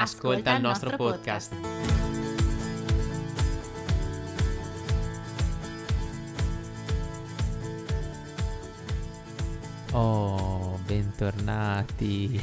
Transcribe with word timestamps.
Ascolta, 0.00 0.54
il 0.54 0.62
nostro, 0.62 0.94
podcast. 0.94 1.52
Oh, 9.90 10.78
bentornati. 10.86 12.40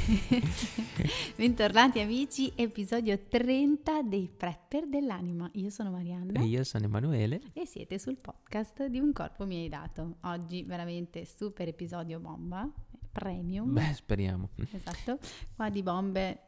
Bentornati 1.38 2.02
amici, 2.02 2.52
episodio 2.56 3.18
30 3.26 4.02
dei 4.02 4.30
Prepper 4.36 4.90
dell'anima. 4.90 5.50
Io 5.54 5.70
sono 5.70 5.92
Marianna. 5.92 6.42
E 6.42 6.44
io 6.44 6.66
sono 6.66 6.84
Emanuele. 6.84 7.40
E 7.54 7.66
siete 7.66 7.98
sul 8.00 8.18
podcast 8.18 8.86
di 8.88 9.00
Un 9.00 9.14
corpo 9.14 9.46
mi 9.46 9.62
hai 9.62 9.70
dato. 9.70 10.18
Oggi 10.24 10.64
veramente 10.64 11.24
super 11.24 11.70
episodio 11.70 12.20
bomba, 12.20 12.70
premium. 13.14 13.72
Beh, 13.72 13.94
speriamo. 13.94 14.50
Esatto. 14.74 15.20
Qua 15.56 15.70
di 15.70 15.82
bombe 15.82 16.45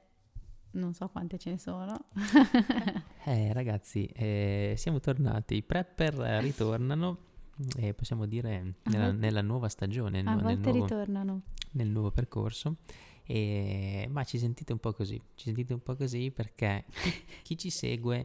non 0.72 0.94
so 0.94 1.08
quante 1.10 1.38
ce 1.38 1.52
ne 1.52 1.58
sono. 1.58 2.06
eh 3.26 3.54
ragazzi, 3.54 4.06
eh, 4.06 4.74
siamo 4.78 5.00
tornati. 5.00 5.56
I 5.56 5.64
prepper 5.64 6.14
ritornano 6.42 7.26
e 7.78 7.94
possiamo 7.94 8.26
dire 8.26 8.76
nella, 8.84 9.12
nella 9.12 9.42
nuova 9.42 9.70
stagione, 9.70 10.20
a 10.20 10.24
no, 10.24 10.42
volte 10.42 10.48
nel, 10.48 10.60
nuovo, 10.60 10.84
ritornano. 10.84 11.42
nel 11.72 11.88
nuovo 11.88 12.12
percorso. 12.12 12.78
E, 13.24 14.08
ma 14.10 14.24
ci 14.24 14.38
sentite 14.40 14.72
un 14.72 14.80
po' 14.80 14.94
così, 14.94 15.22
ci 15.36 15.46
sentite 15.46 15.74
un 15.74 15.82
po' 15.82 15.96
così 15.96 16.32
perché 16.32 16.86
chi, 16.90 17.12
chi 17.44 17.58
ci 17.58 17.70
segue, 17.70 18.24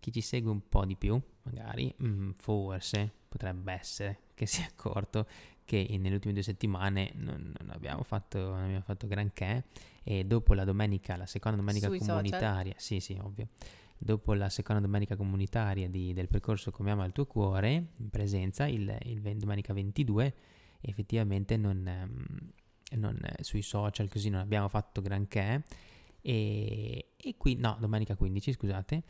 chi 0.00 0.10
ci 0.10 0.20
segue 0.20 0.50
un 0.50 0.68
po' 0.68 0.84
di 0.84 0.96
più, 0.96 1.20
magari, 1.42 1.94
mm, 2.02 2.30
forse 2.36 3.12
potrebbe 3.28 3.72
essere 3.72 4.18
che 4.34 4.46
si 4.46 4.60
è 4.62 4.64
accorto 4.64 5.26
che 5.64 5.86
nelle 6.00 6.16
ultime 6.16 6.32
due 6.32 6.42
settimane 6.42 7.12
non, 7.14 7.52
non, 7.60 7.70
abbiamo, 7.70 8.02
fatto, 8.02 8.38
non 8.38 8.64
abbiamo 8.64 8.80
fatto 8.80 9.06
granché 9.06 9.66
e 10.02 10.24
dopo 10.24 10.54
la 10.54 10.64
domenica, 10.64 11.16
la 11.16 11.26
seconda 11.26 11.58
domenica 11.58 11.88
Sui 11.88 11.98
comunitaria, 11.98 12.74
sì 12.76 13.00
sì 13.00 13.18
ovvio, 13.20 13.48
dopo 13.98 14.32
la 14.34 14.48
seconda 14.48 14.80
domenica 14.80 15.16
comunitaria 15.16 15.88
di, 15.88 16.12
del 16.12 16.28
percorso 16.28 16.70
Come 16.70 16.90
ama 16.90 17.04
il 17.04 17.12
tuo 17.12 17.26
cuore, 17.26 17.90
in 17.98 18.08
presenza, 18.10 18.66
il, 18.66 18.96
il 19.04 19.20
domenica 19.36 19.72
22, 19.72 20.34
effettivamente 20.80 21.56
non, 21.56 21.86
ehm, 21.86 22.52
non, 22.98 23.18
sui 23.40 23.62
social 23.62 24.08
così 24.08 24.30
non 24.30 24.40
abbiamo 24.40 24.68
fatto 24.68 25.00
granché. 25.02 25.62
E, 26.22 27.12
e 27.16 27.34
qui, 27.36 27.56
no, 27.56 27.76
domenica 27.78 28.16
15, 28.16 28.52
scusate. 28.52 29.02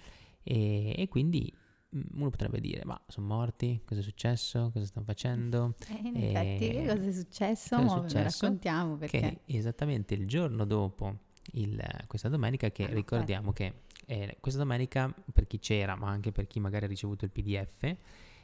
E, 0.42 0.94
e 0.96 1.08
quindi 1.08 1.52
uno 1.90 2.30
potrebbe 2.30 2.60
dire, 2.60 2.84
ma 2.84 3.00
sono 3.08 3.26
morti? 3.26 3.80
Cosa 3.84 4.00
è 4.00 4.02
successo? 4.02 4.70
Cosa 4.72 4.86
stanno 4.86 5.04
facendo? 5.06 5.74
Eh, 5.88 6.06
in 6.08 6.16
effetti, 6.16 6.68
E- 6.68 6.86
cosa 6.86 7.02
è 7.08 7.12
successo? 7.12 7.76
cosa 7.76 7.96
è 7.96 8.00
successo? 8.08 8.44
raccontiamo 8.44 8.96
perché... 8.96 9.18
Che 9.20 9.40
esattamente 9.56 10.14
il 10.14 10.26
giorno 10.26 10.64
dopo 10.64 11.16
il- 11.52 11.82
questa 12.06 12.28
domenica, 12.28 12.70
che 12.70 12.84
Ah, 12.84 12.88
ricordiamo 12.92 13.52
che 13.52 13.72
eh, 14.06 14.36
questa 14.40 14.58
domenica, 14.60 15.12
per 15.32 15.46
chi 15.46 15.58
c'era, 15.58 15.94
ma 15.96 16.08
anche 16.08 16.32
per 16.32 16.46
chi 16.46 16.58
magari 16.60 16.84
ha 16.84 16.88
ricevuto 16.88 17.24
il 17.24 17.30
PDF 17.30 17.96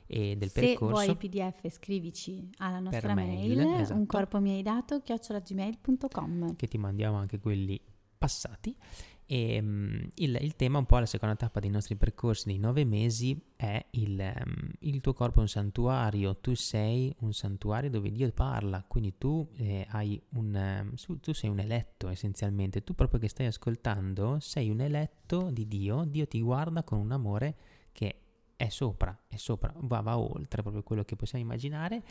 e 0.08 0.36
del 0.36 0.48
Se 0.50 0.60
percorso, 0.60 0.86
vuoi 0.94 1.08
il 1.08 1.16
PDF 1.16 1.68
scrivici 1.68 2.48
alla 2.58 2.78
nostra 2.78 3.14
mail, 3.14 3.56
mail, 3.56 3.80
esatto. 3.80 3.98
un 3.98 4.06
corpo 4.06 4.40
mi 4.40 4.50
hai 4.54 4.62
dato 4.62 5.00
chiocciolagmail.com 5.02 6.54
che 6.56 6.66
ti 6.68 6.78
mandiamo 6.78 7.16
anche 7.16 7.38
quelli 7.40 7.80
passati. 8.18 8.74
E 9.26 9.60
mm, 9.60 10.04
il, 10.16 10.38
il 10.40 10.54
tema, 10.54 10.78
un 10.78 10.86
po' 10.86 10.98
la 10.98 11.06
seconda 11.06 11.34
tappa 11.34 11.58
dei 11.58 11.70
nostri 11.70 11.96
percorsi 11.96 12.46
dei 12.46 12.58
nove 12.58 12.84
mesi, 12.84 13.40
è 13.56 13.84
il, 13.90 14.20
ehm, 14.20 14.70
il 14.80 15.00
tuo 15.00 15.12
corpo 15.12 15.38
è 15.38 15.42
un 15.42 15.48
santuario, 15.48 16.36
tu 16.36 16.54
sei 16.54 17.14
un 17.20 17.32
santuario 17.32 17.90
dove 17.90 18.12
Dio 18.12 18.30
parla, 18.30 18.84
quindi 18.86 19.18
tu 19.18 19.48
eh, 19.56 19.86
hai 19.90 20.20
un, 20.30 20.92
su- 20.94 21.18
tu 21.18 21.32
sei 21.32 21.50
un 21.50 21.58
eletto 21.58 22.08
essenzialmente, 22.08 22.84
tu 22.84 22.94
proprio 22.94 23.18
che 23.18 23.28
stai 23.28 23.46
ascoltando 23.46 24.38
sei 24.40 24.70
un 24.70 24.80
eletto 24.80 25.50
di 25.50 25.66
Dio, 25.66 26.04
Dio 26.04 26.26
ti 26.26 26.40
guarda 26.40 26.84
con 26.84 26.98
un 26.98 27.10
amore 27.10 27.56
che 27.92 28.20
è 28.56 28.68
sopra, 28.68 29.16
è 29.26 29.36
sopra, 29.36 29.72
va, 29.76 30.00
va 30.00 30.18
oltre 30.18 30.62
proprio 30.62 30.82
quello 30.82 31.04
che 31.04 31.16
possiamo 31.16 31.44
immaginare. 31.44 32.02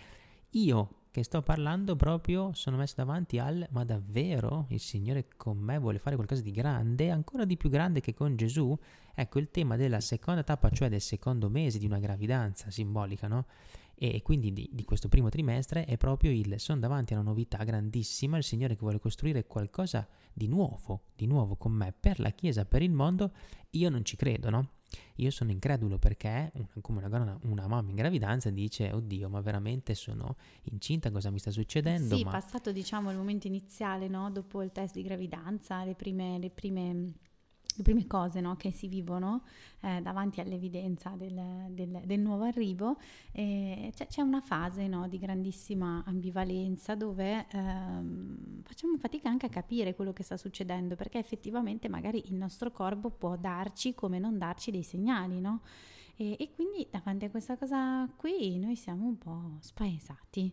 Io 0.55 1.03
che 1.11 1.23
sto 1.23 1.41
parlando 1.41 1.97
proprio 1.97 2.51
sono 2.53 2.77
messo 2.77 2.93
davanti 2.95 3.39
al 3.39 3.67
ma 3.71 3.83
davvero 3.83 4.67
il 4.69 4.79
Signore 4.79 5.27
con 5.35 5.57
me 5.57 5.77
vuole 5.77 5.99
fare 5.99 6.15
qualcosa 6.15 6.41
di 6.41 6.51
grande, 6.51 7.09
ancora 7.09 7.43
di 7.43 7.57
più 7.57 7.69
grande 7.69 7.99
che 7.99 8.13
con 8.13 8.37
Gesù? 8.37 8.77
Ecco 9.13 9.39
il 9.39 9.51
tema 9.51 9.75
della 9.75 9.99
seconda 9.99 10.43
tappa, 10.43 10.69
cioè 10.69 10.87
del 10.87 11.01
secondo 11.01 11.49
mese 11.49 11.77
di 11.77 11.85
una 11.85 11.99
gravidanza 11.99 12.71
simbolica, 12.71 13.27
no? 13.27 13.47
E 13.95 14.21
quindi 14.21 14.53
di, 14.53 14.69
di 14.71 14.83
questo 14.85 15.09
primo 15.09 15.27
trimestre 15.27 15.83
è 15.83 15.97
proprio 15.97 16.31
il 16.31 16.57
sono 16.57 16.79
davanti 16.79 17.13
a 17.13 17.19
una 17.19 17.29
novità 17.29 17.61
grandissima, 17.65 18.37
il 18.37 18.43
Signore 18.43 18.75
che 18.75 18.81
vuole 18.81 18.99
costruire 18.99 19.45
qualcosa 19.45 20.07
di 20.31 20.47
nuovo, 20.47 21.07
di 21.15 21.27
nuovo 21.27 21.57
con 21.57 21.73
me 21.73 21.93
per 21.97 22.19
la 22.21 22.29
Chiesa, 22.29 22.63
per 22.63 22.81
il 22.81 22.91
mondo. 22.91 23.31
Io 23.71 23.89
non 23.89 24.05
ci 24.05 24.15
credo, 24.15 24.49
no? 24.49 24.69
Io 25.15 25.31
sono 25.31 25.51
incredulo 25.51 25.97
perché, 25.97 26.51
come 26.81 26.99
una, 26.99 27.07
donna- 27.09 27.39
una 27.43 27.67
mamma 27.67 27.89
in 27.89 27.95
gravidanza 27.95 28.49
dice, 28.49 28.91
oddio, 28.91 29.29
ma 29.29 29.39
veramente 29.41 29.95
sono 29.95 30.35
incinta, 30.63 31.09
cosa 31.11 31.31
mi 31.31 31.39
sta 31.39 31.51
succedendo? 31.51 32.15
Sì, 32.17 32.23
ma 32.23 32.31
passato 32.31 32.71
diciamo 32.71 33.11
il 33.11 33.17
momento 33.17 33.47
iniziale, 33.47 34.07
no? 34.07 34.29
dopo 34.29 34.61
il 34.61 34.71
test 34.71 34.95
di 34.95 35.03
gravidanza, 35.03 35.83
le 35.83 35.95
prime, 35.95 36.37
le 36.37 36.49
prime, 36.49 37.13
le 37.75 37.83
prime 37.83 38.07
cose 38.07 38.41
no? 38.41 38.55
che 38.55 38.71
si 38.71 38.87
vivono 38.87 39.43
eh, 39.81 40.01
davanti 40.01 40.39
all'evidenza 40.39 41.09
del, 41.11 41.67
del- 41.69 42.01
del 42.05 42.19
nuovo 42.19 42.43
arrivo, 42.43 42.97
eh, 43.31 43.91
c'è, 43.95 44.07
c'è 44.07 44.21
una 44.21 44.41
fase 44.41 44.87
no? 44.87 45.07
di 45.07 45.17
grandissima 45.19 46.03
ambivalenza 46.05 46.95
dove 46.95 47.45
ehm, 47.49 48.61
facciamo 48.63 48.97
fatica 48.97 49.29
anche 49.29 49.45
a 49.45 49.49
capire 49.49 49.95
quello 49.95 50.13
che 50.13 50.23
sta 50.23 50.37
succedendo, 50.37 50.95
perché 50.95 51.19
effettivamente 51.19 51.89
magari 51.89 52.23
il 52.27 52.35
nostro 52.35 52.71
corpo 52.71 53.09
può 53.09 53.35
darci 53.35 53.93
come 53.93 54.19
non 54.19 54.37
darci 54.37 54.71
dei 54.71 54.83
segnali, 54.83 55.39
no? 55.39 55.61
E, 56.17 56.37
e 56.39 56.51
quindi 56.53 56.87
davanti 56.89 57.25
a 57.25 57.29
questa 57.29 57.57
cosa 57.57 58.09
qui 58.15 58.57
noi 58.57 58.75
siamo 58.75 59.05
un 59.05 59.17
po' 59.17 59.57
spaesati, 59.59 60.51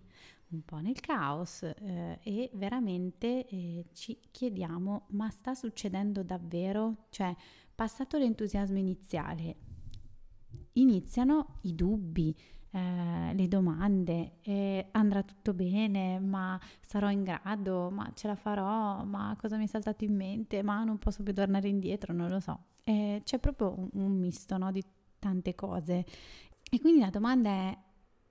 un 0.52 0.64
po' 0.64 0.78
nel 0.78 1.00
caos 1.00 1.62
eh, 1.62 2.18
e 2.22 2.50
veramente 2.54 3.46
eh, 3.46 3.86
ci 3.92 4.18
chiediamo 4.30 5.06
ma 5.10 5.30
sta 5.30 5.54
succedendo 5.54 6.22
davvero? 6.22 7.06
Cioè, 7.10 7.34
passato 7.74 8.18
l'entusiasmo 8.18 8.78
iniziale, 8.78 9.56
iniziano 10.74 11.58
i 11.62 11.74
dubbi, 11.74 12.34
eh, 12.70 13.34
le 13.34 13.48
domande, 13.48 14.38
eh, 14.42 14.88
andrà 14.92 15.22
tutto 15.22 15.52
bene, 15.52 16.18
ma 16.18 16.58
sarò 16.80 17.10
in 17.10 17.22
grado, 17.22 17.90
ma 17.90 18.10
ce 18.14 18.26
la 18.28 18.36
farò, 18.36 19.04
ma 19.04 19.36
cosa 19.38 19.56
mi 19.56 19.64
è 19.64 19.68
saltato 19.68 20.04
in 20.04 20.14
mente, 20.14 20.62
ma 20.62 20.82
non 20.84 20.98
posso 20.98 21.22
più 21.22 21.34
tornare 21.34 21.68
indietro, 21.68 22.12
non 22.12 22.30
lo 22.30 22.40
so. 22.40 22.58
Eh, 22.84 23.20
c'è 23.24 23.38
proprio 23.38 23.74
un, 23.76 23.88
un 23.92 24.18
misto 24.18 24.56
no, 24.56 24.72
di 24.72 24.82
tante 25.18 25.54
cose. 25.54 26.04
E 26.70 26.80
quindi 26.80 27.00
la 27.00 27.10
domanda 27.10 27.50
è, 27.50 27.78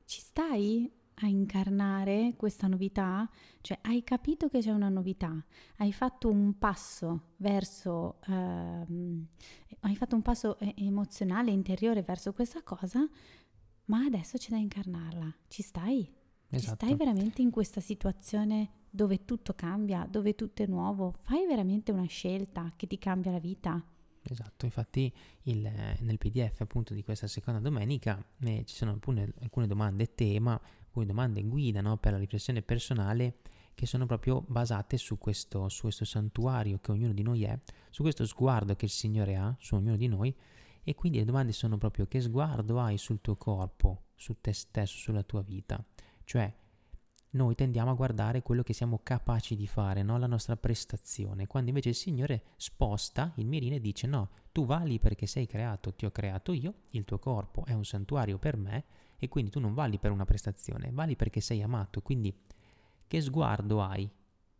ci 0.05 0.19
stai 0.19 0.91
a 1.21 1.27
incarnare 1.27 2.33
questa 2.35 2.67
novità? 2.67 3.29
Cioè, 3.61 3.79
hai 3.83 4.03
capito 4.03 4.49
che 4.49 4.59
c'è 4.59 4.71
una 4.71 4.89
novità? 4.89 5.43
Hai 5.77 5.93
fatto 5.93 6.29
un 6.29 6.57
passo 6.57 7.33
verso, 7.37 8.19
ehm, 8.27 9.25
hai 9.81 9.95
fatto 9.95 10.15
un 10.15 10.21
passo 10.21 10.57
eh, 10.59 10.73
emozionale, 10.77 11.51
interiore 11.51 12.01
verso 12.03 12.33
questa 12.33 12.61
cosa, 12.63 13.07
ma 13.85 13.99
adesso 14.05 14.37
c'è 14.37 14.49
da 14.49 14.57
incarnarla. 14.57 15.33
Ci 15.47 15.61
stai? 15.61 16.03
Ci 16.49 16.55
esatto. 16.55 16.85
stai 16.85 16.95
veramente 16.95 17.41
in 17.41 17.49
questa 17.49 17.79
situazione 17.79 18.79
dove 18.89 19.25
tutto 19.25 19.53
cambia, 19.53 20.05
dove 20.09 20.35
tutto 20.35 20.63
è 20.63 20.65
nuovo? 20.65 21.15
Fai 21.21 21.45
veramente 21.47 21.91
una 21.91 22.05
scelta 22.05 22.71
che 22.75 22.87
ti 22.87 22.97
cambia 22.97 23.31
la 23.31 23.39
vita? 23.39 23.83
Esatto, 24.23 24.65
infatti 24.65 25.11
il- 25.43 25.71
nel 26.01 26.17
PDF 26.17 26.61
appunto 26.61 26.93
di 26.93 27.03
questa 27.03 27.27
seconda 27.27 27.59
domenica 27.59 28.23
eh, 28.41 28.63
ci 28.65 28.75
sono 28.75 28.91
alcune, 28.91 29.33
alcune 29.39 29.65
domande 29.65 30.13
tema, 30.13 30.59
alcune 30.91 31.05
domande 31.05 31.41
guida 31.43 31.79
no, 31.81 31.97
per 31.97 32.11
la 32.11 32.17
riflessione 32.17 32.61
personale 32.61 33.37
che 33.73 33.85
sono 33.85 34.05
proprio 34.05 34.43
basate 34.45 34.97
su 34.97 35.17
questo, 35.17 35.69
su 35.69 35.83
questo 35.83 36.03
santuario 36.03 36.79
che 36.79 36.91
ognuno 36.91 37.13
di 37.13 37.23
noi 37.23 37.43
è, 37.43 37.57
su 37.89 38.01
questo 38.01 38.25
sguardo 38.25 38.75
che 38.75 38.85
il 38.85 38.91
Signore 38.91 39.37
ha 39.37 39.55
su 39.57 39.75
ognuno 39.75 39.95
di 39.95 40.07
noi 40.07 40.35
e 40.83 40.93
quindi 40.93 41.19
le 41.19 41.25
domande 41.25 41.53
sono 41.53 41.77
proprio 41.77 42.05
che 42.07 42.19
sguardo 42.19 42.79
hai 42.79 42.97
sul 42.97 43.21
tuo 43.21 43.37
corpo, 43.37 44.07
su 44.15 44.35
te 44.41 44.51
stesso, 44.51 44.97
sulla 44.97 45.23
tua 45.23 45.41
vita, 45.41 45.83
cioè 46.25 46.53
noi 47.33 47.55
tendiamo 47.55 47.91
a 47.91 47.93
guardare 47.93 48.41
quello 48.41 48.61
che 48.61 48.73
siamo 48.73 48.99
capaci 49.01 49.55
di 49.55 49.65
fare, 49.67 50.03
no? 50.03 50.17
la 50.17 50.27
nostra 50.27 50.57
prestazione, 50.57 51.47
quando 51.47 51.69
invece 51.69 51.89
il 51.89 51.95
Signore 51.95 52.43
sposta 52.57 53.31
il 53.35 53.47
mirino 53.47 53.75
e 53.75 53.79
dice 53.79 54.05
no, 54.05 54.31
tu 54.51 54.65
vali 54.65 54.99
perché 54.99 55.25
sei 55.27 55.47
creato, 55.47 55.93
ti 55.93 56.05
ho 56.05 56.11
creato 56.11 56.51
io, 56.51 56.73
il 56.89 57.05
tuo 57.05 57.19
corpo 57.19 57.63
è 57.63 57.71
un 57.71 57.85
santuario 57.85 58.37
per 58.37 58.57
me 58.57 58.83
e 59.23 59.27
quindi 59.27 59.51
tu 59.51 59.59
non 59.59 59.75
vali 59.75 59.99
per 59.99 60.09
una 60.09 60.25
prestazione, 60.25 60.89
vali 60.91 61.15
perché 61.15 61.41
sei 61.41 61.61
amato, 61.61 62.01
quindi 62.01 62.35
che 63.05 63.21
sguardo 63.21 63.79
hai 63.79 64.09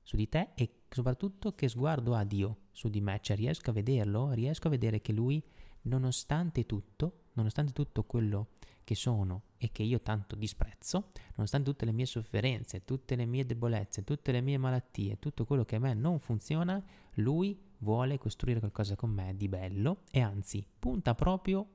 su 0.04 0.16
di 0.16 0.30
te 0.30 0.50
e 0.54 0.81
soprattutto 0.88 1.56
che 1.56 1.68
sguardo 1.68 2.13
ha 2.13 2.24
Dio 2.24 2.66
su 2.69 2.88
di 2.88 3.02
me, 3.02 3.18
cioè 3.24 3.36
riesco 3.36 3.72
a 3.72 3.74
vederlo, 3.74 4.30
riesco 4.34 4.68
a 4.68 4.69
vedere 4.69 5.02
che 5.02 5.13
Lui, 5.13 5.44
nonostante 5.84 6.68
tutto, 6.68 7.24
nonostante 7.34 7.72
tutto 7.72 8.04
quello 8.04 8.50
che 8.84 8.94
sono 8.94 9.46
e 9.58 9.72
che 9.72 9.81
io 9.81 10.00
tanto 10.02 10.36
disprezzo, 10.36 11.12
nonostante 11.34 11.72
tutte 11.72 11.86
le 11.86 11.92
mie 11.92 12.06
sofferenze, 12.06 12.86
tutte 12.86 13.16
le 13.16 13.25
mie 13.25 13.48
debolezze, 13.48 14.04
tutte 14.04 14.31
le 14.31 14.42
mie 14.42 14.60
malattie, 14.60 15.18
tutto 15.18 15.44
quello 15.44 15.66
che 15.66 15.78
a 15.78 15.80
me 15.80 15.96
non 15.96 16.19
funziona, 16.19 16.80
lui 17.16 17.60
vuole 17.80 18.19
costruire 18.19 18.60
qualcosa 18.60 18.96
con 18.96 19.10
me 19.10 19.36
di 19.36 19.48
bello 19.48 20.04
e 20.12 20.19
anzi 20.19 20.63
punta 20.78 21.16
proprio 21.16 21.68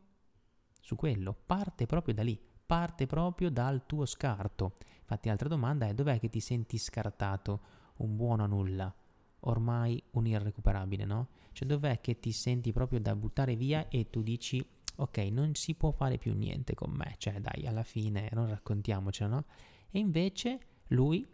su 0.81 0.95
quello, 0.95 1.37
parte 1.47 1.87
proprio 1.87 2.15
da 2.15 2.23
lì, 2.23 2.39
parte 2.67 3.07
proprio 3.07 3.51
dal 3.51 3.87
tuo 3.87 4.05
scarto. 4.05 4.75
Infatti 5.01 5.29
l'altra 5.29 5.49
domanda 5.49 5.87
è 5.87 5.95
dov'è 5.95 6.19
che 6.19 6.29
ti 6.29 6.41
senti 6.41 6.79
scartato, 6.79 7.61
un 7.99 8.17
buono 8.17 8.45
a 8.45 8.47
nulla, 8.47 8.93
ormai 9.41 10.03
un 10.13 10.27
irrecuperabile, 10.27 11.05
no? 11.05 11.29
Cioè 11.53 11.67
dov'è 11.67 12.01
che 12.01 12.19
ti 12.19 12.33
senti 12.33 12.73
proprio 12.73 13.01
da 13.01 13.15
buttare 13.15 13.55
via 13.57 13.89
e 13.89 14.11
tu 14.11 14.23
dici 14.23 14.65
ok, 14.97 15.19
non 15.31 15.55
si 15.55 15.75
può 15.75 15.91
fare 15.91 16.19
più 16.19 16.35
niente 16.35 16.75
con 16.75 16.91
me, 16.91 17.15
cioè 17.19 17.41
dai, 17.41 17.67
alla 17.67 17.83
fine 17.83 18.29
non 18.33 18.49
raccontiamocelo, 18.49 19.31
no? 19.31 19.45
E 19.91 19.99
invece 19.99 20.59
lui, 20.89 21.27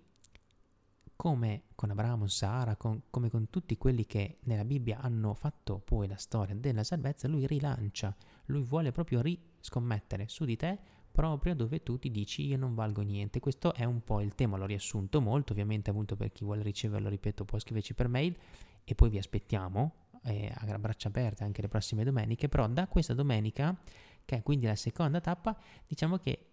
come 1.17 1.65
con 1.75 1.91
Abramo, 1.91 2.27
Sara, 2.27 2.77
con, 2.77 3.03
come 3.11 3.31
con 3.31 3.51
tutti 3.51 3.77
quelli 3.79 4.05
che 4.05 4.39
nella 4.45 4.65
Bibbia 4.65 5.01
hanno 5.01 5.35
fatto 5.35 5.79
poi 5.79 6.09
la 6.09 6.17
storia 6.17 6.55
della 6.55 6.85
salvezza, 6.85 7.29
lui 7.29 7.47
rilancia, 7.47 8.15
lui 8.47 8.63
vuole 8.63 8.93
proprio 8.93 9.21
riscommettere 9.21 10.29
su 10.29 10.45
di 10.45 10.57
te 10.57 10.79
proprio 11.13 11.55
dove 11.55 11.83
tu 11.83 11.99
ti 11.99 12.11
dici 12.11 12.47
io 12.47 12.57
non 12.57 12.75
valgo 12.75 13.03
niente. 13.03 13.39
Questo 13.39 13.75
è 13.75 13.85
un 13.85 14.03
po' 14.03 14.21
il 14.21 14.35
tema, 14.35 14.57
l'ho 14.57 14.67
riassunto 14.67 15.21
molto, 15.21 15.53
ovviamente 15.53 15.91
appunto 15.91 16.17
per 16.17 16.33
chi 16.33 16.45
vuole 16.45 16.63
riceverlo, 16.63 17.09
ripeto, 17.09 17.45
può 17.45 17.59
scriverci 17.59 17.95
per 17.95 18.09
mail 18.09 18.37
e 18.85 18.95
poi 18.95 19.11
vi 19.11 19.19
aspettiamo 19.19 19.95
eh, 20.25 20.53
a 20.55 20.79
braccia 20.79 21.09
aperte 21.09 21.45
anche 21.45 21.63
le 21.63 21.69
prossime 21.69 22.05
domeniche, 22.05 22.49
però 22.49 22.67
da 22.67 22.87
questa 22.89 23.15
domenica, 23.15 23.77
che 24.25 24.37
è 24.37 24.43
quindi 24.43 24.67
la 24.67 24.75
seconda 24.75 25.21
tappa, 25.21 25.57
diciamo 25.87 26.19
che 26.19 26.47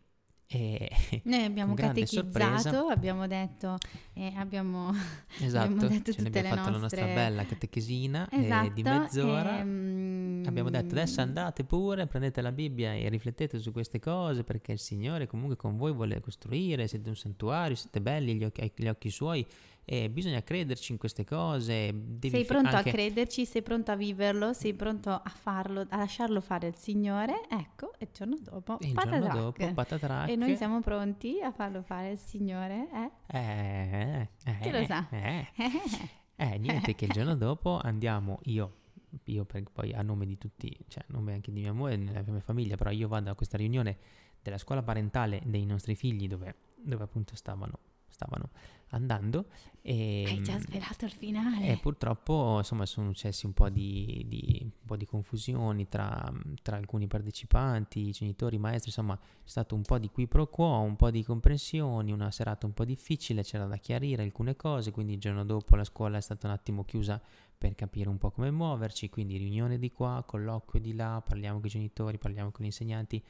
e 0.52 0.90
Noi 1.26 1.44
abbiamo 1.46 1.76
catechizzato, 1.76 2.88
abbiamo 2.88 3.28
detto, 3.28 3.78
eh, 4.14 4.34
abbiamo, 4.36 4.92
esatto, 5.40 5.74
abbiamo 5.74 5.88
detto 5.88 6.12
ne 6.18 6.28
abbiamo 6.28 6.56
fatto 6.56 6.70
nostre... 6.72 6.72
la 6.72 6.80
nostra 6.80 7.06
bella 7.06 7.46
catechesina 7.46 8.28
esatto, 8.32 8.66
eh, 8.66 8.74
di 8.74 8.82
esatto, 8.82 9.00
mezz'ora. 9.00 9.60
Ehm... 9.60 10.09
Abbiamo 10.46 10.70
detto 10.70 10.94
adesso 10.94 11.22
andate 11.22 11.64
pure, 11.64 12.08
prendete 12.08 12.42
la 12.42 12.52
Bibbia 12.52 12.94
e 12.94 13.10
riflettete 13.10 13.60
su 13.60 13.72
queste 13.72 14.00
cose 14.00 14.44
perché 14.44 14.72
il 14.72 14.80
Signore 14.80 15.28
comunque 15.28 15.56
con 15.56 15.78
voi 15.78 15.94
vuole 15.94 16.20
costruire, 16.20 16.88
siete 16.88 17.10
un 17.10 17.16
santuario, 17.16 17.76
siete 17.76 18.02
belli 18.02 18.32
agli 18.32 18.44
occhi, 18.44 18.72
agli 18.76 18.88
occhi 18.88 19.10
suoi 19.10 19.46
e 19.92 20.08
bisogna 20.08 20.44
crederci 20.44 20.92
in 20.92 21.00
queste 21.00 21.26
cose. 21.26 21.92
Devi 21.92 22.30
sei 22.30 22.46
pronto 22.46 22.76
anche... 22.76 22.90
a 22.90 22.92
crederci, 22.92 23.44
sei 23.44 23.64
pronto 23.64 23.90
a 23.90 23.96
viverlo, 23.96 24.54
sei 24.54 24.76
pronto 24.76 25.10
a 25.10 25.34
farlo, 25.34 25.84
a 25.90 25.98
lasciarlo 25.98 26.42
fare 26.42 26.68
il 26.68 26.76
Signore, 26.76 27.42
ecco, 27.50 27.94
e 27.98 28.06
il 28.06 28.10
giorno 28.14 28.38
dopo, 28.40 28.78
il 28.82 28.94
giorno 28.94 29.20
dopo 29.20 29.74
patatrac. 29.74 30.30
E 30.30 30.36
noi 30.36 30.56
siamo 30.58 30.80
pronti 30.82 31.42
a 31.42 31.52
farlo 31.52 31.82
fare 31.82 32.12
il 32.12 32.20
Signore, 32.20 32.88
eh? 32.94 33.38
Eh, 33.38 34.30
eh, 34.46 34.58
Chi 34.62 34.70
lo 34.70 34.86
sa? 34.86 35.08
Eh, 35.10 35.48
eh, 36.36 36.58
niente, 36.60 36.94
che 36.94 37.06
il 37.06 37.12
giorno 37.12 37.36
dopo 37.36 37.80
andiamo, 37.82 38.38
io 38.44 38.79
io 39.26 39.46
poi 39.46 39.94
a 39.94 40.02
nome 40.02 40.26
di 40.26 40.38
tutti, 40.38 40.76
cioè 40.88 41.04
a 41.08 41.12
nome 41.14 41.34
anche 41.34 41.52
di 41.52 41.62
mia 41.62 41.74
moglie 41.74 41.96
e 41.96 41.98
della 41.98 42.24
mia 42.32 42.42
famiglia, 42.42 42.76
però 42.76 42.92
io 42.92 43.08
vado 43.08 43.30
a 43.30 43.36
questa 43.36 43.58
riunione 43.58 43.98
della 44.42 44.58
scuola 44.58 44.82
parentale 44.82 45.42
dei 45.46 45.66
nostri 45.66 45.96
figli 45.96 46.28
dove, 46.28 46.56
dove 46.82 47.04
appunto 47.04 47.36
stavano 47.36 47.80
stavano 48.20 48.50
andando. 48.90 49.46
E, 49.82 50.26
Hai 50.28 50.44
già 50.44 50.60
svelato 50.60 51.06
il 51.06 51.12
finale. 51.12 51.68
E 51.68 51.78
purtroppo 51.78 52.58
insomma 52.58 52.86
sono 52.86 53.08
successi 53.08 53.46
un 53.46 53.54
po' 53.54 53.70
di, 53.70 54.26
di, 54.28 54.60
un 54.62 54.86
po 54.86 54.98
di 54.98 55.06
confusioni 55.06 55.88
tra, 55.88 56.32
tra, 56.62 56.76
alcuni 56.76 57.08
partecipanti, 57.08 58.12
genitori, 58.12 58.58
maestri, 58.58 58.90
insomma 58.90 59.18
c'è 59.18 59.50
stato 59.50 59.76
un 59.76 59.84
po' 59.84 59.98
di 59.98 60.10
qui 60.10 60.28
pro 60.28 60.48
quo, 60.48 60.80
un 60.80 60.96
po' 60.96 61.12
di 61.12 61.24
comprensioni, 61.24 62.12
una 62.12 62.32
serata 62.32 62.66
un 62.66 62.74
po' 62.74 62.84
difficile, 62.84 63.44
c'era 63.44 63.66
da 63.66 63.78
chiarire 63.78 64.24
alcune 64.24 64.56
cose, 64.56 64.92
quindi 64.92 65.14
il 65.14 65.20
giorno 65.20 65.46
dopo 65.46 65.76
la 65.76 65.86
scuola 65.86 66.18
è 66.18 66.22
stata 66.22 66.48
un 66.48 66.54
attimo 66.54 66.84
chiusa 66.84 67.22
per 67.60 67.76
capire 67.76 68.08
un 68.08 68.18
po' 68.18 68.32
come 68.32 68.50
muoverci, 68.52 69.10
quindi 69.10 69.36
riunione 69.36 69.78
di 69.78 69.92
qua, 69.92 70.24
colloquio 70.26 70.82
di 70.82 70.96
là, 70.96 71.22
parliamo 71.22 71.58
con 71.58 71.68
i 71.68 71.70
genitori, 71.70 72.18
parliamo 72.18 72.52
con 72.52 72.64
gli 72.64 72.70
insegnanti. 72.70 73.22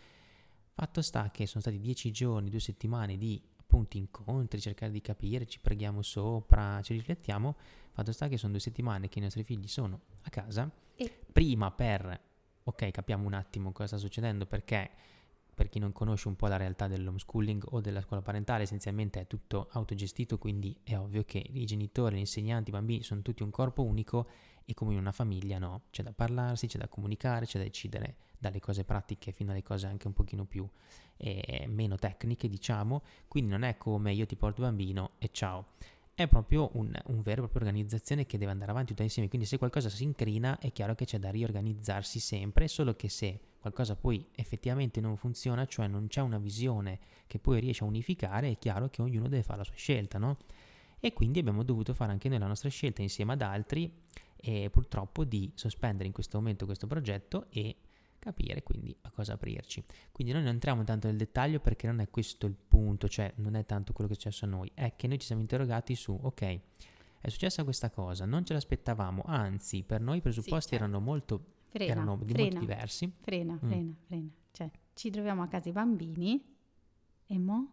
Fatto 0.71 1.01
sta 1.01 1.31
che 1.31 1.47
sono 1.47 1.61
stati 1.61 1.79
dieci 1.79 2.11
giorni, 2.11 2.51
due 2.51 2.59
settimane 2.59 3.17
di 3.17 3.41
appunto 3.57 3.97
incontri, 3.97 4.61
cercare 4.61 4.91
di 4.91 5.01
capire, 5.01 5.47
ci 5.47 5.59
preghiamo 5.59 6.03
sopra, 6.03 6.79
ci 6.83 6.93
riflettiamo. 6.93 7.57
Fatto 7.91 8.11
sta 8.11 8.27
che 8.27 8.37
sono 8.37 8.51
due 8.51 8.61
settimane 8.61 9.09
che 9.09 9.17
i 9.17 9.21
nostri 9.23 9.43
figli 9.43 9.67
sono 9.67 10.01
a 10.21 10.29
casa, 10.29 10.71
e... 10.95 11.11
prima 11.31 11.71
per, 11.71 12.21
ok, 12.63 12.91
capiamo 12.91 13.25
un 13.25 13.33
attimo 13.33 13.71
cosa 13.71 13.87
sta 13.87 13.97
succedendo 13.97 14.45
perché 14.45 14.91
per 15.59 15.67
chi 15.67 15.79
non 15.79 15.91
conosce 15.91 16.29
un 16.29 16.37
po' 16.37 16.47
la 16.47 16.55
realtà 16.55 16.87
dell'homeschooling 16.87 17.65
o 17.71 17.81
della 17.81 17.99
scuola 17.99 18.21
parentale, 18.21 18.63
essenzialmente 18.63 19.19
è 19.19 19.27
tutto 19.27 19.67
autogestito, 19.73 20.37
quindi 20.37 20.73
è 20.83 20.97
ovvio 20.97 21.25
che 21.25 21.45
i 21.51 21.65
genitori, 21.65 22.15
gli 22.15 22.19
insegnanti, 22.19 22.69
i 22.69 22.71
bambini 22.71 23.03
sono 23.03 23.21
tutti 23.21 23.43
un 23.43 23.49
corpo 23.49 23.83
unico 23.83 24.25
e 24.63 24.73
come 24.73 24.93
in 24.93 24.99
una 24.99 25.11
famiglia 25.11 25.59
no, 25.59 25.81
c'è 25.91 26.01
da 26.01 26.13
parlarsi, 26.13 26.67
c'è 26.67 26.77
da 26.77 26.87
comunicare, 26.87 27.45
c'è 27.45 27.57
da 27.57 27.65
decidere 27.65 28.15
dalle 28.37 28.61
cose 28.61 28.85
pratiche 28.85 29.33
fino 29.33 29.51
alle 29.51 29.61
cose 29.61 29.85
anche 29.85 30.07
un 30.07 30.13
pochino 30.13 30.45
più 30.45 30.65
eh, 31.17 31.65
meno 31.67 31.97
tecniche, 31.97 32.47
diciamo, 32.47 33.01
quindi 33.27 33.51
non 33.51 33.63
è 33.63 33.75
come 33.75 34.13
io 34.13 34.25
ti 34.25 34.37
porto 34.37 34.61
il 34.61 34.67
bambino 34.67 35.11
e 35.17 35.27
ciao. 35.33 35.71
È 36.13 36.25
proprio 36.29 36.69
un, 36.75 36.97
un 37.07 37.21
vero 37.21 37.43
e 37.43 37.49
proprio 37.49 37.63
organizzazione 37.63 38.25
che 38.25 38.37
deve 38.37 38.51
andare 38.51 38.71
avanti 38.71 38.91
tutta 38.91 39.03
insieme, 39.03 39.27
quindi 39.27 39.45
se 39.45 39.57
qualcosa 39.57 39.89
si 39.89 40.03
incrina 40.03 40.57
è 40.57 40.71
chiaro 40.71 40.95
che 40.95 41.03
c'è 41.03 41.19
da 41.19 41.29
riorganizzarsi 41.29 42.21
sempre, 42.21 42.69
solo 42.69 42.95
che 42.95 43.09
se 43.09 43.39
qualcosa 43.59 43.95
poi 43.95 44.25
effettivamente 44.35 45.01
non 45.01 45.17
funziona, 45.17 45.65
cioè 45.65 45.87
non 45.87 46.07
c'è 46.07 46.21
una 46.21 46.37
visione 46.37 46.99
che 47.27 47.39
poi 47.39 47.59
riesce 47.59 47.83
a 47.83 47.87
unificare, 47.87 48.51
è 48.51 48.57
chiaro 48.57 48.89
che 48.89 49.01
ognuno 49.01 49.27
deve 49.27 49.43
fare 49.43 49.59
la 49.59 49.63
sua 49.63 49.75
scelta, 49.75 50.17
no? 50.17 50.37
E 50.99 51.13
quindi 51.13 51.39
abbiamo 51.39 51.63
dovuto 51.63 51.93
fare 51.93 52.11
anche 52.11 52.29
noi 52.29 52.39
la 52.39 52.47
nostra 52.47 52.69
scelta 52.69 53.01
insieme 53.01 53.33
ad 53.33 53.41
altri 53.41 53.91
e 54.35 54.69
purtroppo 54.69 55.23
di 55.23 55.51
sospendere 55.55 56.07
in 56.07 56.13
questo 56.13 56.37
momento 56.37 56.65
questo 56.65 56.87
progetto 56.87 57.47
e 57.49 57.75
capire 58.19 58.63
quindi 58.63 58.95
a 59.01 59.11
cosa 59.11 59.33
aprirci. 59.33 59.83
Quindi 60.11 60.33
noi 60.33 60.43
non 60.43 60.53
entriamo 60.53 60.83
tanto 60.83 61.07
nel 61.07 61.17
dettaglio 61.17 61.59
perché 61.59 61.87
non 61.87 61.99
è 61.99 62.09
questo 62.09 62.45
il 62.45 62.55
punto, 62.55 63.07
cioè 63.07 63.31
non 63.35 63.55
è 63.55 63.65
tanto 63.65 63.93
quello 63.93 64.09
che 64.09 64.15
è 64.15 64.19
successo 64.19 64.45
a 64.45 64.49
noi, 64.49 64.69
è 64.73 64.95
che 64.95 65.07
noi 65.07 65.19
ci 65.19 65.25
siamo 65.25 65.41
interrogati 65.41 65.95
su, 65.95 66.17
ok, 66.21 66.59
è 67.21 67.29
successa 67.29 67.63
questa 67.63 67.89
cosa, 67.89 68.25
non 68.25 68.45
ce 68.45 68.53
l'aspettavamo, 68.53 69.23
anzi 69.25 69.83
per 69.83 70.01
noi 70.01 70.17
i 70.17 70.21
presupposti 70.21 70.61
sì, 70.61 70.69
certo. 70.69 70.83
erano 70.83 70.99
molto 70.99 71.43
frena, 71.69 71.91
erano 71.91 72.17
di 72.17 72.33
frena, 72.33 72.49
molto 72.49 72.59
diversi. 72.59 73.11
Frena, 73.21 73.53
mm. 73.53 73.57
frena, 73.57 73.95
frena. 74.05 74.29
Cioè, 74.51 74.71
ci 74.93 75.09
troviamo 75.09 75.43
a 75.43 75.47
casa 75.47 75.69
i 75.69 75.71
bambini 75.71 76.43
e 77.25 77.39
mo? 77.39 77.71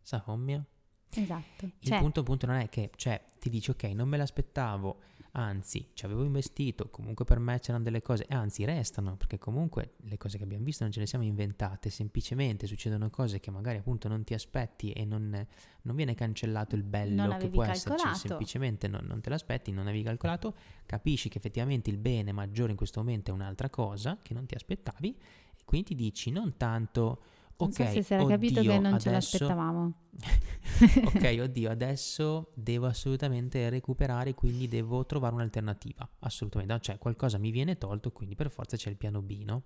Sa 0.00 0.20
fommia. 0.20 0.64
Esatto. 1.12 1.64
Il 1.64 1.88
cioè, 1.88 1.98
punto 1.98 2.20
appunto 2.20 2.46
non 2.46 2.56
è 2.56 2.68
che, 2.68 2.90
cioè, 2.96 3.22
ti 3.38 3.50
dici 3.50 3.70
ok, 3.70 3.84
non 3.84 4.08
me 4.08 4.16
l'aspettavo, 4.16 5.00
anzi 5.32 5.90
ci 5.92 6.04
avevo 6.04 6.24
investito, 6.24 6.88
comunque 6.90 7.24
per 7.24 7.38
me 7.38 7.58
c'erano 7.60 7.84
delle 7.84 8.02
cose, 8.02 8.26
e 8.26 8.34
anzi 8.34 8.64
restano, 8.64 9.16
perché 9.16 9.38
comunque 9.38 9.94
le 10.04 10.16
cose 10.16 10.38
che 10.38 10.44
abbiamo 10.44 10.64
visto 10.64 10.82
non 10.82 10.92
ce 10.92 11.00
le 11.00 11.06
siamo 11.06 11.24
inventate, 11.24 11.90
semplicemente 11.90 12.66
succedono 12.66 13.10
cose 13.10 13.40
che 13.40 13.50
magari 13.50 13.78
appunto 13.78 14.08
non 14.08 14.24
ti 14.24 14.34
aspetti 14.34 14.92
e 14.92 15.04
non, 15.04 15.46
non 15.82 15.96
viene 15.96 16.14
cancellato 16.14 16.74
il 16.74 16.82
bello 16.82 17.36
che 17.36 17.48
può 17.48 17.62
calcolato. 17.62 18.08
esserci, 18.08 18.28
semplicemente 18.28 18.88
non, 18.88 19.04
non 19.04 19.20
te 19.20 19.30
l'aspetti, 19.30 19.70
non 19.70 19.86
avevi 19.86 20.02
calcolato, 20.02 20.54
capisci 20.86 21.28
che 21.28 21.38
effettivamente 21.38 21.90
il 21.90 21.98
bene 21.98 22.32
maggiore 22.32 22.70
in 22.70 22.76
questo 22.76 23.00
momento 23.00 23.30
è 23.30 23.34
un'altra 23.34 23.68
cosa 23.70 24.18
che 24.20 24.34
non 24.34 24.46
ti 24.46 24.54
aspettavi 24.54 25.16
e 25.56 25.62
quindi 25.64 25.88
ti 25.88 25.94
dici 25.94 26.30
non 26.30 26.56
tanto 26.56 27.22
non 27.64 27.72
so 27.72 27.84
se 27.86 28.02
si 28.02 28.14
era 28.14 28.24
capito 28.26 28.60
che 28.60 28.78
non 28.78 28.86
adesso... 28.86 29.00
ce 29.00 29.10
l'aspettavamo. 29.10 29.92
ok, 31.04 31.38
oddio, 31.42 31.70
adesso 31.70 32.50
devo 32.54 32.86
assolutamente 32.86 33.68
recuperare, 33.68 34.34
quindi 34.34 34.68
devo 34.68 35.04
trovare 35.06 35.34
un'alternativa. 35.34 36.08
Assolutamente, 36.20 36.78
cioè 36.80 36.98
qualcosa 36.98 37.38
mi 37.38 37.50
viene 37.50 37.78
tolto, 37.78 38.10
quindi 38.12 38.34
per 38.34 38.50
forza 38.50 38.76
c'è 38.76 38.90
il 38.90 38.96
piano 38.96 39.22
B, 39.22 39.42
no? 39.44 39.62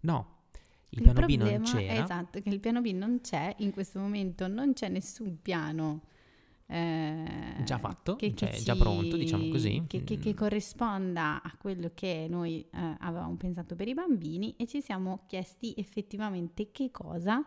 No, 0.00 0.36
il, 0.90 0.98
il 0.98 1.02
piano 1.02 1.26
B 1.26 1.36
non 1.36 1.62
c'era. 1.62 2.02
Esatto, 2.02 2.40
che 2.40 2.48
il 2.48 2.60
piano 2.60 2.80
B 2.80 2.92
non 2.92 3.20
c'è, 3.20 3.54
in 3.58 3.72
questo 3.72 3.98
momento 3.98 4.46
non 4.46 4.72
c'è 4.72 4.88
nessun 4.88 5.40
piano 5.42 6.02
eh, 6.66 7.62
già 7.64 7.78
fatto, 7.78 8.16
che, 8.16 8.34
cioè 8.34 8.50
che 8.50 8.62
già 8.62 8.74
pronto, 8.74 9.16
diciamo 9.16 9.48
così. 9.48 9.84
Che, 9.86 10.02
che, 10.04 10.18
che, 10.18 10.34
corrisponda 10.34 11.42
a 11.42 11.56
quello 11.56 11.92
che 11.94 12.26
noi 12.28 12.60
eh, 12.72 12.96
avevamo 12.98 13.36
pensato 13.36 13.76
per 13.76 13.88
i 13.88 13.94
bambini 13.94 14.54
e 14.56 14.66
ci 14.66 14.80
siamo 14.80 15.24
chiesti 15.26 15.74
effettivamente 15.76 16.70
che 16.72 16.90
cosa 16.90 17.44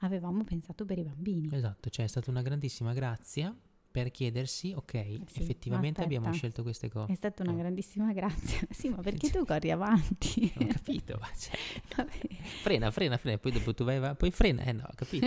avevamo 0.00 0.44
pensato 0.44 0.84
per 0.84 0.98
i 0.98 1.02
bambini. 1.02 1.48
Esatto, 1.50 1.88
cioè 1.88 2.04
è 2.04 2.08
stata 2.08 2.30
una 2.30 2.42
grandissima 2.42 2.92
grazia 2.92 3.54
per 3.90 4.10
chiedersi, 4.10 4.72
ok, 4.76 4.94
Eh 4.94 5.20
sì, 5.26 5.40
effettivamente 5.42 6.02
abbiamo 6.02 6.32
scelto 6.32 6.62
queste 6.62 6.88
cose. 6.88 7.12
È 7.12 7.14
stata 7.16 7.42
una 7.42 7.52
Oh. 7.52 7.56
grandissima 7.56 8.12
grazia. 8.12 8.60
Sì, 8.70 8.88
ma 8.90 8.96
perché 9.02 9.30
tu 9.30 9.44
corri 9.44 9.70
avanti? 9.70 10.52
Ho 10.60 10.66
capito, 10.66 11.18
cioè, 11.38 11.56
frena, 12.62 12.90
frena, 12.90 13.16
frena, 13.16 13.38
poi 13.38 13.52
dopo 13.52 13.74
tu 13.74 13.84
vai, 13.84 13.98
vai 13.98 14.14
poi 14.14 14.30
frena, 14.30 14.62
eh 14.64 14.72
no, 14.72 14.84
ho 14.84 14.94
capito. 14.94 15.26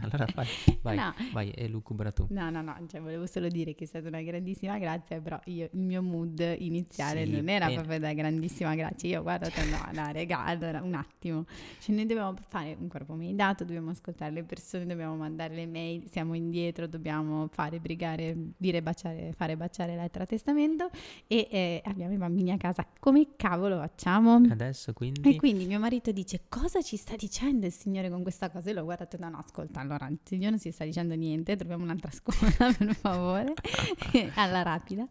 Allora 0.00 0.26
fai, 0.26 0.46
vai, 0.82 0.96
No. 0.96 1.14
vai, 1.32 1.50
e 1.50 1.68
lucubra 1.68 2.10
tu. 2.12 2.26
No, 2.30 2.50
no, 2.50 2.60
no, 2.62 2.76
cioè 2.88 3.00
volevo 3.00 3.26
solo 3.26 3.48
dire 3.48 3.74
che 3.74 3.84
è 3.84 3.86
stata 3.86 4.08
una 4.08 4.20
grandissima 4.22 4.78
grazia, 4.78 5.20
però 5.20 5.38
io, 5.44 5.68
il 5.72 5.78
mio 5.80 6.02
mood 6.02 6.56
iniziale 6.58 7.24
Sì, 7.24 7.30
non 7.32 7.48
era 7.48 7.66
bene. 7.66 7.78
proprio 7.78 7.98
da 8.00 8.12
grandissima 8.12 8.74
grazia. 8.74 9.08
Io 9.08 9.22
guardate, 9.22 9.64
no, 9.64 9.88
no, 9.92 10.12
regà, 10.12 10.44
allora 10.44 10.82
un 10.82 10.94
attimo, 10.94 11.44
cioè 11.80 11.94
noi 11.94 12.06
dobbiamo 12.06 12.34
fare 12.48 12.76
un 12.78 12.88
corpo 12.88 13.14
meditato, 13.14 13.64
dobbiamo 13.64 13.90
ascoltare 13.90 14.32
le 14.32 14.42
persone, 14.44 14.84
dobbiamo 14.86 15.16
mandare 15.16 15.54
le 15.54 15.66
mail, 15.66 16.08
siamo 16.10 16.34
indietro, 16.34 16.86
dobbiamo 16.86 17.48
fare 17.52 17.78
brigare, 18.00 18.34
dire 18.56 18.82
baciare, 18.82 19.32
fare 19.36 19.56
baciare 19.56 20.00
a 20.00 20.26
testamento 20.26 20.90
e 21.26 21.48
eh, 21.50 21.82
abbiamo 21.84 22.14
i 22.14 22.16
bambini 22.16 22.50
a 22.50 22.56
casa. 22.56 22.86
Come 22.98 23.36
cavolo 23.36 23.76
facciamo? 23.76 24.36
Adesso 24.36 24.94
quindi... 24.94 25.28
E 25.28 25.36
quindi 25.36 25.66
mio 25.66 25.78
marito 25.78 26.10
dice: 26.10 26.44
Cosa 26.48 26.80
ci 26.80 26.96
sta 26.96 27.14
dicendo 27.16 27.66
il 27.66 27.72
Signore 27.72 28.08
con 28.08 28.22
questa 28.22 28.50
cosa? 28.50 28.70
E 28.70 28.72
l'ho 28.72 28.84
guardato, 28.84 29.18
no, 29.20 29.28
no, 29.28 29.38
ascolta, 29.38 29.80
allora 29.80 30.08
il 30.08 30.18
Signore 30.22 30.50
non 30.50 30.58
si 30.58 30.70
sta 30.70 30.84
dicendo 30.84 31.14
niente, 31.14 31.56
troviamo 31.56 31.84
un'altra 31.84 32.10
scuola 32.10 32.72
per 32.72 32.94
favore, 32.94 33.52
alla 34.36 34.62
rapida. 34.62 35.06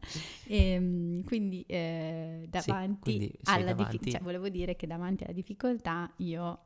E, 0.45 1.21
quindi 1.25 1.63
eh, 1.67 2.47
davanti 2.49 2.99
quindi 3.01 3.31
sei 3.41 3.61
alla 3.61 3.73
difficoltà, 3.73 4.11
cioè, 4.11 4.21
volevo 4.21 4.49
dire 4.49 4.75
che 4.75 4.87
davanti 4.87 5.23
alla 5.23 5.33
difficoltà 5.33 6.11
io, 6.17 6.59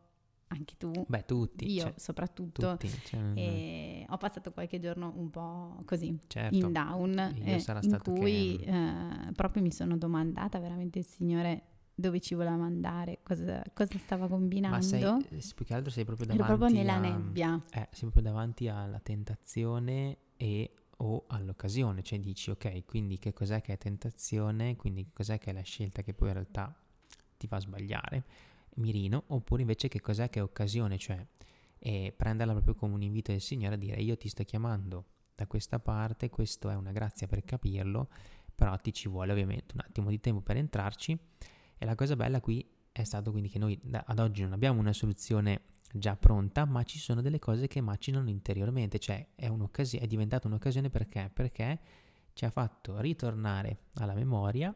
anche 0.54 0.76
tu, 0.78 0.92
Beh, 1.08 1.26
tutti, 1.26 1.72
io 1.72 1.82
cioè, 1.82 1.94
soprattutto, 1.98 2.72
tutti, 2.78 2.90
cioè, 3.06 3.20
eh, 3.36 4.06
ho 4.08 4.18
passato 4.18 4.52
qualche 4.52 4.80
giorno 4.80 5.12
un 5.16 5.30
po' 5.30 5.82
così 5.86 6.18
certo. 6.28 6.56
in 6.56 6.72
down 6.72 7.18
eh, 7.20 7.62
in 7.82 7.98
cui 8.02 8.58
che- 8.58 8.66
eh, 9.28 9.32
proprio 9.34 9.62
mi 9.62 9.72
sono 9.72 9.98
domandata 9.98 10.60
veramente 10.60 11.00
il 11.00 11.06
Signore 11.06 11.64
dove 11.96 12.20
ci 12.22 12.34
voleva 12.34 12.56
mandare, 12.56 13.20
cosa, 13.22 13.62
cosa 13.74 13.98
stava 14.00 14.28
combinando. 14.28 14.78
Ma 14.78 14.82
sei, 14.82 15.04
eh, 15.04 15.44
più 15.54 15.64
che 15.66 15.74
altro 15.76 15.92
sei 15.92 16.06
proprio 16.06 16.28
Ero 16.28 16.38
davanti 16.38 16.58
proprio 16.60 16.78
nella 16.80 16.96
a- 16.96 17.00
nebbia. 17.00 17.62
Eh, 17.72 17.88
sei 17.92 18.10
proprio 18.10 18.24
davanti 18.24 18.68
alla 18.68 19.00
tentazione 19.00 20.18
e 20.38 20.72
o 20.98 21.26
all'occasione, 21.28 22.02
cioè 22.02 22.20
dici 22.20 22.50
ok, 22.50 22.86
quindi 22.86 23.18
che 23.20 23.34
cos'è 23.34 23.62
che 23.62 23.74
è 23.74 23.78
tentazione, 23.78 24.76
quindi 24.76 25.10
cos'è 25.12 25.38
che 25.38 25.50
è 25.50 25.54
la 25.54 25.62
scelta 25.62 26.02
che 26.02 26.14
poi 26.14 26.30
in 26.30 26.34
realtà 26.36 26.74
ti 27.38 27.48
fa 27.48 27.60
sbagliare, 27.60 28.24
mirino, 28.76 29.24
oppure 29.28 29.62
invece 29.62 29.88
che 29.88 30.02
cos'è 30.02 30.30
che 30.30 30.40
è 30.40 30.44
occasione, 30.44 30.98
cioè 30.98 31.26
eh, 31.80 32.14
prenderla 32.16 32.54
proprio 32.54 32.76
come 32.76 32.94
un 32.94 33.02
invito 33.02 33.32
del 33.32 33.42
Signore 33.42 33.76
a 33.76 33.78
dire 33.78 34.02
io 34.02 34.18
ti 34.18 34.30
sto 34.30 34.44
chiamando 34.44 35.06
da 35.36 35.48
questa 35.48 35.80
parte, 35.80 36.30
questo 36.30 36.70
è 36.70 36.76
una 36.76 36.92
grazia 36.92 37.28
per 37.28 37.44
capirlo, 37.44 38.10
però 38.56 38.76
ti 38.78 38.94
ci 38.94 39.10
vuole 39.10 39.32
ovviamente 39.32 39.74
un 39.74 39.82
attimo 39.86 40.10
di 40.10 40.20
tempo 40.20 40.42
per 40.42 40.58
entrarci 40.58 41.18
e 41.78 41.86
la 41.86 41.96
cosa 41.96 42.16
bella 42.16 42.40
qui 42.40 42.66
è 42.92 43.04
stato 43.04 43.32
quindi 43.32 43.50
che 43.50 43.60
noi 43.60 43.80
ad 43.92 44.20
oggi 44.20 44.44
non 44.44 44.54
abbiamo 44.54 44.80
una 44.80 44.94
soluzione 44.94 45.62
già 45.92 46.16
pronta, 46.16 46.66
ma 46.66 46.84
ci 46.84 46.98
sono 47.00 47.22
delle 47.22 47.40
cose 47.40 47.68
che 47.68 47.82
macinano 47.82 48.30
interiormente, 48.30 49.00
cioè 49.00 49.28
è, 49.36 49.52
è 49.52 50.08
diventata 50.08 50.48
un'occasione 50.48 50.90
perché? 50.90 51.30
Perché 51.34 51.80
ci 52.34 52.46
ha 52.46 52.50
fatto 52.50 53.00
ritornare 53.00 53.86
alla 53.96 54.14
memoria 54.14 54.76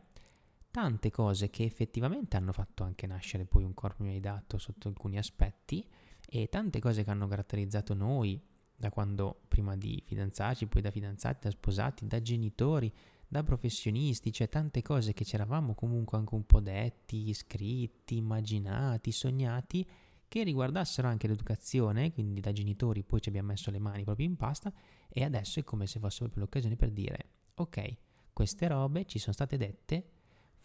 tante 0.78 1.10
cose 1.10 1.50
che 1.50 1.64
effettivamente 1.64 2.38
hanno 2.38 2.52
fatto 2.52 2.84
anche 2.84 3.08
nascere 3.08 3.46
poi 3.46 3.64
un 3.64 3.74
corpo 3.74 4.04
dato 4.20 4.60
sotto 4.60 4.88
alcuni 4.88 5.18
aspetti 5.18 5.84
e 6.30 6.50
tante 6.50 6.80
cose 6.80 7.04
che 7.04 7.10
hanno 7.10 7.28
caratterizzato 7.28 7.96
noi 7.96 8.40
da 8.76 8.92
quando 8.92 9.42
prima 9.48 9.76
di 9.76 10.00
fidanzarci, 10.06 10.68
poi 10.68 10.84
da 10.84 10.92
fidanzati, 10.92 11.40
da 11.46 11.50
sposati, 11.50 12.06
da 12.06 12.22
genitori, 12.22 12.94
da 13.28 13.42
professionisti, 13.42 14.32
cioè 14.32 14.50
tante 14.50 14.84
cose 14.84 15.14
che 15.14 15.26
ci 15.26 15.34
eravamo 15.34 15.74
comunque 15.74 16.20
anche 16.20 16.36
un 16.36 16.46
po' 16.46 16.60
detti, 16.60 17.34
scritti, 17.34 18.18
immaginati, 18.18 19.12
sognati, 19.12 19.84
che 20.28 20.44
riguardassero 20.44 21.08
anche 21.08 21.28
l'educazione, 21.28 22.14
quindi 22.14 22.40
da 22.40 22.52
genitori 22.52 23.02
poi 23.02 23.20
ci 23.20 23.30
abbiamo 23.30 23.48
messo 23.48 23.72
le 23.72 23.80
mani 23.80 24.04
proprio 24.04 24.28
in 24.28 24.36
pasta 24.36 24.72
e 25.10 25.24
adesso 25.24 25.60
è 25.60 25.64
come 25.64 25.88
se 25.88 25.98
fosse 25.98 26.20
proprio 26.20 26.44
l'occasione 26.44 26.76
per 26.76 26.92
dire 26.92 27.30
ok, 27.56 27.96
queste 28.32 28.68
robe 28.68 29.06
ci 29.06 29.18
sono 29.18 29.34
state 29.34 29.58
dette, 29.58 30.12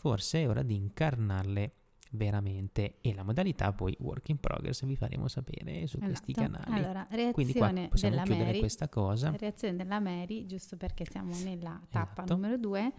forse 0.02 0.40
è 0.42 0.48
ora 0.48 0.62
di 0.62 0.74
incarnarle 0.74 1.72
veramente 2.10 2.96
e 3.00 3.14
la 3.14 3.22
modalità 3.22 3.72
poi 3.72 3.96
work 4.00 4.30
in 4.30 4.38
progress 4.38 4.84
vi 4.84 4.96
faremo 4.96 5.28
sapere 5.28 5.86
su 5.86 5.98
questi 5.98 6.32
Esatto. 6.32 6.50
canali. 6.58 6.82
Allora, 6.84 7.06
Quindi 7.32 7.52
qua 7.52 7.66
reazione 7.68 7.88
possiamo 7.88 8.22
chiudere 8.24 8.44
Mary, 8.46 8.58
questa 8.58 8.88
cosa. 8.88 9.30
reazione 9.36 9.76
della 9.76 10.00
Mary, 10.00 10.44
giusto 10.46 10.76
perché 10.76 11.04
siamo 11.08 11.32
nella 11.44 11.80
tappa 11.88 12.22
Esatto. 12.24 12.34
numero 12.34 12.58
due. 12.58 12.92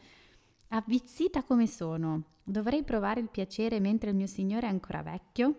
Avvizzita 0.69 1.43
come 1.43 1.67
sono, 1.67 2.23
dovrei 2.41 2.83
provare 2.83 3.19
il 3.19 3.29
piacere 3.29 3.81
mentre 3.81 4.11
il 4.11 4.15
mio 4.15 4.25
signore 4.25 4.65
è 4.67 4.69
ancora 4.69 5.03
vecchio? 5.03 5.55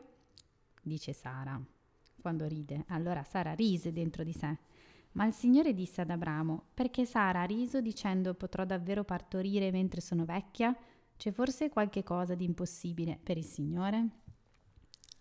Dice 0.83 1.13
Sara, 1.13 1.61
quando 2.23 2.47
ride. 2.47 2.85
Allora 2.89 3.23
Sara 3.23 3.53
rise 3.53 3.93
dentro 3.93 4.25
di 4.25 4.33
sé. 4.33 4.57
Ma 5.13 5.27
il 5.27 5.33
Signore 5.35 5.75
disse 5.75 6.01
ad 6.01 6.11
Abramo, 6.11 6.65
perché 6.75 7.05
Sara 7.05 7.43
ha 7.43 7.45
riso 7.45 7.81
dicendo 7.83 8.35
potrò 8.35 8.65
davvero 8.65 9.05
partorire 9.05 9.71
mentre 9.71 10.01
sono 10.01 10.25
vecchia? 10.25 10.75
C'è 11.17 11.33
forse 11.33 11.69
qualche 11.69 12.03
cosa 12.03 12.35
di 12.35 12.45
impossibile 12.45 13.19
per 13.23 13.37
il 13.37 13.45
Signore? 13.45 14.09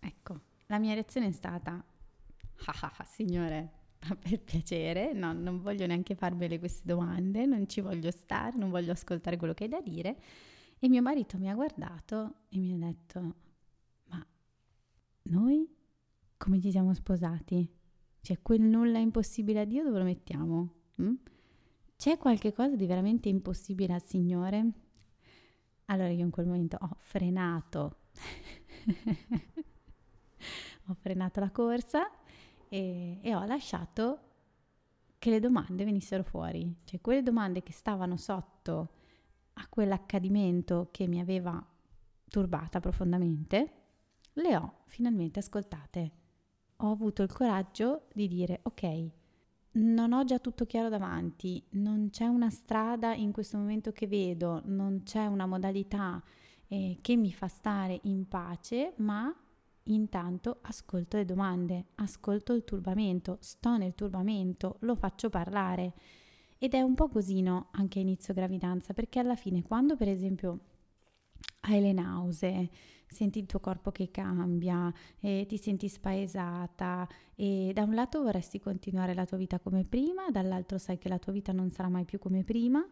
Ecco, 0.00 0.40
la 0.66 0.78
mia 0.78 0.94
reazione 0.94 1.28
è 1.28 1.32
stata, 1.32 1.72
ah 2.66 2.78
ah 2.80 2.94
ah, 2.98 3.04
Signore, 3.04 3.72
ma 4.08 4.16
per 4.16 4.40
piacere, 4.40 5.12
no, 5.12 5.32
non 5.32 5.60
voglio 5.60 5.86
neanche 5.86 6.14
farvele 6.14 6.58
queste 6.58 6.82
domande, 6.84 7.46
non 7.46 7.68
ci 7.68 7.80
voglio 7.80 8.10
stare, 8.10 8.56
non 8.56 8.70
voglio 8.70 8.92
ascoltare 8.92 9.36
quello 9.36 9.54
che 9.54 9.64
hai 9.64 9.70
da 9.70 9.80
dire. 9.80 10.16
E 10.78 10.88
mio 10.88 11.00
marito 11.00 11.38
mi 11.38 11.48
ha 11.48 11.54
guardato 11.54 12.34
e 12.50 12.58
mi 12.58 12.74
ha 12.74 12.76
detto, 12.76 13.34
ma 14.08 14.26
noi 15.22 15.66
come 16.36 16.60
ci 16.60 16.70
siamo 16.70 16.92
sposati? 16.92 17.66
Cioè, 18.20 18.40
quel 18.42 18.60
nulla 18.60 18.98
impossibile 18.98 19.60
a 19.60 19.64
Dio 19.64 19.82
dove 19.82 19.98
lo 19.98 20.04
mettiamo? 20.04 20.74
Mm? 21.00 21.14
C'è 21.96 22.18
qualche 22.18 22.52
cosa 22.52 22.76
di 22.76 22.86
veramente 22.86 23.28
impossibile 23.28 23.94
al 23.94 24.04
Signore? 24.04 24.72
Allora 25.86 26.08
io 26.08 26.24
in 26.24 26.30
quel 26.30 26.46
momento 26.46 26.78
ho 26.80 26.96
frenato, 27.00 27.96
ho 30.86 30.94
frenato 30.94 31.40
la 31.40 31.50
corsa 31.50 32.10
e, 32.68 33.18
e 33.20 33.34
ho 33.34 33.44
lasciato 33.44 34.20
che 35.18 35.30
le 35.30 35.40
domande 35.40 35.84
venissero 35.84 36.22
fuori, 36.22 36.74
cioè 36.84 37.00
quelle 37.00 37.22
domande 37.22 37.62
che 37.62 37.72
stavano 37.72 38.16
sotto 38.16 38.92
a 39.54 39.66
quell'accadimento 39.68 40.88
che 40.90 41.06
mi 41.06 41.20
aveva 41.20 41.64
turbata 42.28 42.80
profondamente, 42.80 43.72
le 44.34 44.56
ho 44.56 44.80
finalmente 44.86 45.38
ascoltate. 45.38 46.12
Ho 46.78 46.90
avuto 46.90 47.22
il 47.22 47.32
coraggio 47.32 48.06
di 48.12 48.26
dire 48.26 48.60
ok, 48.64 49.10
non 49.74 50.12
ho 50.12 50.24
già 50.24 50.38
tutto 50.38 50.66
chiaro 50.66 50.88
davanti, 50.88 51.62
non 51.70 52.08
c'è 52.10 52.26
una 52.26 52.50
strada 52.50 53.14
in 53.14 53.32
questo 53.32 53.56
momento 53.56 53.92
che 53.92 54.06
vedo, 54.06 54.62
non 54.66 55.02
c'è 55.04 55.26
una 55.26 55.46
modalità 55.46 56.22
eh, 56.68 56.98
che 57.00 57.16
mi 57.16 57.32
fa 57.32 57.48
stare 57.48 58.00
in 58.04 58.28
pace, 58.28 58.94
ma 58.96 59.34
intanto 59.84 60.58
ascolto 60.62 61.16
le 61.16 61.24
domande, 61.24 61.86
ascolto 61.96 62.52
il 62.52 62.64
turbamento, 62.64 63.38
sto 63.40 63.76
nel 63.76 63.94
turbamento, 63.94 64.76
lo 64.80 64.94
faccio 64.94 65.28
parlare. 65.28 65.94
Ed 66.58 66.74
è 66.74 66.80
un 66.80 66.94
po' 66.94 67.08
così, 67.08 67.42
no? 67.42 67.68
Anche 67.72 67.98
inizio 67.98 68.32
gravidanza, 68.32 68.94
perché 68.94 69.18
alla 69.18 69.36
fine 69.36 69.62
quando 69.62 69.96
per 69.96 70.08
esempio 70.08 70.60
hai 71.60 71.80
le 71.80 71.92
nausee, 71.92 72.70
senti 73.14 73.38
il 73.38 73.46
tuo 73.46 73.60
corpo 73.60 73.90
che 73.90 74.10
cambia, 74.10 74.92
e 75.20 75.46
ti 75.48 75.56
senti 75.56 75.88
spaesata 75.88 77.08
e 77.34 77.70
da 77.72 77.82
un 77.84 77.94
lato 77.94 78.22
vorresti 78.22 78.60
continuare 78.60 79.14
la 79.14 79.24
tua 79.24 79.38
vita 79.38 79.58
come 79.58 79.84
prima, 79.84 80.28
dall'altro 80.30 80.76
sai 80.78 80.98
che 80.98 81.08
la 81.08 81.18
tua 81.18 81.32
vita 81.32 81.52
non 81.52 81.70
sarà 81.70 81.88
mai 81.88 82.04
più 82.04 82.18
come 82.18 82.44
prima, 82.44 82.86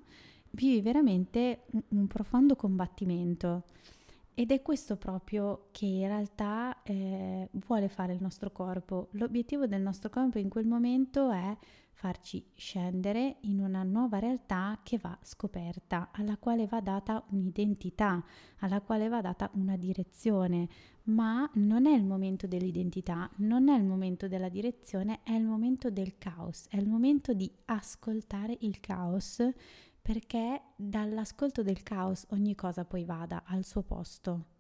vivi 0.53 0.81
veramente 0.81 1.65
un, 1.73 1.83
un 1.89 2.07
profondo 2.07 2.57
combattimento. 2.57 3.65
Ed 4.35 4.51
è 4.51 4.63
questo 4.63 4.97
proprio 4.97 5.69
che 5.73 5.85
in 5.85 6.07
realtà 6.07 6.83
eh, 6.85 7.51
vuole 7.67 7.89
fare 7.89 8.15
il 8.15 8.23
nostro 8.23 8.51
corpo. 8.51 9.09
L'obiettivo 9.13 9.67
del 9.67 9.83
nostro 9.83 10.09
corpo 10.09 10.39
in 10.39 10.49
quel 10.49 10.67
momento 10.67 11.31
è 11.31 11.55
farci 12.03 12.45
scendere 12.57 13.37
in 13.43 13.61
una 13.61 13.85
nuova 13.85 14.19
realtà 14.19 14.81
che 14.83 14.99
va 14.99 15.17
scoperta, 15.23 16.09
alla 16.11 16.37
quale 16.37 16.67
va 16.67 16.81
data 16.81 17.25
un'identità, 17.29 18.25
alla 18.59 18.81
quale 18.81 19.07
va 19.07 19.21
data 19.21 19.49
una 19.55 19.77
direzione, 19.77 20.69
ma 21.05 21.49
non 21.55 21.87
è 21.87 21.95
il 21.95 22.03
momento 22.03 22.49
dell'identità, 22.49 23.31
non 23.37 23.69
è 23.69 23.77
il 23.77 23.85
momento 23.85 24.27
della 24.27 24.49
direzione, 24.49 25.21
è 25.23 25.31
il 25.31 25.45
momento 25.45 25.91
del 25.91 26.19
caos, 26.19 26.67
è 26.71 26.77
il 26.77 26.89
momento 26.89 27.35
di 27.35 27.49
ascoltare 27.67 28.57
il 28.63 28.81
caos 28.81 29.41
perché 30.03 30.61
dall'ascolto 30.75 31.63
del 31.63 31.85
caos 31.85 32.27
ogni 32.31 32.57
cosa 32.57 32.85
poi 32.85 33.05
vada 33.05 33.45
al 33.47 33.65
suo 33.65 33.83
posto. 33.83 34.52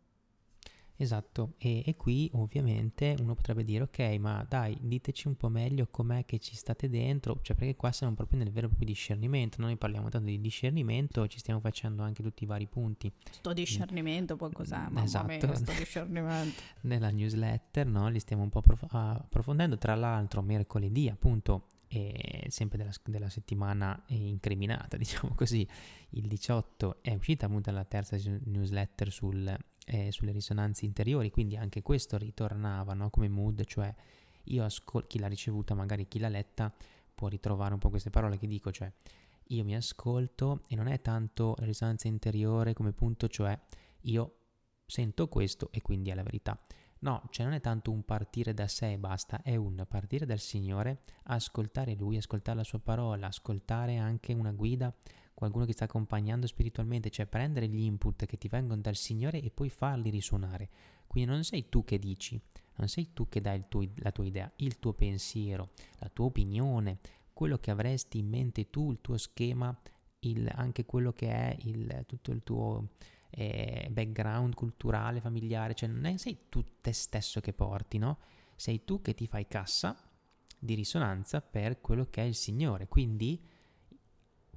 Esatto, 1.02 1.54
e, 1.58 1.82
e, 1.84 1.96
qui 1.96 2.30
ovviamente 2.34 3.16
uno 3.18 3.34
potrebbe 3.34 3.64
dire 3.64 3.82
ok, 3.82 3.98
ma 4.20 4.46
dai, 4.48 4.78
diteci 4.80 5.26
un 5.26 5.36
po' 5.36 5.48
meglio 5.48 5.88
com'è 5.90 6.24
che 6.24 6.38
ci 6.38 6.54
state 6.54 6.88
dentro, 6.88 7.40
cioè 7.42 7.56
perché 7.56 7.74
qua 7.74 7.90
siamo 7.90 8.14
proprio 8.14 8.38
nel 8.38 8.52
vero 8.52 8.66
e 8.66 8.68
proprio 8.68 8.86
discernimento, 8.86 9.60
noi 9.60 9.76
parliamo 9.76 10.10
tanto 10.10 10.28
di 10.28 10.40
discernimento, 10.40 11.26
ci 11.26 11.40
stiamo 11.40 11.58
facendo 11.58 12.04
anche 12.04 12.22
tutti 12.22 12.44
i 12.44 12.46
vari 12.46 12.68
punti. 12.68 13.12
Sto 13.32 13.52
discernimento 13.52 14.36
poi 14.36 14.52
cos'è? 14.52 14.76
Mamma 14.76 15.02
esatto. 15.02 15.26
mia, 15.26 15.54
sto 15.56 15.72
discernimento. 15.72 16.62
Nella 16.82 17.10
newsletter, 17.10 17.84
no, 17.84 18.08
li 18.08 18.20
stiamo 18.20 18.44
un 18.44 18.50
po' 18.50 18.60
approf- 18.60 18.86
approfondendo, 18.88 19.76
tra 19.78 19.96
l'altro 19.96 20.40
mercoledì 20.40 21.08
appunto 21.08 21.66
e 21.88 22.46
sempre 22.48 22.78
della, 22.78 22.92
della, 23.04 23.28
settimana 23.28 24.00
incriminata, 24.06 24.96
diciamo 24.98 25.34
così, 25.34 25.66
il 26.10 26.28
18 26.28 26.98
è 27.02 27.12
uscita 27.12 27.46
appunto 27.46 27.72
la 27.72 27.84
terza 27.84 28.16
newsletter 28.44 29.10
sul 29.10 29.58
eh, 29.86 30.12
sulle 30.12 30.32
risonanze 30.32 30.84
interiori, 30.84 31.30
quindi 31.30 31.56
anche 31.56 31.82
questo 31.82 32.16
ritornava 32.16 32.94
no? 32.94 33.10
come 33.10 33.28
mood, 33.28 33.64
cioè 33.64 33.94
io 34.44 34.64
ascolto, 34.64 35.06
chi 35.06 35.18
l'ha 35.18 35.28
ricevuta, 35.28 35.74
magari 35.74 36.06
chi 36.08 36.18
l'ha 36.18 36.28
letta, 36.28 36.72
può 37.14 37.28
ritrovare 37.28 37.74
un 37.74 37.80
po' 37.80 37.90
queste 37.90 38.10
parole 38.10 38.38
che 38.38 38.46
dico, 38.46 38.70
cioè 38.72 38.90
io 39.48 39.64
mi 39.64 39.76
ascolto 39.76 40.64
e 40.68 40.76
non 40.76 40.86
è 40.86 41.00
tanto 41.00 41.54
la 41.58 41.66
risonanza 41.66 42.08
interiore 42.08 42.72
come 42.72 42.92
punto, 42.92 43.28
cioè 43.28 43.58
io 44.02 44.36
sento 44.86 45.28
questo 45.28 45.68
e 45.72 45.82
quindi 45.82 46.10
è 46.10 46.14
la 46.14 46.22
verità. 46.22 46.58
No, 47.00 47.26
cioè 47.30 47.44
non 47.44 47.54
è 47.54 47.60
tanto 47.60 47.90
un 47.90 48.04
partire 48.04 48.54
da 48.54 48.68
sé 48.68 48.92
e 48.92 48.98
basta, 48.98 49.42
è 49.42 49.56
un 49.56 49.84
partire 49.88 50.24
dal 50.24 50.38
Signore, 50.38 51.02
ascoltare 51.24 51.94
Lui, 51.94 52.16
ascoltare 52.16 52.58
la 52.58 52.64
Sua 52.64 52.78
parola, 52.78 53.26
ascoltare 53.26 53.96
anche 53.96 54.32
una 54.32 54.52
guida 54.52 54.94
qualcuno 55.34 55.64
che 55.64 55.72
sta 55.72 55.84
accompagnando 55.84 56.46
spiritualmente, 56.46 57.10
cioè 57.10 57.26
prendere 57.26 57.68
gli 57.68 57.80
input 57.80 58.26
che 58.26 58.38
ti 58.38 58.48
vengono 58.48 58.80
dal 58.80 58.96
Signore 58.96 59.40
e 59.40 59.50
poi 59.50 59.70
farli 59.70 60.10
risuonare. 60.10 60.68
Quindi 61.06 61.30
non 61.30 61.44
sei 61.44 61.68
tu 61.68 61.84
che 61.84 61.98
dici, 61.98 62.40
non 62.76 62.88
sei 62.88 63.12
tu 63.12 63.28
che 63.28 63.40
dai 63.40 63.64
tuo, 63.68 63.86
la 63.96 64.12
tua 64.12 64.24
idea, 64.24 64.50
il 64.56 64.78
tuo 64.78 64.92
pensiero, 64.92 65.70
la 65.98 66.08
tua 66.08 66.26
opinione, 66.26 66.98
quello 67.32 67.58
che 67.58 67.70
avresti 67.70 68.18
in 68.18 68.28
mente 68.28 68.70
tu, 68.70 68.90
il 68.92 69.00
tuo 69.00 69.16
schema, 69.16 69.76
il, 70.20 70.50
anche 70.54 70.84
quello 70.84 71.12
che 71.12 71.28
è 71.28 71.56
il, 71.62 72.04
tutto 72.06 72.30
il 72.30 72.42
tuo 72.42 72.90
eh, 73.30 73.88
background 73.90 74.54
culturale, 74.54 75.20
familiare, 75.20 75.74
cioè 75.74 75.88
non 75.88 76.04
è, 76.04 76.16
sei 76.16 76.46
tu 76.48 76.64
te 76.80 76.92
stesso 76.92 77.40
che 77.40 77.52
porti, 77.52 77.98
no? 77.98 78.18
Sei 78.54 78.84
tu 78.84 79.00
che 79.00 79.14
ti 79.14 79.26
fai 79.26 79.46
cassa 79.48 79.96
di 80.58 80.74
risonanza 80.74 81.40
per 81.40 81.80
quello 81.80 82.06
che 82.08 82.22
è 82.22 82.24
il 82.24 82.34
Signore. 82.34 82.86
Quindi 82.86 83.42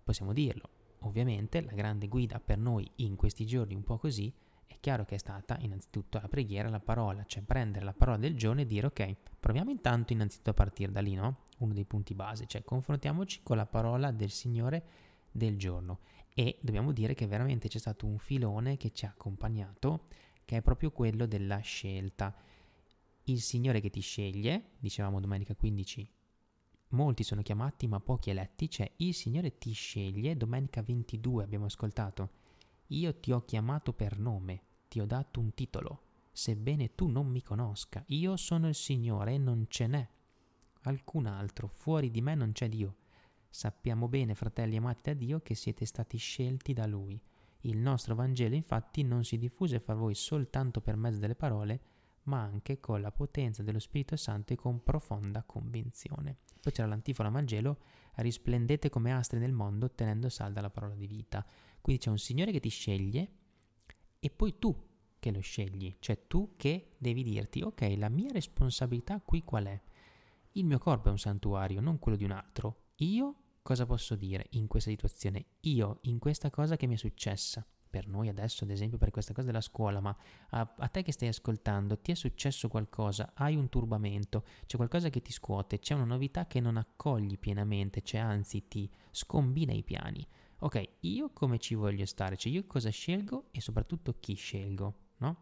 possiamo 0.05 0.33
dirlo. 0.33 0.69
Ovviamente 0.99 1.61
la 1.61 1.73
grande 1.73 2.07
guida 2.07 2.39
per 2.39 2.59
noi 2.59 2.89
in 2.97 3.15
questi 3.15 3.45
giorni 3.45 3.73
un 3.73 3.83
po' 3.83 3.97
così 3.97 4.31
è 4.67 4.77
chiaro 4.79 5.03
che 5.03 5.15
è 5.15 5.17
stata 5.17 5.57
innanzitutto 5.61 6.19
la 6.21 6.27
preghiera, 6.27 6.69
la 6.69 6.79
parola, 6.79 7.25
cioè 7.25 7.41
prendere 7.41 7.83
la 7.83 7.93
parola 7.93 8.17
del 8.17 8.37
giorno 8.37 8.61
e 8.61 8.67
dire 8.67 8.87
ok, 8.87 9.15
proviamo 9.39 9.71
intanto 9.71 10.13
innanzitutto 10.13 10.51
a 10.51 10.53
partire 10.53 10.91
da 10.91 11.01
lì, 11.01 11.15
no? 11.15 11.39
Uno 11.57 11.73
dei 11.73 11.85
punti 11.85 12.13
base, 12.13 12.45
cioè 12.45 12.63
confrontiamoci 12.63 13.41
con 13.41 13.57
la 13.57 13.65
parola 13.65 14.11
del 14.11 14.29
Signore 14.29 14.83
del 15.31 15.57
giorno 15.57 15.99
e 16.33 16.59
dobbiamo 16.61 16.91
dire 16.91 17.15
che 17.15 17.25
veramente 17.25 17.67
c'è 17.67 17.79
stato 17.79 18.05
un 18.05 18.19
filone 18.19 18.77
che 18.77 18.91
ci 18.91 19.05
ha 19.05 19.09
accompagnato 19.09 20.07
che 20.45 20.57
è 20.57 20.61
proprio 20.61 20.91
quello 20.91 21.25
della 21.25 21.57
scelta. 21.59 22.35
Il 23.23 23.41
Signore 23.41 23.81
che 23.81 23.89
ti 23.89 24.01
sceglie, 24.01 24.73
dicevamo 24.77 25.19
domenica 25.19 25.55
15 25.55 26.14
Molti 26.95 27.23
sono 27.23 27.41
chiamati 27.41 27.87
ma 27.87 27.99
pochi 27.99 28.29
eletti, 28.29 28.69
cioè 28.69 28.89
il 28.97 29.13
Signore 29.13 29.57
ti 29.57 29.73
sceglie, 29.73 30.37
domenica 30.37 30.81
22 30.81 31.43
abbiamo 31.43 31.65
ascoltato, 31.65 32.29
io 32.87 33.19
ti 33.19 33.33
ho 33.33 33.43
chiamato 33.43 33.91
per 33.91 34.17
nome, 34.17 34.61
ti 34.87 35.01
ho 35.01 35.05
dato 35.05 35.41
un 35.41 35.53
titolo, 35.53 36.03
sebbene 36.31 36.95
tu 36.95 37.07
non 37.07 37.27
mi 37.27 37.43
conosca, 37.43 38.01
io 38.07 38.37
sono 38.37 38.69
il 38.69 38.75
Signore 38.75 39.33
e 39.33 39.37
non 39.37 39.65
ce 39.67 39.87
n'è 39.87 40.09
alcun 40.83 41.25
altro, 41.25 41.67
fuori 41.67 42.09
di 42.09 42.21
me 42.21 42.33
non 42.33 42.53
c'è 42.53 42.69
Dio. 42.69 42.95
Sappiamo 43.49 44.07
bene, 44.07 44.33
fratelli 44.33 44.77
amati 44.77 45.01
da 45.03 45.13
Dio, 45.13 45.41
che 45.41 45.55
siete 45.55 45.85
stati 45.85 46.17
scelti 46.17 46.73
da 46.73 46.85
Lui. 46.85 47.21
Il 47.61 47.77
nostro 47.77 48.15
Vangelo 48.15 48.55
infatti 48.55 49.03
non 49.03 49.23
si 49.23 49.37
diffuse 49.37 49.79
fra 49.79 49.95
voi 49.95 50.13
soltanto 50.13 50.81
per 50.81 50.95
mezzo 50.95 51.19
delle 51.19 51.35
parole, 51.35 51.81
ma 52.25 52.41
anche 52.41 52.79
con 52.79 53.01
la 53.01 53.11
potenza 53.11 53.63
dello 53.63 53.79
Spirito 53.79 54.15
Santo 54.15 54.53
e 54.53 54.55
con 54.55 54.83
profonda 54.83 55.43
convinzione. 55.43 56.37
Poi 56.61 56.71
c'era 56.71 56.87
l'antifona 56.87 57.29
Vangelo, 57.29 57.79
risplendete 58.15 58.89
come 58.89 59.11
astri 59.11 59.39
nel 59.39 59.51
mondo 59.51 59.91
tenendo 59.91 60.29
salda 60.29 60.61
la 60.61 60.69
parola 60.69 60.95
di 60.95 61.07
vita. 61.07 61.45
Quindi 61.81 62.01
c'è 62.01 62.09
un 62.09 62.17
Signore 62.17 62.51
che 62.51 62.59
ti 62.59 62.69
sceglie 62.69 63.31
e 64.19 64.29
poi 64.29 64.57
tu 64.57 64.75
che 65.19 65.31
lo 65.31 65.39
scegli, 65.39 65.95
cioè 65.99 66.27
tu 66.27 66.53
che 66.55 66.95
devi 66.97 67.23
dirti, 67.23 67.61
ok, 67.61 67.95
la 67.97 68.09
mia 68.09 68.31
responsabilità 68.31 69.21
qui 69.21 69.43
qual 69.43 69.65
è? 69.65 69.81
Il 70.53 70.65
mio 70.65 70.77
corpo 70.77 71.09
è 71.09 71.11
un 71.11 71.17
santuario, 71.17 71.81
non 71.81 71.99
quello 71.99 72.17
di 72.17 72.23
un 72.23 72.31
altro. 72.31 72.83
Io 72.97 73.35
cosa 73.61 73.85
posso 73.85 74.15
dire 74.15 74.47
in 74.51 74.67
questa 74.67 74.89
situazione? 74.89 75.45
Io 75.61 75.99
in 76.03 76.19
questa 76.19 76.49
cosa 76.49 76.75
che 76.75 76.87
mi 76.87 76.93
è 76.93 76.97
successa 76.97 77.65
per 77.95 78.09
noi 78.09 78.27
adesso, 78.27 78.65
ad 78.65 78.71
esempio, 78.71 78.97
per 78.97 79.09
questa 79.09 79.31
cosa 79.31 79.45
della 79.45 79.61
scuola, 79.61 80.01
ma 80.01 80.13
a, 80.49 80.73
a, 80.79 80.87
te 80.89 81.01
che 81.01 81.13
stai 81.13 81.29
ascoltando, 81.29 81.97
ti 81.97 82.11
è 82.11 82.13
successo 82.13 82.67
qualcosa, 82.67 83.31
hai 83.35 83.55
un 83.55 83.69
turbamento, 83.69 84.43
c'è 84.65 84.75
qualcosa 84.75 85.09
che 85.09 85.21
ti 85.21 85.31
scuote, 85.31 85.79
c'è 85.79 85.93
una 85.93 86.03
novità 86.03 86.45
che 86.45 86.59
non 86.59 86.75
accogli 86.75 87.39
pienamente, 87.39 88.01
cioè 88.01 88.19
anzi 88.19 88.67
ti 88.67 88.91
scombina 89.11 89.71
i 89.71 89.81
piani. 89.81 90.27
Ok, 90.59 90.89
io 91.01 91.29
come 91.31 91.57
ci 91.57 91.73
voglio 91.73 92.05
stare? 92.05 92.35
Cioè 92.35 92.51
io 92.51 92.65
cosa 92.67 92.89
scelgo 92.89 93.45
e 93.51 93.61
soprattutto 93.61 94.17
chi 94.19 94.33
scelgo, 94.33 94.95
no? 95.19 95.37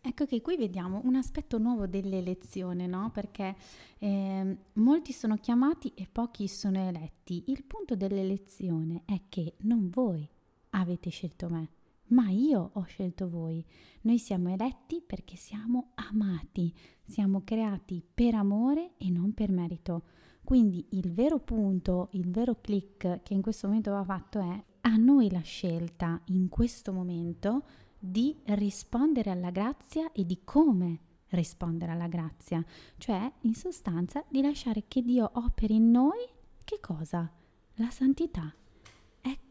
Ecco 0.00 0.26
che 0.26 0.40
qui 0.40 0.56
vediamo 0.56 1.00
un 1.04 1.14
aspetto 1.14 1.58
nuovo 1.58 1.86
dell'elezione, 1.86 2.88
no? 2.88 3.12
Perché 3.12 3.54
eh, 3.98 4.56
molti 4.72 5.12
sono 5.12 5.36
chiamati 5.36 5.92
e 5.94 6.08
pochi 6.10 6.48
sono 6.48 6.84
eletti. 6.84 7.44
Il 7.46 7.62
punto 7.62 7.94
dell'elezione 7.94 9.02
è 9.04 9.20
che 9.28 9.54
non 9.58 9.88
voi 9.88 10.28
avete 10.70 11.10
scelto 11.10 11.48
me, 11.48 11.68
ma 12.08 12.28
io 12.30 12.70
ho 12.72 12.82
scelto 12.82 13.28
voi. 13.28 13.64
Noi 14.02 14.18
siamo 14.18 14.50
eletti 14.50 15.02
perché 15.04 15.36
siamo 15.36 15.90
amati, 15.94 16.74
siamo 17.04 17.42
creati 17.44 18.02
per 18.12 18.34
amore 18.34 18.92
e 18.96 19.10
non 19.10 19.32
per 19.34 19.50
merito. 19.50 20.02
Quindi 20.42 20.86
il 20.90 21.12
vero 21.12 21.38
punto, 21.38 22.08
il 22.12 22.30
vero 22.30 22.60
click 22.60 23.22
che 23.22 23.34
in 23.34 23.42
questo 23.42 23.66
momento 23.66 23.90
va 23.90 24.04
fatto 24.04 24.40
è 24.40 24.64
a 24.82 24.96
noi 24.96 25.30
la 25.30 25.40
scelta 25.40 26.20
in 26.26 26.48
questo 26.48 26.92
momento 26.92 27.64
di 27.98 28.36
rispondere 28.44 29.30
alla 29.30 29.50
grazia 29.50 30.10
e 30.12 30.24
di 30.24 30.40
come 30.42 31.00
rispondere 31.30 31.92
alla 31.92 32.08
grazia, 32.08 32.64
cioè 32.96 33.30
in 33.42 33.54
sostanza 33.54 34.24
di 34.28 34.40
lasciare 34.40 34.84
che 34.88 35.02
Dio 35.02 35.30
operi 35.34 35.76
in 35.76 35.90
noi 35.90 36.18
che 36.64 36.80
cosa? 36.80 37.30
La 37.74 37.90
santità 37.90 38.52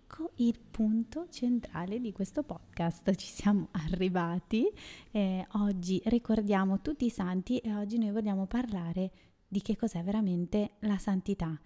ecco 0.10 0.32
il 0.38 0.60
punto 0.60 1.28
centrale 1.30 2.00
di 2.00 2.12
questo 2.12 2.41
podcast. 2.41 3.13
Ci 3.13 3.28
siamo 3.28 3.67
arrivati. 3.89 4.67
Eh, 5.12 5.45
oggi 5.54 6.02
ricordiamo 6.06 6.82
tutti 6.82 7.06
i 7.06 7.12
santi 7.12 7.60
e 7.60 7.76
oggi 7.76 8.00
noi 8.00 8.10
vogliamo 8.10 8.48
parlare 8.48 9.12
di 9.48 9.62
che 9.62 9.76
cos'è 9.76 10.02
veramente 10.02 10.78
la 10.80 10.98
santità. 10.98 11.60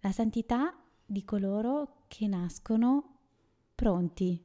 La 0.00 0.12
santità 0.12 0.80
di 1.04 1.24
coloro 1.24 2.04
che 2.06 2.28
nascono 2.28 3.16
pronti, 3.74 4.44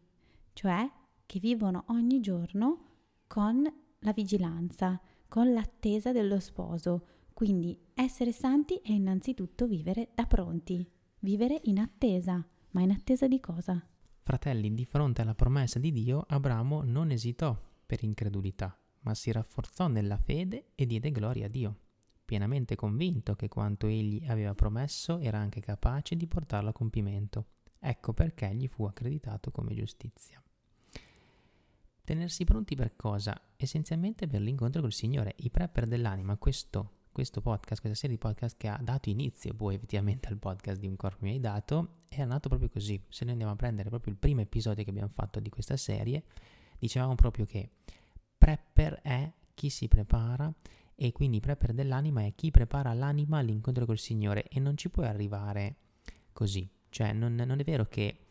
cioè 0.54 0.90
che 1.28 1.40
vivono 1.40 1.84
ogni 1.90 2.22
giorno 2.22 2.86
con 3.28 3.72
la 4.00 4.14
vigilanza, 4.14 5.00
con 5.28 5.54
l'attesa 5.54 6.12
dello 6.12 6.40
sposo. 6.40 7.06
Quindi 7.34 7.80
essere 7.94 8.32
santi 8.32 8.80
è 8.84 8.92
innanzitutto 8.92 9.68
vivere 9.68 10.10
da 10.16 10.26
pronti, 10.26 10.88
vivere 11.20 11.62
in 11.66 11.78
attesa. 11.78 12.44
Ma 12.74 12.82
in 12.82 12.90
attesa 12.90 13.28
di 13.28 13.40
cosa? 13.40 13.86
Fratelli, 14.24 14.74
di 14.74 14.86
fronte 14.86 15.22
alla 15.22 15.36
promessa 15.36 15.78
di 15.78 15.92
Dio, 15.92 16.26
Abramo 16.28 16.82
non 16.84 17.12
esitò 17.12 17.56
per 17.86 18.04
incredulità, 18.04 18.76
ma 19.02 19.14
si 19.14 19.32
rafforzò 19.32 19.88
nella 19.88 20.18
fede 20.18 20.72
e 20.74 20.88
diede 20.88 21.12
gloria 21.12 21.46
a 21.46 21.50
Dio, 21.50 21.78
pienamente 22.26 22.76
convinto 22.76 23.36
che 23.36 23.48
quanto 23.48 23.86
egli 23.86 24.26
aveva 24.26 24.56
promesso 24.56 25.20
era 25.20 25.38
anche 25.38 25.60
capace 25.60 26.16
di 26.16 26.26
portarlo 26.26 26.70
a 26.70 26.74
compimento. 26.74 27.46
Ecco 27.78 28.14
perché 28.14 28.52
gli 28.56 28.68
fu 28.68 28.86
accreditato 28.86 29.52
come 29.52 29.76
giustizia. 29.76 30.42
Tenersi 32.04 32.44
pronti 32.44 32.76
per 32.76 32.96
cosa? 32.96 33.40
Essenzialmente 33.56 34.26
per 34.26 34.42
l'incontro 34.42 34.82
col 34.82 34.94
Signore. 34.94 35.36
I 35.38 35.52
prepper 35.52 35.86
dell'anima, 35.86 36.38
questo 36.38 37.03
questo 37.14 37.42
podcast, 37.42 37.80
questa 37.80 37.98
serie 37.98 38.18
di 38.18 38.22
podcast 38.22 38.58
che 38.58 38.68
ha 38.68 38.78
dato 38.82 39.08
inizio 39.08 39.54
poi 39.54 39.76
effettivamente 39.76 40.28
al 40.28 40.38
podcast 40.38 40.80
di 40.80 40.88
Un 40.88 40.96
Corpo 40.96 41.24
Mi 41.24 41.32
Hai 41.32 41.40
Dato, 41.40 42.00
è 42.10 42.26
nato 42.26 42.50
proprio 42.50 42.70
così. 42.70 43.02
Se 43.08 43.24
noi 43.24 43.34
andiamo 43.34 43.54
a 43.54 43.56
prendere 43.56 43.88
proprio 43.88 44.12
il 44.12 44.20
primo 44.20 44.42
episodio 44.42 44.84
che 44.84 44.90
abbiamo 44.90 45.12
fatto 45.14 45.40
di 45.40 45.50
questa 45.50 45.78
serie, 45.78 46.24
dicevamo 46.78 47.16
proprio 47.16 47.46
che 47.46 47.70
prepper 48.38 49.02
è 49.04 49.32
chi 49.54 49.70
si 49.70 49.88
prepara 49.88 50.52
e 50.96 51.12
quindi 51.12 51.40
prepper 51.40 51.74
dell'anima 51.74 52.26
è 52.26 52.34
chi 52.36 52.52
prepara 52.52 52.94
l'anima 52.94 53.38
all'incontro 53.38 53.86
col 53.86 54.00
Signore 54.00 54.48
e 54.48 54.60
non 54.60 54.76
ci 54.76 54.90
puoi 54.90 55.06
arrivare 55.06 55.76
così. 56.34 56.68
Cioè 56.90 57.14
non, 57.14 57.36
non 57.36 57.60
è 57.60 57.64
vero 57.64 57.86
che 57.86 58.26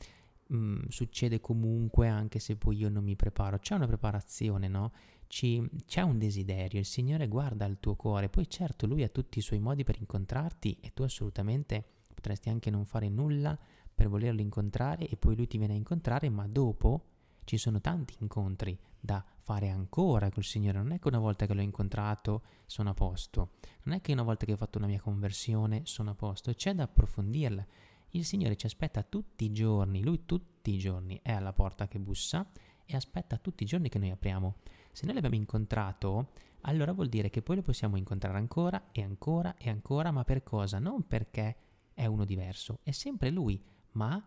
mh, 0.48 0.56
mm, 0.56 0.80
succede 0.88 1.40
comunque 1.40 2.08
anche 2.08 2.40
se 2.40 2.56
poi 2.56 2.76
io 2.76 2.88
non 2.88 3.04
mi 3.04 3.14
preparo, 3.14 3.58
c'è 3.58 3.74
una 3.74 3.86
preparazione, 3.86 4.66
no? 4.66 4.92
Ci, 5.32 5.66
c'è 5.86 6.02
un 6.02 6.18
desiderio, 6.18 6.78
il 6.78 6.84
Signore 6.84 7.26
guarda 7.26 7.64
il 7.64 7.78
tuo 7.80 7.94
cuore, 7.94 8.28
poi 8.28 8.50
certo 8.50 8.86
Lui 8.86 9.02
ha 9.02 9.08
tutti 9.08 9.38
i 9.38 9.40
suoi 9.40 9.60
modi 9.60 9.82
per 9.82 9.96
incontrarti 9.98 10.76
e 10.78 10.92
tu 10.92 11.04
assolutamente 11.04 11.82
potresti 12.12 12.50
anche 12.50 12.68
non 12.68 12.84
fare 12.84 13.08
nulla 13.08 13.58
per 13.94 14.10
volerlo 14.10 14.42
incontrare 14.42 15.08
e 15.08 15.16
poi 15.16 15.34
Lui 15.34 15.46
ti 15.46 15.56
viene 15.56 15.72
a 15.72 15.76
incontrare, 15.76 16.28
ma 16.28 16.46
dopo 16.46 17.06
ci 17.44 17.56
sono 17.56 17.80
tanti 17.80 18.14
incontri 18.18 18.78
da 19.00 19.24
fare 19.38 19.70
ancora 19.70 20.30
col 20.30 20.44
Signore. 20.44 20.76
Non 20.76 20.92
è 20.92 20.98
che 20.98 21.08
una 21.08 21.18
volta 21.18 21.46
che 21.46 21.54
l'ho 21.54 21.62
incontrato 21.62 22.42
sono 22.66 22.90
a 22.90 22.94
posto, 22.94 23.52
non 23.84 23.94
è 23.94 24.02
che 24.02 24.12
una 24.12 24.24
volta 24.24 24.44
che 24.44 24.52
ho 24.52 24.58
fatto 24.58 24.76
una 24.76 24.86
mia 24.86 25.00
conversione 25.00 25.80
sono 25.86 26.10
a 26.10 26.14
posto, 26.14 26.52
c'è 26.52 26.74
da 26.74 26.82
approfondirla. 26.82 27.66
Il 28.10 28.26
Signore 28.26 28.56
ci 28.56 28.66
aspetta 28.66 29.02
tutti 29.02 29.46
i 29.46 29.52
giorni, 29.52 30.02
Lui 30.02 30.26
tutti 30.26 30.74
i 30.74 30.78
giorni 30.78 31.18
è 31.22 31.32
alla 31.32 31.54
porta 31.54 31.88
che 31.88 31.98
bussa 31.98 32.46
e 32.84 32.96
aspetta 32.96 33.38
tutti 33.38 33.62
i 33.62 33.66
giorni 33.66 33.88
che 33.88 33.98
noi 33.98 34.10
apriamo. 34.10 34.56
Se 34.92 35.06
noi 35.06 35.14
l'abbiamo 35.14 35.36
incontrato, 35.36 36.32
allora 36.62 36.92
vuol 36.92 37.08
dire 37.08 37.30
che 37.30 37.40
poi 37.40 37.56
lo 37.56 37.62
possiamo 37.62 37.96
incontrare 37.96 38.36
ancora 38.36 38.90
e 38.92 39.02
ancora 39.02 39.56
e 39.56 39.70
ancora, 39.70 40.10
ma 40.10 40.22
per 40.22 40.42
cosa? 40.42 40.78
Non 40.78 41.06
perché 41.06 41.56
è 41.94 42.04
uno 42.04 42.26
diverso, 42.26 42.80
è 42.82 42.90
sempre 42.90 43.30
Lui, 43.30 43.60
ma 43.92 44.22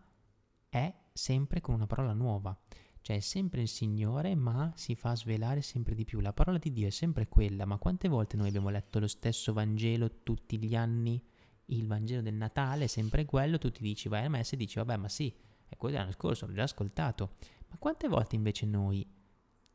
è 0.67 0.93
sempre 1.13 1.62
con 1.62 1.75
una 1.75 1.88
parola 1.88 2.13
nuova. 2.13 2.58
Cioè 2.99 3.17
è 3.17 3.19
sempre 3.19 3.62
il 3.62 3.67
Signore, 3.67 4.34
ma 4.34 4.73
si 4.75 4.95
fa 4.95 5.15
svelare 5.15 5.62
sempre 5.62 5.93
di 5.93 6.04
più. 6.04 6.19
La 6.19 6.34
parola 6.34 6.58
di 6.58 6.73
Dio 6.73 6.88
è 6.88 6.91
sempre 6.91 7.28
quella, 7.28 7.65
ma 7.65 7.78
quante 7.78 8.08
volte 8.08 8.36
noi 8.36 8.47
abbiamo 8.47 8.69
letto 8.69 8.99
lo 8.99 9.08
stesso 9.08 9.54
Vangelo 9.54 10.23
tutti 10.23 10.58
gli 10.58 10.75
anni? 10.75 11.23
Il 11.65 11.86
Vangelo 11.86 12.23
del 12.23 12.34
Natale 12.34 12.86
è 12.86 12.88
sempre 12.88 13.25
quello, 13.25 13.60
tu 13.60 13.69
ti 13.69 13.84
dici 13.84 14.10
vai 14.10 14.25
a 14.25 14.30
messa 14.30 14.56
e 14.56 14.58
dici 14.58 14.80
vabbè 14.80 14.97
ma 14.97 15.08
sì, 15.08 15.32
è 15.67 15.78
quello 15.78 15.93
dell'anno 15.93 16.13
scorso, 16.13 16.47
l'ho 16.47 16.54
già 16.54 16.63
ascoltato. 16.63 17.34
Ma 17.69 17.78
quante 17.78 18.08
volte 18.08 18.36
invece 18.36 18.65
noi 18.65 19.08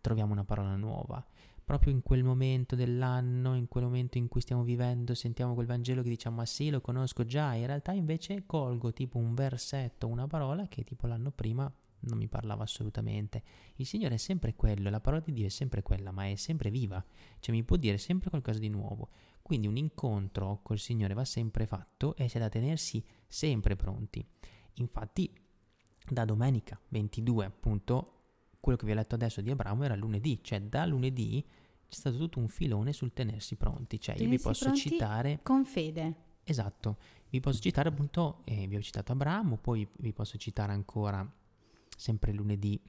troviamo 0.00 0.32
una 0.32 0.44
parola 0.44 0.76
nuova? 0.76 1.24
Proprio 1.64 1.92
in 1.92 2.02
quel 2.02 2.24
momento 2.24 2.74
dell'anno, 2.74 3.54
in 3.54 3.68
quel 3.68 3.84
momento 3.84 4.18
in 4.18 4.28
cui 4.28 4.40
stiamo 4.40 4.64
vivendo, 4.64 5.14
sentiamo 5.14 5.54
quel 5.54 5.66
Vangelo 5.66 6.02
che 6.02 6.08
diciamo 6.08 6.40
ah 6.40 6.46
sì, 6.46 6.70
lo 6.70 6.80
conosco 6.80 7.24
già, 7.24 7.54
in 7.54 7.66
realtà 7.66 7.92
invece 7.92 8.44
colgo 8.44 8.92
tipo 8.92 9.18
un 9.18 9.34
versetto, 9.34 10.08
una 10.08 10.26
parola 10.26 10.66
che 10.66 10.82
tipo 10.82 11.06
l'anno 11.06 11.30
prima 11.30 11.72
non 12.00 12.18
mi 12.18 12.28
parlava 12.28 12.62
assolutamente. 12.62 13.42
Il 13.76 13.86
Signore 13.86 14.14
è 14.14 14.18
sempre 14.18 14.54
quello, 14.54 14.90
la 14.90 15.00
parola 15.00 15.22
di 15.22 15.32
Dio 15.32 15.46
è 15.46 15.50
sempre 15.50 15.82
quella, 15.82 16.10
ma 16.10 16.28
è 16.28 16.34
sempre 16.36 16.70
viva, 16.70 17.04
cioè 17.40 17.54
mi 17.54 17.62
può 17.62 17.76
dire 17.76 17.98
sempre 17.98 18.30
qualcosa 18.30 18.58
di 18.58 18.68
nuovo. 18.68 19.10
Quindi 19.42 19.66
un 19.66 19.76
incontro 19.76 20.60
col 20.62 20.78
Signore 20.78 21.14
va 21.14 21.24
sempre 21.24 21.66
fatto 21.66 22.14
e 22.16 22.26
c'è 22.26 22.38
da 22.38 22.48
tenersi 22.48 23.04
sempre 23.26 23.76
pronti. 23.76 24.24
Infatti, 24.74 25.32
da 26.08 26.24
domenica 26.24 26.80
22, 26.88 27.44
appunto, 27.44 28.19
quello 28.60 28.76
che 28.76 28.86
vi 28.86 28.92
ho 28.92 28.94
letto 28.94 29.14
adesso 29.14 29.40
di 29.40 29.50
Abramo 29.50 29.84
era 29.84 29.96
lunedì, 29.96 30.38
cioè 30.42 30.60
da 30.60 30.84
lunedì 30.84 31.44
c'è 31.88 31.96
stato 31.96 32.18
tutto 32.18 32.38
un 32.38 32.48
filone 32.48 32.92
sul 32.92 33.12
tenersi 33.12 33.56
pronti, 33.56 34.00
cioè 34.00 34.14
tenersi 34.14 34.22
io 34.22 34.28
vi 34.28 34.38
posso 34.38 34.72
citare 34.74 35.40
con 35.42 35.64
fede. 35.64 36.28
Esatto, 36.44 36.98
vi 37.30 37.40
posso 37.40 37.60
citare 37.60 37.88
appunto, 37.88 38.40
eh, 38.44 38.66
vi 38.66 38.76
ho 38.76 38.80
citato 38.80 39.12
Abramo, 39.12 39.56
poi 39.56 39.86
vi 39.98 40.12
posso 40.12 40.36
citare 40.38 40.72
ancora 40.72 41.28
sempre 41.96 42.32
lunedì. 42.32 42.80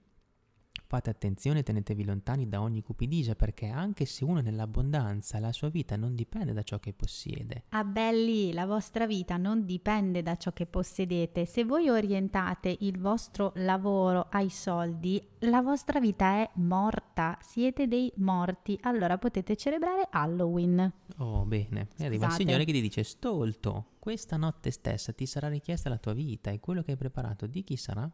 Fate 0.85 1.09
attenzione, 1.09 1.63
tenetevi 1.63 2.03
lontani 2.03 2.49
da 2.49 2.61
ogni 2.61 2.81
cupidigia, 2.81 3.35
perché 3.35 3.67
anche 3.67 4.05
se 4.05 4.25
uno 4.25 4.39
è 4.39 4.41
nell'abbondanza, 4.41 5.39
la 5.39 5.53
sua 5.53 5.69
vita 5.69 5.95
non 5.95 6.15
dipende 6.15 6.51
da 6.51 6.63
ciò 6.63 6.79
che 6.79 6.91
possiede. 6.91 7.63
Ah 7.69 7.85
belli, 7.85 8.51
la 8.51 8.65
vostra 8.65 9.07
vita 9.07 9.37
non 9.37 9.65
dipende 9.65 10.21
da 10.21 10.35
ciò 10.35 10.51
che 10.51 10.65
possedete. 10.65 11.45
Se 11.45 11.63
voi 11.63 11.87
orientate 11.87 12.75
il 12.81 12.99
vostro 12.99 13.53
lavoro 13.55 14.27
ai 14.31 14.49
soldi, 14.49 15.25
la 15.39 15.61
vostra 15.61 15.99
vita 16.01 16.41
è 16.41 16.49
morta, 16.55 17.37
siete 17.41 17.87
dei 17.87 18.11
morti, 18.17 18.77
allora 18.81 19.17
potete 19.17 19.55
celebrare 19.55 20.07
Halloween. 20.09 20.91
Oh, 21.17 21.45
bene. 21.45 21.87
E 21.97 22.05
arriva 22.05 22.25
il 22.25 22.33
Signore 22.33 22.65
che 22.65 22.73
ti 22.73 22.81
dice, 22.81 23.03
stolto, 23.03 23.91
questa 23.97 24.35
notte 24.35 24.71
stessa 24.71 25.13
ti 25.13 25.25
sarà 25.25 25.47
richiesta 25.47 25.87
la 25.87 25.97
tua 25.97 26.13
vita 26.13 26.51
e 26.51 26.59
quello 26.59 26.81
che 26.81 26.91
hai 26.91 26.97
preparato 26.97 27.47
di 27.47 27.63
chi 27.63 27.77
sarà? 27.77 28.11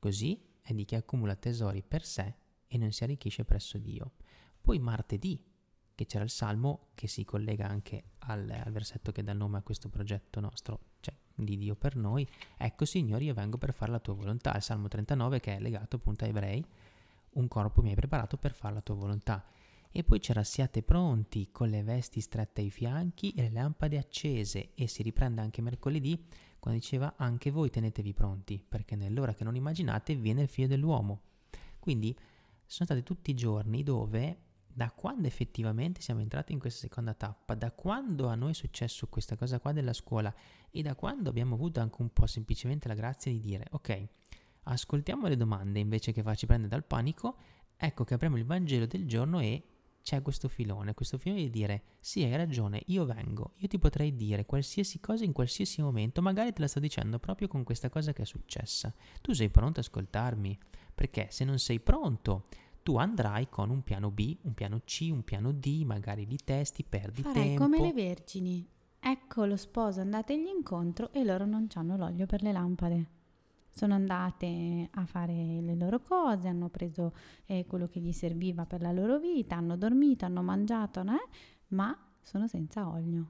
Così 0.00 0.50
è 0.62 0.72
di 0.72 0.84
chi 0.84 0.94
accumula 0.94 1.34
tesori 1.34 1.82
per 1.82 2.04
sé 2.04 2.34
e 2.66 2.78
non 2.78 2.92
si 2.92 3.04
arricchisce 3.04 3.44
presso 3.44 3.76
Dio. 3.78 4.12
Poi 4.60 4.78
martedì, 4.78 5.44
che 5.94 6.06
c'era 6.06 6.24
il 6.24 6.30
salmo 6.30 6.88
che 6.94 7.06
si 7.06 7.24
collega 7.24 7.68
anche 7.68 8.12
al, 8.20 8.48
al, 8.48 8.72
versetto 8.72 9.12
che 9.12 9.22
dà 9.22 9.32
nome 9.32 9.58
a 9.58 9.62
questo 9.62 9.88
progetto 9.88 10.40
nostro, 10.40 10.80
cioè 11.00 11.14
di 11.34 11.56
Dio 11.56 11.74
per 11.74 11.96
noi. 11.96 12.26
Ecco, 12.56 12.84
Signore, 12.84 13.24
io 13.24 13.34
vengo 13.34 13.58
per 13.58 13.72
fare 13.72 13.90
la 13.90 13.98
tua 13.98 14.14
volontà. 14.14 14.54
Il 14.54 14.62
salmo 14.62 14.88
39 14.88 15.40
che 15.40 15.56
è 15.56 15.60
legato 15.60 15.96
appunto 15.96 16.24
a 16.24 16.28
ebrei, 16.28 16.64
un 17.30 17.48
corpo 17.48 17.82
mi 17.82 17.90
hai 17.90 17.94
preparato 17.94 18.36
per 18.36 18.52
fare 18.52 18.74
la 18.74 18.80
tua 18.80 18.94
volontà. 18.94 19.44
E 19.94 20.02
poi 20.04 20.20
c'era 20.20 20.42
siate 20.42 20.82
pronti 20.82 21.50
con 21.52 21.68
le 21.68 21.82
vesti 21.82 22.20
strette 22.20 22.62
ai 22.62 22.70
fianchi 22.70 23.32
e 23.32 23.42
le 23.42 23.50
lampade 23.50 23.98
accese 23.98 24.70
e 24.74 24.86
si 24.88 25.02
riprende 25.02 25.42
anche 25.42 25.60
mercoledì 25.60 26.24
quando 26.58 26.80
diceva 26.80 27.14
anche 27.16 27.50
voi 27.50 27.68
tenetevi 27.68 28.14
pronti, 28.14 28.64
perché 28.66 28.96
nell'ora 28.96 29.34
che 29.34 29.44
non 29.44 29.54
immaginate 29.54 30.14
viene 30.14 30.42
il 30.42 30.48
figlio 30.48 30.68
dell'uomo. 30.68 31.20
Quindi 31.78 32.16
sono 32.64 32.86
stati 32.86 33.02
tutti 33.02 33.32
i 33.32 33.34
giorni 33.34 33.82
dove, 33.82 34.38
da 34.66 34.90
quando 34.92 35.26
effettivamente 35.26 36.00
siamo 36.00 36.20
entrati 36.20 36.52
in 36.52 36.58
questa 36.58 36.80
seconda 36.80 37.12
tappa, 37.12 37.54
da 37.54 37.70
quando 37.72 38.28
a 38.28 38.34
noi 38.34 38.52
è 38.52 38.54
successo 38.54 39.08
questa 39.08 39.36
cosa 39.36 39.58
qua 39.58 39.72
della 39.72 39.92
scuola 39.92 40.32
e 40.70 40.80
da 40.80 40.94
quando 40.94 41.28
abbiamo 41.28 41.54
avuto 41.54 41.80
anche 41.80 42.00
un 42.00 42.10
po' 42.12 42.26
semplicemente 42.26 42.88
la 42.88 42.94
grazia 42.94 43.30
di 43.30 43.40
dire, 43.40 43.66
ok, 43.72 44.08
ascoltiamo 44.62 45.26
le 45.26 45.36
domande 45.36 45.80
invece 45.80 46.12
che 46.12 46.22
farci 46.22 46.46
prendere 46.46 46.70
dal 46.70 46.84
panico, 46.84 47.36
ecco 47.76 48.04
che 48.04 48.14
apriamo 48.14 48.38
il 48.38 48.44
Vangelo 48.46 48.86
del 48.86 49.06
giorno 49.06 49.40
e 49.40 49.64
c'è 50.02 50.22
questo 50.22 50.48
filone, 50.48 50.94
questo 50.94 51.18
filone 51.18 51.40
di 51.42 51.50
dire 51.50 51.82
sì 52.00 52.22
hai 52.22 52.36
ragione, 52.36 52.82
io 52.86 53.04
vengo, 53.04 53.52
io 53.56 53.68
ti 53.68 53.78
potrei 53.78 54.14
dire 54.14 54.44
qualsiasi 54.44 55.00
cosa 55.00 55.24
in 55.24 55.32
qualsiasi 55.32 55.80
momento, 55.82 56.20
magari 56.22 56.52
te 56.52 56.60
la 56.60 56.68
sto 56.68 56.80
dicendo 56.80 57.18
proprio 57.18 57.48
con 57.48 57.62
questa 57.64 57.88
cosa 57.88 58.12
che 58.12 58.22
è 58.22 58.26
successa. 58.26 58.92
Tu 59.20 59.32
sei 59.32 59.48
pronto 59.50 59.80
ad 59.80 59.86
ascoltarmi? 59.86 60.58
Perché 60.94 61.28
se 61.30 61.44
non 61.44 61.58
sei 61.58 61.80
pronto, 61.80 62.46
tu 62.82 62.96
andrai 62.96 63.48
con 63.48 63.70
un 63.70 63.82
piano 63.82 64.10
B, 64.10 64.36
un 64.42 64.54
piano 64.54 64.80
C, 64.84 65.08
un 65.10 65.22
piano 65.22 65.52
D, 65.52 65.82
magari 65.84 66.26
li 66.26 66.38
testi, 66.42 66.84
perdi 66.84 67.22
Farai 67.22 67.42
tempo. 67.42 67.62
come 67.62 67.80
le 67.80 67.92
vergini. 67.92 68.68
Ecco 68.98 69.44
lo 69.46 69.56
sposo, 69.56 70.00
andategli 70.00 70.46
incontro 70.46 71.12
e 71.12 71.24
loro 71.24 71.44
non 71.46 71.66
hanno 71.74 71.96
l'olio 71.96 72.26
per 72.26 72.42
le 72.42 72.52
lampade 72.52 73.06
sono 73.72 73.94
andate 73.94 74.88
a 74.92 75.06
fare 75.06 75.32
le 75.32 75.74
loro 75.74 76.00
cose, 76.00 76.46
hanno 76.46 76.68
preso 76.68 77.14
eh, 77.46 77.64
quello 77.66 77.88
che 77.88 78.00
gli 78.00 78.12
serviva 78.12 78.66
per 78.66 78.82
la 78.82 78.92
loro 78.92 79.18
vita, 79.18 79.56
hanno 79.56 79.76
dormito, 79.76 80.26
hanno 80.26 80.42
mangiato, 80.42 81.00
eh, 81.00 81.28
ma 81.68 81.96
sono 82.20 82.46
senza 82.46 82.86
olio. 82.86 83.26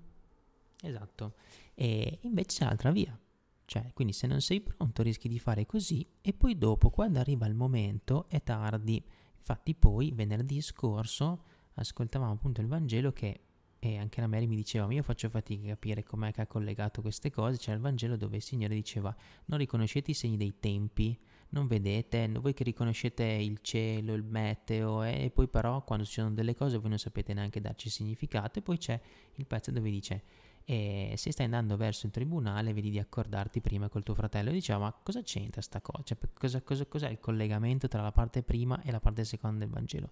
Esatto, 0.82 1.34
e 1.74 2.18
invece 2.22 2.58
c'è 2.58 2.64
l'altra 2.64 2.90
via, 2.90 3.16
cioè 3.64 3.92
quindi 3.94 4.12
se 4.12 4.26
non 4.26 4.40
sei 4.40 4.60
pronto 4.60 5.02
rischi 5.02 5.28
di 5.28 5.38
fare 5.38 5.64
così 5.64 6.04
e 6.20 6.32
poi 6.32 6.58
dopo 6.58 6.90
quando 6.90 7.20
arriva 7.20 7.46
il 7.46 7.54
momento 7.54 8.26
è 8.28 8.42
tardi. 8.42 9.02
Infatti 9.38 9.74
poi 9.74 10.12
venerdì 10.12 10.60
scorso 10.60 11.44
ascoltavamo 11.74 12.32
appunto 12.32 12.60
il 12.60 12.66
Vangelo 12.66 13.12
che 13.12 13.40
e 13.84 13.98
anche 13.98 14.20
la 14.20 14.28
Mary 14.28 14.46
mi 14.46 14.54
diceva, 14.54 14.86
ma 14.86 14.92
io 14.92 15.02
faccio 15.02 15.28
fatica 15.28 15.64
a 15.64 15.68
capire 15.70 16.04
com'è 16.04 16.30
che 16.30 16.40
ha 16.40 16.46
collegato 16.46 17.00
queste 17.00 17.32
cose. 17.32 17.58
C'è 17.58 17.72
il 17.72 17.80
Vangelo 17.80 18.16
dove 18.16 18.36
il 18.36 18.42
Signore 18.42 18.76
diceva, 18.76 19.12
non 19.46 19.58
riconoscete 19.58 20.12
i 20.12 20.14
segni 20.14 20.36
dei 20.36 20.60
tempi, 20.60 21.18
non 21.48 21.66
vedete, 21.66 22.28
voi 22.28 22.54
che 22.54 22.62
riconoscete 22.62 23.24
il 23.24 23.58
cielo, 23.60 24.14
il 24.14 24.22
meteo, 24.22 25.02
eh, 25.02 25.24
e 25.24 25.30
poi 25.30 25.48
però 25.48 25.82
quando 25.82 26.04
succedono 26.04 26.32
delle 26.32 26.54
cose 26.54 26.78
voi 26.78 26.90
non 26.90 26.98
sapete 26.98 27.34
neanche 27.34 27.60
darci 27.60 27.90
significato. 27.90 28.60
E 28.60 28.62
poi 28.62 28.78
c'è 28.78 29.00
il 29.34 29.46
pezzo 29.46 29.72
dove 29.72 29.90
dice, 29.90 30.22
e 30.64 31.14
se 31.16 31.32
stai 31.32 31.46
andando 31.46 31.76
verso 31.76 32.06
il 32.06 32.12
tribunale 32.12 32.72
vedi 32.72 32.88
di 32.88 33.00
accordarti 33.00 33.60
prima 33.60 33.88
col 33.88 34.04
tuo 34.04 34.14
fratello 34.14 34.50
e 34.50 34.52
diceva 34.52 34.78
ma 34.78 34.92
cosa 35.02 35.20
c'entra 35.22 35.60
sta 35.60 35.80
cosa 35.80 36.04
cioè, 36.04 36.18
cosa, 36.32 36.62
cosa, 36.62 36.86
cos'è 36.86 37.08
il 37.08 37.18
collegamento 37.18 37.88
tra 37.88 38.00
la 38.00 38.12
parte 38.12 38.44
prima 38.44 38.80
e 38.82 38.92
la 38.92 39.00
parte 39.00 39.24
seconda 39.24 39.58
del 39.58 39.70
Vangelo 39.70 40.10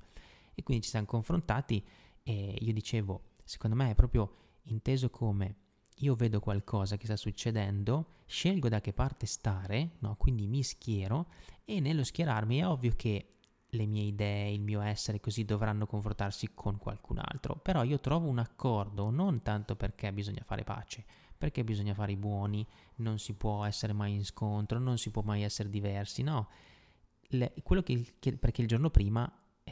e 0.56 0.64
quindi 0.64 0.82
ci 0.82 0.90
siamo 0.90 1.06
confrontati 1.06 1.80
e 2.24 2.56
io 2.58 2.72
dicevo 2.72 3.29
secondo 3.50 3.74
me 3.74 3.90
è 3.90 3.94
proprio 3.96 4.32
inteso 4.66 5.10
come 5.10 5.56
io 5.96 6.14
vedo 6.14 6.38
qualcosa 6.38 6.96
che 6.96 7.06
sta 7.06 7.16
succedendo, 7.16 8.22
scelgo 8.24 8.68
da 8.68 8.80
che 8.80 8.92
parte 8.92 9.26
stare, 9.26 9.96
no? 9.98 10.14
quindi 10.14 10.46
mi 10.46 10.62
schiero 10.62 11.26
e 11.64 11.80
nello 11.80 12.04
schierarmi 12.04 12.58
è 12.58 12.66
ovvio 12.66 12.92
che 12.94 13.26
le 13.70 13.86
mie 13.86 14.04
idee, 14.04 14.52
il 14.52 14.60
mio 14.62 14.80
essere 14.82 15.18
così 15.18 15.44
dovranno 15.44 15.86
confrontarsi 15.86 16.50
con 16.54 16.78
qualcun 16.78 17.18
altro, 17.18 17.56
però 17.56 17.82
io 17.82 17.98
trovo 17.98 18.28
un 18.28 18.38
accordo 18.38 19.10
non 19.10 19.42
tanto 19.42 19.74
perché 19.74 20.12
bisogna 20.12 20.44
fare 20.44 20.62
pace, 20.62 21.04
perché 21.36 21.64
bisogna 21.64 21.92
fare 21.92 22.12
i 22.12 22.16
buoni, 22.16 22.64
non 22.96 23.18
si 23.18 23.34
può 23.34 23.64
essere 23.64 23.92
mai 23.92 24.14
in 24.14 24.24
scontro, 24.24 24.78
non 24.78 24.96
si 24.96 25.10
può 25.10 25.22
mai 25.22 25.42
essere 25.42 25.68
diversi, 25.68 26.22
no, 26.22 26.48
Le, 27.30 27.52
quello 27.64 27.82
che, 27.82 28.14
che, 28.20 28.36
perché 28.36 28.62
il 28.62 28.68
giorno 28.68 28.90
prima 28.90 29.30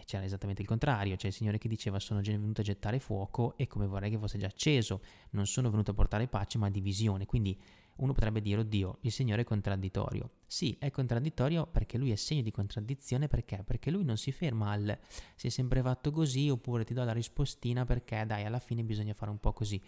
c'era 0.09 0.25
esattamente 0.25 0.62
il 0.62 0.68
contrario, 0.68 1.16
c'è 1.16 1.27
il 1.27 1.35
Signore 1.35 1.59
che 1.59 1.68
diceva 1.68 1.99
sono 2.01 2.23
venuto 2.23 2.62
a 2.62 2.64
gettare 2.64 2.99
fuoco 2.99 3.59
e 3.59 3.66
come 3.66 3.87
vorrei 3.87 4.09
che 4.09 4.16
fosse 4.16 4.38
già 4.38 4.47
acceso, 4.47 5.03
non 5.33 5.47
sono 5.47 5.68
venuto 5.68 5.90
a 5.90 5.94
portare 5.94 6.27
pace 6.29 6.57
ma 6.57 6.71
divisione, 6.71 7.27
quindi 7.27 7.61
uno 7.97 8.14
potrebbe 8.14 8.40
dire, 8.40 8.62
oddio, 8.62 8.99
il 9.03 9.12
Signore 9.12 9.42
è 9.42 9.44
contraddittorio. 9.44 10.31
Sì, 10.47 10.75
è 10.79 10.90
contraddittorio 10.90 11.66
perché 11.66 11.99
lui 11.99 12.11
è 12.11 12.14
segno 12.14 12.40
di 12.40 12.51
contraddizione, 12.51 13.29
perché? 13.29 13.62
Perché 13.62 13.90
lui 13.90 14.03
non 14.03 14.16
si 14.16 14.33
ferma 14.33 14.71
al 14.71 14.99
si 15.35 15.49
è 15.49 15.51
sempre 15.51 15.83
fatto 15.83 16.11
così 16.11 16.49
oppure 16.49 16.85
ti 16.85 16.94
do 16.94 17.05
la 17.05 17.12
rispostina 17.12 17.85
perché 17.85 18.25
dai, 18.25 18.47
alla 18.47 18.61
fine 18.61 18.85
bisogna 18.85 19.12
fare 19.12 19.31
un 19.31 19.38
po' 19.38 19.53
così. 19.53 19.79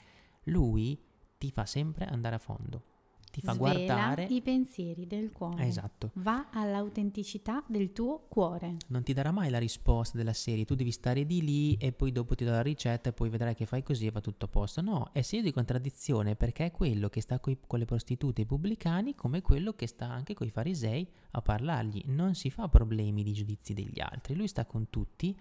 Lui 0.44 1.02
ti 1.38 1.50
fa 1.50 1.64
sempre 1.64 2.04
andare 2.04 2.34
a 2.34 2.38
fondo 2.38 2.89
ti 3.30 3.40
fa 3.40 3.52
Svela 3.52 3.72
guardare 3.72 4.24
i 4.24 4.42
pensieri 4.42 5.06
del 5.06 5.30
cuore. 5.32 5.66
Esatto. 5.66 6.10
Va 6.14 6.48
all'autenticità 6.50 7.62
del 7.66 7.92
tuo 7.92 8.26
cuore. 8.28 8.76
Non 8.88 9.02
ti 9.02 9.12
darà 9.12 9.30
mai 9.30 9.50
la 9.50 9.58
risposta 9.58 10.16
della 10.16 10.32
serie, 10.32 10.64
tu 10.64 10.74
devi 10.74 10.90
stare 10.90 11.24
di 11.24 11.42
lì 11.42 11.74
e 11.76 11.92
poi 11.92 12.12
dopo 12.12 12.34
ti 12.34 12.44
do 12.44 12.50
la 12.50 12.62
ricetta 12.62 13.10
e 13.10 13.12
poi 13.12 13.28
vedrai 13.28 13.54
che 13.54 13.66
fai 13.66 13.82
così 13.82 14.06
e 14.06 14.10
va 14.10 14.20
tutto 14.20 14.46
a 14.46 14.48
posto. 14.48 14.80
No, 14.80 15.10
è 15.12 15.22
segno 15.22 15.42
di 15.42 15.52
contraddizione 15.52 16.36
perché 16.36 16.66
è 16.66 16.70
quello 16.70 17.08
che 17.08 17.20
sta 17.20 17.38
coi, 17.40 17.58
con 17.66 17.78
le 17.78 17.84
prostitute 17.84 18.40
e 18.40 18.44
i 18.44 18.46
pubblicani 18.46 19.14
come 19.14 19.42
quello 19.42 19.72
che 19.74 19.86
sta 19.86 20.06
anche 20.06 20.34
con 20.34 20.46
i 20.46 20.50
farisei 20.50 21.08
a 21.32 21.42
parlargli. 21.42 22.02
Non 22.06 22.34
si 22.34 22.50
fa 22.50 22.68
problemi 22.68 23.22
di 23.22 23.32
giudizi 23.32 23.74
degli 23.74 24.00
altri, 24.00 24.34
lui 24.34 24.48
sta 24.48 24.66
con 24.66 24.90
tutti, 24.90 25.38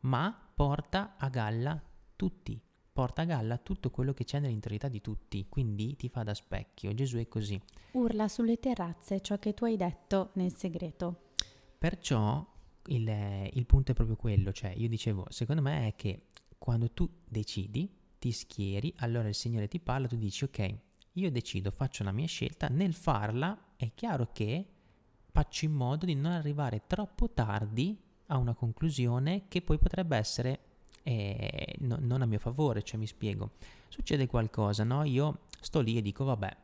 ma 0.00 0.36
porta 0.54 1.16
a 1.16 1.28
galla 1.28 1.80
tutti 2.16 2.60
porta 2.92 3.22
a 3.22 3.24
galla 3.24 3.56
tutto 3.56 3.90
quello 3.90 4.12
che 4.12 4.24
c'è 4.24 4.38
nell'interiorità 4.38 4.88
di 4.88 5.00
tutti, 5.00 5.46
quindi 5.48 5.96
ti 5.96 6.08
fa 6.08 6.22
da 6.22 6.34
specchio. 6.34 6.92
Gesù 6.92 7.16
è 7.16 7.26
così. 7.26 7.60
Urla 7.92 8.28
sulle 8.28 8.58
terrazze 8.58 9.20
ciò 9.20 9.38
che 9.38 9.54
tu 9.54 9.64
hai 9.64 9.76
detto 9.76 10.30
nel 10.34 10.54
segreto. 10.54 11.30
Perciò 11.78 12.46
il, 12.86 13.48
il 13.52 13.66
punto 13.66 13.92
è 13.92 13.94
proprio 13.94 14.16
quello, 14.16 14.52
cioè 14.52 14.72
io 14.76 14.88
dicevo, 14.88 15.26
secondo 15.30 15.62
me 15.62 15.88
è 15.88 15.96
che 15.96 16.26
quando 16.58 16.90
tu 16.90 17.08
decidi, 17.28 17.90
ti 18.18 18.30
schieri, 18.30 18.92
allora 18.98 19.28
il 19.28 19.34
Signore 19.34 19.66
ti 19.66 19.80
parla, 19.80 20.06
tu 20.06 20.16
dici 20.16 20.44
ok, 20.44 20.78
io 21.14 21.30
decido, 21.30 21.70
faccio 21.70 22.04
la 22.04 22.12
mia 22.12 22.26
scelta, 22.26 22.68
nel 22.68 22.94
farla 22.94 23.74
è 23.76 23.92
chiaro 23.94 24.30
che 24.32 24.66
faccio 25.30 25.64
in 25.64 25.72
modo 25.72 26.06
di 26.06 26.14
non 26.14 26.32
arrivare 26.32 26.82
troppo 26.86 27.30
tardi 27.30 27.98
a 28.26 28.36
una 28.36 28.54
conclusione 28.54 29.48
che 29.48 29.60
poi 29.60 29.78
potrebbe 29.78 30.16
essere 30.16 30.60
e 31.02 31.76
no, 31.80 31.98
non 32.00 32.22
a 32.22 32.26
mio 32.26 32.38
favore, 32.38 32.82
cioè 32.82 32.98
mi 32.98 33.06
spiego. 33.06 33.52
Succede 33.88 34.26
qualcosa, 34.26 34.84
no? 34.84 35.04
Io 35.04 35.40
sto 35.60 35.80
lì 35.80 35.96
e 35.96 36.02
dico 36.02 36.24
vabbè, 36.24 36.56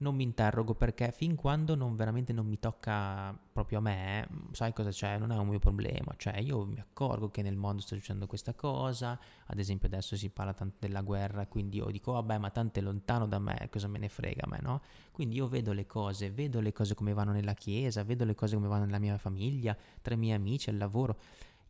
non 0.00 0.14
mi 0.14 0.22
interrogo 0.22 0.74
perché 0.74 1.12
fin 1.12 1.34
quando 1.34 1.74
non 1.74 1.94
veramente 1.94 2.32
non 2.32 2.46
mi 2.46 2.58
tocca 2.58 3.38
proprio 3.52 3.78
a 3.78 3.80
me, 3.82 4.28
sai 4.52 4.72
cosa 4.72 4.90
c'è? 4.90 5.18
Non 5.18 5.30
è 5.30 5.36
un 5.36 5.48
mio 5.48 5.58
problema, 5.58 6.14
cioè 6.16 6.38
io 6.38 6.64
mi 6.64 6.80
accorgo 6.80 7.30
che 7.30 7.42
nel 7.42 7.56
mondo 7.56 7.82
sta 7.82 7.94
succedendo 7.96 8.26
questa 8.26 8.54
cosa, 8.54 9.18
ad 9.46 9.58
esempio 9.58 9.88
adesso 9.88 10.16
si 10.16 10.30
parla 10.30 10.54
tanto 10.54 10.76
della 10.80 11.02
guerra, 11.02 11.46
quindi 11.46 11.78
io 11.78 11.90
dico 11.90 12.12
vabbè 12.12 12.38
ma 12.38 12.50
tanto 12.50 12.78
è 12.78 12.82
lontano 12.82 13.26
da 13.26 13.38
me, 13.38 13.68
cosa 13.70 13.88
me 13.88 13.98
ne 13.98 14.08
frega 14.08 14.44
a 14.44 14.48
me, 14.48 14.58
no? 14.62 14.80
Quindi 15.12 15.36
io 15.36 15.48
vedo 15.48 15.72
le 15.72 15.86
cose, 15.86 16.30
vedo 16.30 16.60
le 16.60 16.72
cose 16.72 16.94
come 16.94 17.12
vanno 17.12 17.32
nella 17.32 17.54
chiesa, 17.54 18.02
vedo 18.02 18.24
le 18.24 18.34
cose 18.34 18.54
come 18.54 18.68
vanno 18.68 18.86
nella 18.86 18.98
mia 18.98 19.18
famiglia, 19.18 19.76
tra 20.00 20.14
i 20.14 20.16
miei 20.16 20.34
amici, 20.34 20.70
al 20.70 20.78
lavoro, 20.78 21.18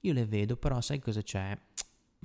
io 0.02 0.12
le 0.12 0.24
vedo, 0.24 0.56
però 0.56 0.80
sai 0.80 1.00
cosa 1.00 1.20
c'è? 1.20 1.58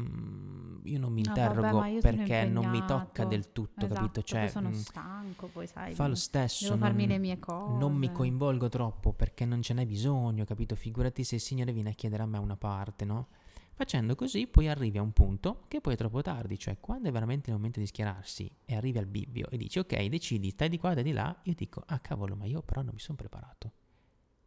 Mm, 0.02 0.86
io 0.88 1.00
non 1.00 1.14
mi 1.14 1.22
interrogo 1.22 1.68
no, 1.68 1.80
vabbè, 1.80 2.02
perché 2.02 2.44
non 2.44 2.70
mi 2.70 2.84
tocca 2.86 3.24
del 3.24 3.54
tutto, 3.54 3.86
esatto, 3.86 3.94
capito? 3.94 4.24
Cioè, 4.24 4.48
sono 4.50 4.70
mh, 4.70 4.74
stanco, 4.74 5.48
poi 5.48 5.68
sai. 5.68 5.94
fa 5.94 6.08
lo 6.08 6.16
stesso. 6.16 6.66
Devo 6.66 6.76
non, 6.76 6.88
farmi 6.88 7.08
le 7.08 7.18
mie 7.18 7.40
cose. 7.40 7.78
Non 7.78 7.94
mi 7.96 8.12
coinvolgo 8.12 8.68
troppo 8.68 9.14
perché 9.14 9.46
non 9.46 9.62
ce 9.62 9.74
n'è 9.74 9.86
bisogno, 9.86 10.44
capito? 10.44 10.76
Figurati 10.76 11.24
se 11.24 11.36
il 11.36 11.42
Signore 11.42 11.72
viene 11.72 11.92
a 11.92 11.94
chiedere 11.94 12.24
a 12.24 12.26
me 12.26 12.38
una 12.38 12.58
parte, 12.58 13.06
no? 13.06 13.28
Facendo 13.74 14.16
così 14.16 14.48
poi 14.48 14.68
arrivi 14.68 14.98
a 14.98 15.02
un 15.02 15.12
punto 15.12 15.64
che 15.68 15.80
poi 15.80 15.94
è 15.94 15.98
troppo 15.98 16.22
tardi, 16.22 16.58
cioè 16.58 16.78
quando 16.80 17.08
è 17.10 17.12
veramente 17.12 17.50
il 17.50 17.56
momento 17.56 17.80
di 17.80 17.86
schierarsi 17.86 18.50
e 18.66 18.76
arrivi 18.76 18.98
al 18.98 19.06
bibbio 19.06 19.50
e 19.50 19.58
dici 19.58 19.80
ok, 19.80 20.06
decidi, 20.06 20.50
stai 20.50 20.70
di 20.70 20.78
qua, 20.78 20.92
stai 20.92 21.04
di 21.04 21.12
là, 21.12 21.38
io 21.44 21.54
dico 21.54 21.84
ah 21.86 22.00
cavolo, 22.00 22.36
ma 22.36 22.46
io 22.46 22.62
però 22.62 22.82
non 22.82 22.94
mi 22.94 23.00
sono 23.00 23.18
preparato. 23.18 23.72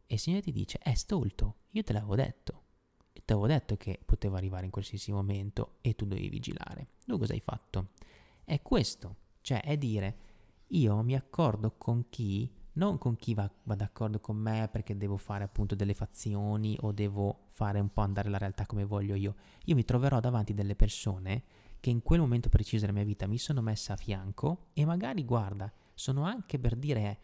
E 0.07 0.15
il 0.15 0.21
Signore 0.21 0.43
ti 0.43 0.53
dice 0.53 0.79
è 0.79 0.95
stolto, 0.95 1.57
io 1.71 1.83
te 1.83 1.93
l'avevo 1.93 2.17
detto 2.17 2.63
ti 3.25 3.33
avevo 3.33 3.47
detto 3.47 3.77
che 3.77 3.99
poteva 4.05 4.37
arrivare 4.37 4.65
in 4.65 4.71
qualsiasi 4.71 5.13
momento 5.13 5.77
e 5.81 5.95
tu 5.95 6.07
dovevi 6.07 6.29
vigilare. 6.29 6.89
Tu 7.05 7.19
cosa 7.19 7.33
hai 7.33 7.41
fatto? 7.41 7.91
È 8.45 8.61
questo, 8.63 9.17
cioè 9.41 9.63
è 9.63 9.77
dire 9.77 10.27
io 10.69 11.03
mi 11.03 11.15
accordo 11.15 11.75
con 11.79 12.09
chi, 12.11 12.51
non 12.75 12.99
con 12.99 13.17
chi 13.17 13.35
va, 13.35 13.51
va 13.65 13.75
d'accordo 13.75 14.21
con 14.21 14.37
me 14.37 14.69
perché 14.71 14.97
devo 14.97 15.17
fare 15.17 15.45
appunto 15.45 15.75
delle 15.75 15.95
fazioni 15.95 16.77
o 16.81 16.93
devo 16.93 17.47
fare 17.49 17.81
un 17.81 17.93
po' 17.93 18.03
andare 18.03 18.29
la 18.29 18.39
realtà 18.39 18.67
come 18.67 18.85
voglio 18.85 19.15
io. 19.15 19.35
Io 19.65 19.75
mi 19.75 19.85
troverò 19.85 20.21
davanti 20.21 20.55
delle 20.55 20.77
persone 20.77 21.43
che 21.81 21.91
in 21.91 22.03
quel 22.03 22.21
momento 22.21 22.49
preciso 22.49 22.85
della 22.87 22.97
mia 22.97 23.07
vita 23.07 23.27
mi 23.27 23.39
sono 23.39 23.63
messa 23.63 23.95
a 23.95 23.97
fianco 23.97 24.69
e 24.73 24.85
magari 24.85 25.25
guarda, 25.25 25.73
sono 25.95 26.25
anche 26.25 26.59
per 26.59 26.77
dire 26.77 27.19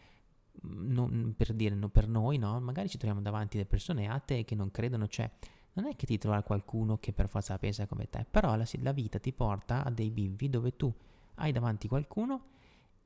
non 0.62 1.34
per 1.36 1.52
dire 1.52 1.74
no, 1.74 1.88
per 1.88 2.08
noi, 2.08 2.38
no? 2.38 2.60
Magari 2.60 2.88
ci 2.88 2.96
troviamo 2.96 3.22
davanti 3.22 3.56
delle 3.56 3.68
persone 3.68 4.08
atee 4.08 4.44
che 4.44 4.54
non 4.54 4.70
credono, 4.70 5.08
cioè 5.08 5.30
non 5.74 5.86
è 5.86 5.96
che 5.96 6.06
ti 6.06 6.18
trovi 6.18 6.42
qualcuno 6.42 6.98
che 6.98 7.12
per 7.12 7.28
forza 7.28 7.58
pensa 7.58 7.86
come 7.86 8.08
te, 8.08 8.26
però 8.28 8.56
la, 8.56 8.66
la 8.80 8.92
vita 8.92 9.18
ti 9.18 9.32
porta 9.32 9.84
a 9.84 9.90
dei 9.90 10.10
bivvi 10.10 10.48
dove 10.48 10.76
tu 10.76 10.92
hai 11.36 11.52
davanti 11.52 11.88
qualcuno 11.88 12.52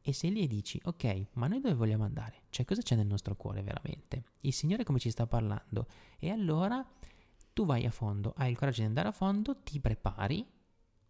e 0.00 0.12
sei 0.12 0.32
lì 0.32 0.42
e 0.42 0.46
dici, 0.46 0.80
ok, 0.82 1.26
ma 1.34 1.48
noi 1.48 1.60
dove 1.60 1.74
vogliamo 1.74 2.04
andare? 2.04 2.42
Cioè, 2.50 2.64
cosa 2.64 2.82
c'è 2.82 2.96
nel 2.96 3.06
nostro 3.06 3.36
cuore 3.36 3.62
veramente? 3.62 4.24
Il 4.40 4.52
Signore 4.52 4.84
come 4.84 4.98
ci 4.98 5.10
sta 5.10 5.26
parlando? 5.26 5.86
E 6.18 6.30
allora 6.30 6.86
tu 7.52 7.66
vai 7.66 7.84
a 7.84 7.90
fondo, 7.90 8.34
hai 8.36 8.50
il 8.50 8.56
coraggio 8.56 8.80
di 8.80 8.86
andare 8.86 9.08
a 9.08 9.12
fondo, 9.12 9.56
ti 9.62 9.80
prepari, 9.80 10.46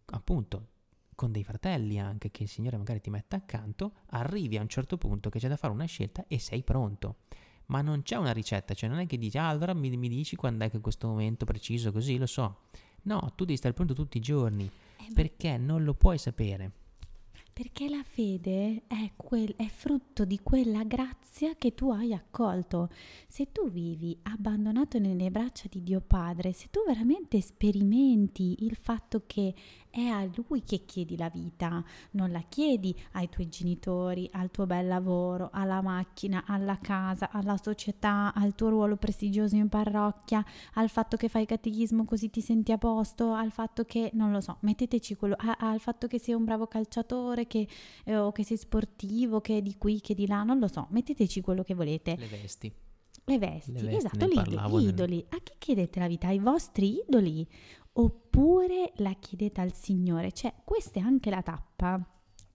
appunto, 0.05 0.67
con 1.15 1.31
dei 1.31 1.43
fratelli 1.43 1.99
anche 1.99 2.31
che 2.31 2.43
il 2.43 2.49
Signore 2.49 2.77
magari 2.77 3.01
ti 3.01 3.09
mette 3.09 3.35
accanto, 3.35 3.93
arrivi 4.07 4.57
a 4.57 4.61
un 4.61 4.69
certo 4.69 4.97
punto 4.97 5.29
che 5.29 5.39
c'è 5.39 5.47
da 5.47 5.57
fare 5.57 5.73
una 5.73 5.85
scelta 5.85 6.25
e 6.27 6.39
sei 6.39 6.63
pronto 6.63 7.17
ma 7.69 7.81
non 7.81 8.01
c'è 8.03 8.15
una 8.15 8.31
ricetta, 8.31 8.73
cioè 8.73 8.89
non 8.89 8.99
è 8.99 9.05
che 9.05 9.17
dici, 9.17 9.37
ah, 9.37 9.47
allora 9.47 9.73
mi, 9.73 9.95
mi 9.95 10.09
dici 10.09 10.35
quando 10.35 10.65
è 10.65 10.69
che 10.69 10.79
questo 10.79 11.07
momento 11.07 11.45
preciso, 11.45 11.91
così 11.91 12.17
lo 12.17 12.25
so. 12.25 12.61
No, 13.03 13.31
tu 13.35 13.45
devi 13.45 13.57
stare 13.57 13.73
pronto 13.73 13.93
tutti 13.93 14.17
i 14.17 14.21
giorni, 14.21 14.65
eh, 14.65 15.13
perché 15.13 15.57
non 15.57 15.83
lo 15.83 15.93
puoi 15.93 16.17
sapere. 16.17 16.71
Perché 17.53 17.89
la 17.89 18.03
fede 18.03 18.83
è, 18.87 19.11
quel, 19.17 19.53
è, 19.57 19.67
frutto 19.67 20.23
di 20.23 20.39
quella 20.41 20.83
grazia 20.83 21.55
che 21.55 21.73
tu 21.75 21.91
hai 21.91 22.13
accolto. 22.13 22.89
Se 23.27 23.51
tu 23.51 23.69
vivi 23.69 24.17
abbandonato 24.23 24.97
nelle 24.97 25.29
braccia 25.29 25.67
di 25.69 25.83
Dio 25.83 25.99
Padre, 25.99 26.53
se 26.53 26.69
tu 26.71 26.79
veramente 26.87 27.41
sperimenti 27.41 28.63
il 28.63 28.77
fatto 28.79 29.23
che 29.27 29.53
è 29.89 30.05
a 30.05 30.27
Lui 30.35 30.63
che 30.63 30.85
chiedi 30.85 31.17
la 31.17 31.29
vita, 31.29 31.83
non 32.11 32.31
la 32.31 32.43
chiedi 32.47 32.95
ai 33.13 33.29
tuoi 33.29 33.49
genitori, 33.49 34.29
al 34.33 34.51
tuo 34.51 34.65
bel 34.65 34.87
lavoro, 34.87 35.49
alla 35.51 35.81
macchina, 35.81 36.43
alla 36.45 36.77
casa, 36.79 37.31
alla 37.31 37.57
società, 37.61 38.33
al 38.33 38.55
tuo 38.55 38.69
ruolo 38.69 38.97
prestigioso 38.97 39.55
in 39.55 39.69
parrocchia, 39.69 40.43
al 40.73 40.89
fatto 40.89 41.17
che 41.17 41.27
fai 41.27 41.45
catechismo 41.45 42.05
così 42.05 42.29
ti 42.29 42.41
senti 42.41 42.71
a 42.71 42.77
posto, 42.77 43.33
al 43.33 43.51
fatto 43.51 43.85
che, 43.85 44.11
non 44.13 44.31
lo 44.31 44.41
so, 44.41 44.57
metteteci 44.61 45.15
quello, 45.15 45.35
a, 45.37 45.57
al 45.59 45.79
fatto 45.79 46.07
che 46.07 46.19
sei 46.19 46.35
un 46.35 46.45
bravo 46.45 46.67
calciatore, 46.67 47.47
che, 47.47 47.67
eh, 48.05 48.17
o 48.17 48.31
che 48.31 48.43
sei 48.43 48.57
sportivo, 48.57 49.41
che 49.41 49.57
è 49.57 49.61
di 49.61 49.75
qui, 49.77 50.01
che 50.01 50.13
di 50.13 50.27
là, 50.27 50.43
non 50.43 50.59
lo 50.59 50.67
so, 50.67 50.87
metteteci 50.91 51.41
quello 51.41 51.63
che 51.63 51.73
volete. 51.73 52.15
Le 52.17 52.27
vesti. 52.27 52.73
Le 53.25 53.37
vesti, 53.37 53.73
Le 53.73 53.81
vesti 53.81 53.95
esatto, 53.97 54.25
gli 54.25 54.87
idoli. 54.87 55.23
A 55.29 55.37
chi 55.43 55.53
chiedete 55.59 55.99
la 55.99 56.07
vita? 56.07 56.27
Ai 56.27 56.39
vostri 56.39 56.99
idoli? 57.07 57.47
Oppure 57.99 58.93
la 58.97 59.13
chiedete 59.13 59.61
al 59.61 59.73
Signore. 59.73 60.31
Cioè, 60.31 60.53
questa 60.63 60.99
è 60.99 61.03
anche 61.03 61.29
la 61.29 61.41
tappa 61.41 62.01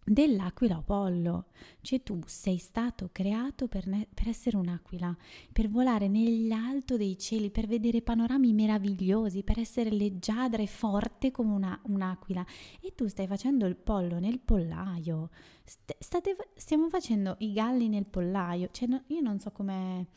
dell'aquila 0.07 0.76
Apollo, 0.76 1.46
cioè 1.80 2.02
tu 2.02 2.18
sei 2.26 2.59
stato 2.59 3.09
creato 3.11 3.68
per, 3.68 3.87
ne- 3.87 4.07
per, 4.12 4.28
essere 4.28 4.59
un'aquila, 4.59 5.16
per 5.50 5.70
volare 5.70 6.09
nell'alto 6.09 6.98
dei 6.98 7.16
cieli, 7.18 7.50
per 7.50 7.66
vedere 7.66 8.02
panorami 8.02 8.52
meravigliosi, 8.52 9.42
per 9.42 9.59
essere 9.59 9.90
leggiadra 9.90 10.61
e 10.62 10.66
forte 10.66 11.30
come 11.30 11.54
una, 11.54 11.78
un'aquila. 11.85 12.44
E 12.80 12.94
tu 12.94 13.07
stai 13.07 13.26
facendo 13.26 13.66
il 13.66 13.76
pollo 13.76 14.18
nel 14.18 14.40
pollaio, 14.40 15.30
St- 15.66 15.96
state, 15.98 16.37
stiamo 16.54 16.90
facendo 16.90 17.37
i 17.38 17.52
galli 17.52 17.88
nel 17.88 18.04
pollaio, 18.04 18.68
cioè 18.70 18.87
no, 18.87 19.02
io 19.07 19.20
non 19.20 19.40
so 19.40 19.50
come 19.50 20.09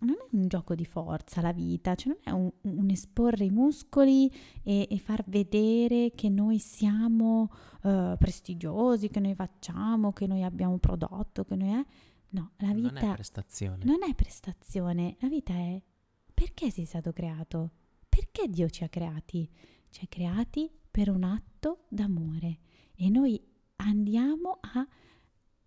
non 0.00 0.16
è 0.16 0.26
un 0.32 0.48
gioco 0.48 0.74
di 0.74 0.84
forza 0.84 1.40
la 1.40 1.52
vita, 1.52 1.94
cioè 1.94 2.14
non 2.14 2.20
è 2.22 2.30
un, 2.30 2.78
un 2.78 2.90
esporre 2.90 3.44
i 3.44 3.50
muscoli 3.50 4.30
e, 4.62 4.86
e, 4.90 4.98
far 4.98 5.24
vedere 5.26 6.12
che 6.14 6.28
noi 6.28 6.58
siamo 6.58 7.50
uh, 7.82 8.16
prestigiosi, 8.18 9.08
che 9.08 9.20
noi 9.20 9.34
facciamo, 9.34 10.12
che 10.12 10.26
noi 10.26 10.42
abbiamo 10.42 10.78
prodotto, 10.78 11.44
che 11.44 11.56
noi 11.56 11.80
è... 11.80 11.84
No, 12.30 12.50
la 12.56 12.72
vita... 12.72 13.00
Non 13.00 13.10
è 13.10 13.12
prestazione. 13.14 13.84
Non 13.84 13.98
è 14.02 14.14
prestazione, 14.14 15.16
la 15.20 15.28
vita 15.28 15.52
è 15.54 15.80
perché 16.34 16.70
sei 16.70 16.84
stato 16.84 17.12
creato? 17.12 17.70
Perché 18.08 18.48
Dio 18.48 18.68
ci 18.68 18.82
ha 18.82 18.88
creati? 18.88 19.48
Ci 19.88 20.04
ha 20.04 20.08
creati 20.08 20.68
per 20.90 21.08
un 21.08 21.22
atto 21.22 21.84
d'amore 21.88 22.58
e 22.96 23.08
noi 23.08 23.40
andiamo 23.76 24.58
a 24.60 24.86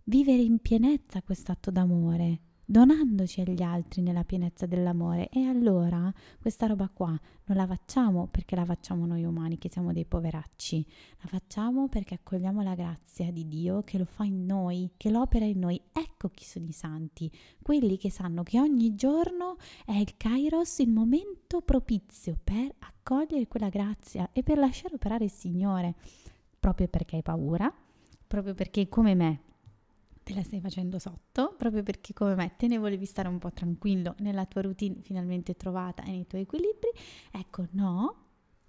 vivere 0.03 0.41
in 0.41 0.59
pienezza 0.59 1.21
questo 1.21 1.53
atto 1.53 1.71
d'amore 1.71 2.41
donandoci 2.69 3.39
agli 3.39 3.61
altri 3.61 4.01
nella 4.01 4.25
pienezza 4.25 4.65
dell'amore. 4.65 5.29
E 5.29 5.45
allora 5.45 6.13
questa 6.39 6.67
roba 6.67 6.89
qua 6.89 7.17
non 7.45 7.57
la 7.57 7.65
facciamo 7.65 8.27
perché 8.27 8.57
la 8.57 8.65
facciamo 8.65 9.05
noi 9.05 9.23
umani, 9.23 9.57
che 9.57 9.69
siamo 9.71 9.93
dei 9.93 10.03
poveracci, 10.03 10.85
la 11.21 11.27
facciamo 11.29 11.87
perché 11.87 12.15
accogliamo 12.15 12.61
la 12.61 12.75
grazia 12.75 13.31
di 13.31 13.47
Dio 13.47 13.83
che 13.83 13.97
lo 13.97 14.03
fa 14.03 14.25
in 14.25 14.45
noi, 14.45 14.91
che 14.97 15.09
lo 15.09 15.21
opera 15.21 15.45
in 15.45 15.59
noi. 15.59 15.81
Ecco 15.93 16.27
chi 16.29 16.43
sono 16.43 16.65
i 16.65 16.73
santi, 16.73 17.31
quelli 17.61 17.97
che 17.97 18.11
sanno 18.11 18.43
che 18.43 18.59
ogni 18.59 18.95
giorno 18.95 19.55
è 19.85 19.93
il 19.93 20.17
Kairos, 20.17 20.79
il 20.79 20.89
momento 20.89 21.61
propizio 21.61 22.37
per 22.43 22.75
accogliere 22.79 23.47
quella 23.47 23.69
grazia 23.69 24.29
e 24.33 24.43
per 24.43 24.57
lasciare 24.57 24.95
operare 24.95 25.23
il 25.23 25.31
Signore, 25.31 25.95
proprio 26.59 26.89
perché 26.89 27.15
hai 27.15 27.21
paura, 27.21 27.73
proprio 28.27 28.53
perché 28.53 28.89
come 28.89 29.15
me 29.15 29.45
te 30.27 30.33
la 30.33 30.43
stai 30.43 30.59
facendo 30.59 30.99
sotto, 30.99 31.55
proprio 31.57 31.83
perché 31.83 32.11
come 32.11 32.35
me 32.35 32.53
te 32.57 32.67
ne 32.67 32.77
volevi 32.77 33.05
stare 33.05 33.29
un 33.29 33.39
po' 33.39 33.53
tranquillo 33.53 34.13
nella 34.19 34.45
tua 34.45 34.61
routine 34.61 34.99
finalmente 35.01 35.55
trovata 35.55 36.03
e 36.03 36.11
nei 36.11 36.27
tuoi 36.27 36.41
equilibri, 36.41 36.89
ecco 37.31 37.67
no, 37.71 38.15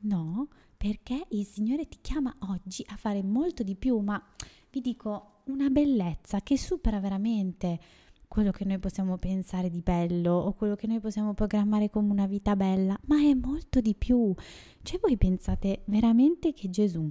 no, 0.02 0.48
perché 0.76 1.26
il 1.30 1.44
Signore 1.44 1.88
ti 1.88 1.98
chiama 2.00 2.32
oggi 2.50 2.84
a 2.90 2.96
fare 2.96 3.24
molto 3.24 3.64
di 3.64 3.74
più, 3.74 3.98
ma 3.98 4.22
vi 4.70 4.80
dico 4.80 5.40
una 5.46 5.68
bellezza 5.68 6.40
che 6.42 6.56
supera 6.56 7.00
veramente 7.00 7.80
quello 8.28 8.52
che 8.52 8.64
noi 8.64 8.78
possiamo 8.78 9.18
pensare 9.18 9.68
di 9.68 9.82
bello 9.82 10.34
o 10.34 10.52
quello 10.52 10.76
che 10.76 10.86
noi 10.86 11.00
possiamo 11.00 11.34
programmare 11.34 11.90
come 11.90 12.12
una 12.12 12.26
vita 12.26 12.54
bella, 12.54 12.96
ma 13.06 13.16
è 13.16 13.34
molto 13.34 13.80
di 13.80 13.96
più. 13.96 14.32
Cioè 14.82 15.00
voi 15.00 15.16
pensate 15.16 15.82
veramente 15.86 16.52
che 16.52 16.70
Gesù 16.70 17.08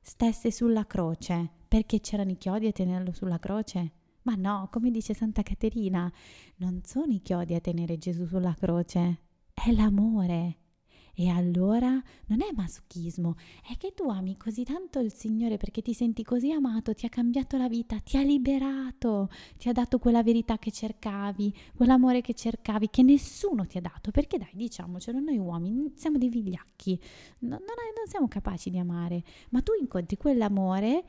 stesse 0.00 0.50
sulla 0.50 0.86
croce 0.86 1.60
perché 1.72 2.00
c'erano 2.00 2.32
i 2.32 2.36
chiodi 2.36 2.66
a 2.66 2.70
tenerlo 2.70 3.12
sulla 3.12 3.38
croce? 3.38 3.92
Ma 4.24 4.34
no, 4.34 4.68
come 4.70 4.90
dice 4.90 5.14
Santa 5.14 5.42
Caterina, 5.42 6.12
non 6.56 6.82
sono 6.84 7.14
i 7.14 7.22
chiodi 7.22 7.54
a 7.54 7.60
tenere 7.60 7.96
Gesù 7.96 8.26
sulla 8.26 8.52
croce, 8.52 9.20
è 9.54 9.72
l'amore. 9.72 10.58
E 11.14 11.30
allora 11.30 11.88
non 12.26 12.42
è 12.42 12.52
masochismo, 12.54 13.36
è 13.66 13.78
che 13.78 13.94
tu 13.94 14.10
ami 14.10 14.36
così 14.36 14.64
tanto 14.64 14.98
il 14.98 15.14
Signore 15.14 15.56
perché 15.56 15.80
ti 15.80 15.94
senti 15.94 16.22
così 16.24 16.52
amato, 16.52 16.92
ti 16.92 17.06
ha 17.06 17.08
cambiato 17.08 17.56
la 17.56 17.68
vita, 17.68 17.98
ti 18.00 18.18
ha 18.18 18.22
liberato, 18.22 19.30
ti 19.56 19.70
ha 19.70 19.72
dato 19.72 19.98
quella 19.98 20.22
verità 20.22 20.58
che 20.58 20.70
cercavi, 20.70 21.54
quell'amore 21.74 22.20
che 22.20 22.34
cercavi, 22.34 22.90
che 22.90 23.02
nessuno 23.02 23.66
ti 23.66 23.78
ha 23.78 23.80
dato. 23.80 24.10
Perché 24.10 24.36
dai, 24.36 24.52
diciamocelo, 24.52 25.20
noi 25.20 25.38
uomini 25.38 25.90
siamo 25.94 26.18
dei 26.18 26.28
vigliacchi, 26.28 27.00
non, 27.38 27.52
non, 27.52 27.60
non 27.96 28.06
siamo 28.08 28.28
capaci 28.28 28.68
di 28.68 28.78
amare, 28.78 29.24
ma 29.48 29.62
tu 29.62 29.72
incontri 29.80 30.18
quell'amore 30.18 31.04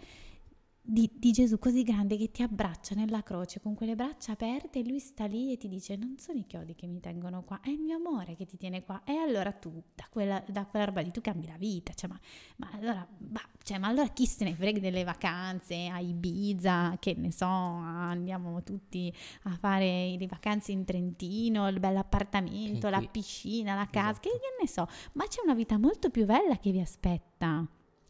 di, 0.86 1.10
di, 1.14 1.32
Gesù 1.32 1.60
così 1.60 1.84
grande 1.84 2.18
che 2.18 2.30
ti 2.30 2.44
abbraccia 2.44 2.94
nella 2.94 3.24
croce 3.24 3.62
con 3.62 3.74
quelle 3.74 3.96
braccia 3.96 4.34
aperte 4.34 4.80
e 4.80 4.84
lui 4.86 5.00
sta 5.00 5.26
lì 5.26 5.54
e 5.54 5.58
ti 5.58 5.70
dice 5.70 5.96
non 5.96 6.18
sono 6.18 6.40
i 6.40 6.46
chiodi 6.46 6.76
che 6.76 6.88
mi 6.88 7.00
tengono 7.00 7.42
qua, 7.44 7.62
è 7.62 7.70
il 7.70 7.80
mio 7.80 7.96
amore 7.96 8.36
che 8.36 8.46
ti 8.46 8.58
tiene 8.58 8.84
qua 8.84 9.02
e 9.06 9.14
allora 9.14 9.54
tu 9.54 9.82
da 9.96 10.06
quella, 10.10 10.44
da 10.46 10.66
quella 10.66 10.86
roba 10.86 11.00
lì 11.00 11.12
tu 11.12 11.22
cambi 11.22 11.48
la 11.48 11.56
vita, 11.58 11.94
cioè, 11.94 12.10
ma, 12.10 12.20
ma, 12.58 12.70
allora, 12.74 13.08
bah, 13.18 13.48
cioè, 13.64 13.78
ma 13.78 13.88
allora 13.88 14.10
chi 14.10 14.26
se 14.26 14.44
ne 14.44 14.54
frega 14.54 14.80
delle 14.80 15.06
vacanze 15.06 15.88
a 15.88 16.00
Ibiza, 16.00 16.98
che 17.00 17.14
ne 17.16 17.32
so, 17.32 17.46
andiamo 17.46 18.62
tutti 18.62 19.12
a 19.44 19.56
fare 19.56 20.18
le 20.20 20.28
vacanze 20.28 20.74
in 20.74 20.84
Trentino, 20.84 21.70
il 21.70 21.80
bell'appartamento, 21.80 22.90
la 22.90 23.02
piscina, 23.10 23.74
la 23.74 23.88
casa, 23.88 24.20
esatto. 24.20 24.30
che, 24.30 24.38
che 24.38 24.56
ne 24.60 24.68
so, 24.68 24.86
ma 25.14 25.26
c'è 25.28 25.40
una 25.44 25.54
vita 25.54 25.78
molto 25.78 26.10
più 26.10 26.26
bella 26.26 26.58
che 26.58 26.72
vi 26.72 26.82
aspetta. 26.82 27.66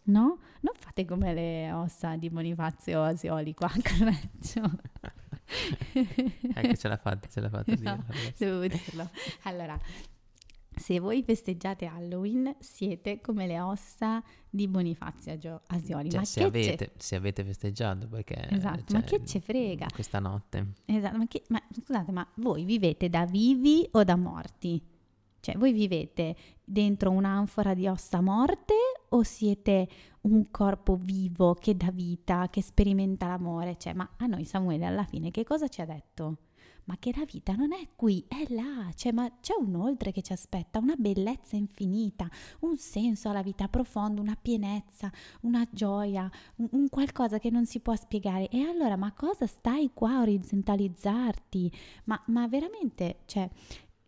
No? 0.06 0.40
Non 0.62 0.74
fate 0.76 1.06
come 1.06 1.34
le 1.34 1.72
ossa 1.72 2.16
di 2.16 2.30
Bonifazio 2.30 3.04
Asioli 3.04 3.54
qua 3.54 3.68
a 3.72 3.82
Correggio. 3.82 4.80
ecco, 6.54 6.76
ce 6.76 6.88
l'ha 6.88 6.98
fatta, 6.98 7.28
ce 7.28 7.40
l'ha 7.40 7.50
fatta. 7.50 7.74
No, 7.80 8.06
devo 8.38 8.68
dirlo. 8.68 9.10
Allora, 9.44 9.80
se 10.76 11.00
voi 11.00 11.24
festeggiate 11.24 11.86
Halloween, 11.86 12.56
siete 12.60 13.22
come 13.22 13.48
le 13.48 13.60
ossa 13.62 14.22
di 14.50 14.68
Bonifazio 14.68 15.62
Asioli. 15.68 16.10
Cioè, 16.10 16.20
ma 16.20 16.26
se, 16.26 16.44
avete, 16.44 16.92
se, 16.98 17.16
avete, 17.16 17.44
festeggiato, 17.44 18.08
perché... 18.08 18.50
Esatto, 18.50 18.84
cioè, 18.88 19.00
ma 19.00 19.04
che 19.04 19.26
ce 19.26 19.40
frega? 19.40 19.88
Questa 19.94 20.20
notte. 20.20 20.74
Esatto, 20.86 21.18
ma, 21.18 21.28
che, 21.28 21.44
ma 21.50 21.62
scusate, 21.72 22.12
ma 22.12 22.28
voi 22.36 22.64
vivete 22.66 23.10
da 23.10 23.26
vivi 23.26 23.88
o 23.92 24.04
da 24.04 24.16
morti? 24.16 24.82
Cioè, 25.40 25.58
voi 25.58 25.74
vivete 25.74 26.36
dentro 26.64 27.12
un'anfora 27.12 27.74
di 27.74 27.88
ossa 27.88 28.22
morte 28.22 28.74
o 29.14 29.24
siete 29.24 29.88
un 30.22 30.50
corpo 30.52 30.96
vivo 30.96 31.54
che 31.54 31.76
dà 31.76 31.92
vita, 31.92 32.50
che 32.50 32.62
sperimenta 32.62 33.28
l'amore? 33.28 33.78
Cioè, 33.78 33.94
ma 33.94 34.10
a 34.18 34.26
noi 34.26 34.46
Samuele 34.46 34.86
alla 34.86 35.06
fine 35.06 35.32
che 35.32 35.44
cosa 35.44 35.68
ci 35.68 35.82
ha 35.82 35.86
detto? 35.86 36.38
Ma 36.86 36.98
che 37.00 37.14
la 37.16 37.24
vita 37.24 37.54
non 37.54 37.72
è 37.72 37.88
qui, 37.96 38.26
è 38.28 38.46
là, 38.54 38.92
cioè, 38.94 39.14
ma 39.14 39.32
c'è 39.40 39.54
un 39.58 39.74
oltre 39.76 40.12
che 40.12 40.22
ci 40.22 40.34
aspetta, 40.34 40.80
una 40.80 40.96
bellezza 40.98 41.56
infinita, 41.56 42.30
un 42.60 42.76
senso 42.78 43.30
alla 43.30 43.42
vita 43.42 43.70
profondo, 43.70 44.22
una 44.22 44.38
pienezza, 44.40 45.10
una 45.42 45.66
gioia, 45.72 46.30
un, 46.58 46.68
un 46.72 46.90
qualcosa 46.90 47.40
che 47.40 47.50
non 47.50 47.66
si 47.66 47.80
può 47.80 47.96
spiegare. 47.96 48.50
E 48.50 48.64
allora, 48.64 48.98
ma 48.98 49.14
cosa 49.14 49.48
stai 49.48 49.92
qua 49.94 50.16
a 50.18 50.22
orizzontalizzarti? 50.22 51.72
Ma, 52.06 52.22
ma 52.28 52.48
veramente, 52.50 53.20
cioè, 53.28 53.50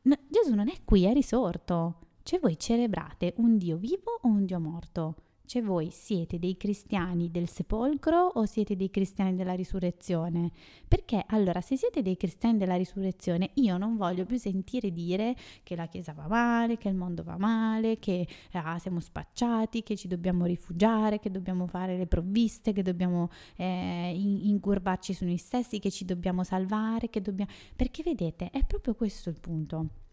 No, 0.06 0.16
Gesù 0.30 0.54
non 0.54 0.70
è 0.70 0.76
qui, 0.86 1.06
è 1.06 1.14
risorto. 1.14 2.05
Cioè 2.28 2.40
voi 2.40 2.58
celebrate 2.58 3.36
un 3.38 3.56
Dio 3.60 3.78
vivo 3.78 4.18
o 4.20 4.28
un 4.28 4.46
Dio 4.46 4.60
morto? 4.60 5.16
Cioè 5.46 5.62
voi 5.62 5.92
siete 5.92 6.40
dei 6.40 6.58
cristiani 6.58 7.30
del 7.30 7.48
sepolcro 7.48 8.18
o 8.18 8.46
siete 8.46 8.76
dei 8.76 8.90
cristiani 8.90 9.36
della 9.36 9.54
risurrezione? 9.54 10.50
Perché 10.88 11.24
allora 11.28 11.62
se 11.62 11.78
siete 11.78 12.02
dei 12.02 12.18
cristiani 12.18 12.58
della 12.58 12.78
risurrezione 12.78 13.52
io 13.58 13.78
non 13.78 13.96
voglio 13.96 14.26
più 14.26 14.40
sentire 14.40 14.92
dire 14.92 15.36
che 15.62 15.76
la 15.76 15.86
Chiesa 15.86 16.14
va 16.14 16.26
male, 16.28 16.80
che 16.80 16.90
il 16.90 16.96
mondo 16.96 17.22
va 17.22 17.38
male, 17.38 18.00
che 18.00 18.28
ah, 18.54 18.80
siamo 18.80 19.02
spacciati, 19.02 19.84
che 19.84 19.96
ci 19.96 20.08
dobbiamo 20.08 20.46
rifugiare, 20.46 21.20
che 21.20 21.30
dobbiamo 21.30 21.68
fare 21.68 21.96
le 21.96 22.08
provviste, 22.08 22.74
che 22.74 22.82
dobbiamo 22.82 23.30
eh, 23.56 24.12
incurvarci 24.16 25.14
su 25.14 25.26
noi 25.26 25.38
stessi, 25.38 25.78
che 25.78 25.92
ci 25.92 26.06
dobbiamo 26.06 26.44
salvare, 26.44 27.12
che 27.12 27.22
dobbiamo... 27.22 27.52
Perché 27.76 28.02
vedete, 28.02 28.50
è 28.50 28.66
proprio 28.66 28.96
questo 28.96 29.30
il 29.30 29.40
punto. 29.40 30.05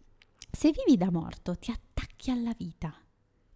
Se 0.50 0.72
vivi 0.72 0.96
da 0.96 1.10
morto 1.10 1.56
ti 1.56 1.70
attacchi 1.70 2.30
alla 2.30 2.54
vita. 2.56 2.94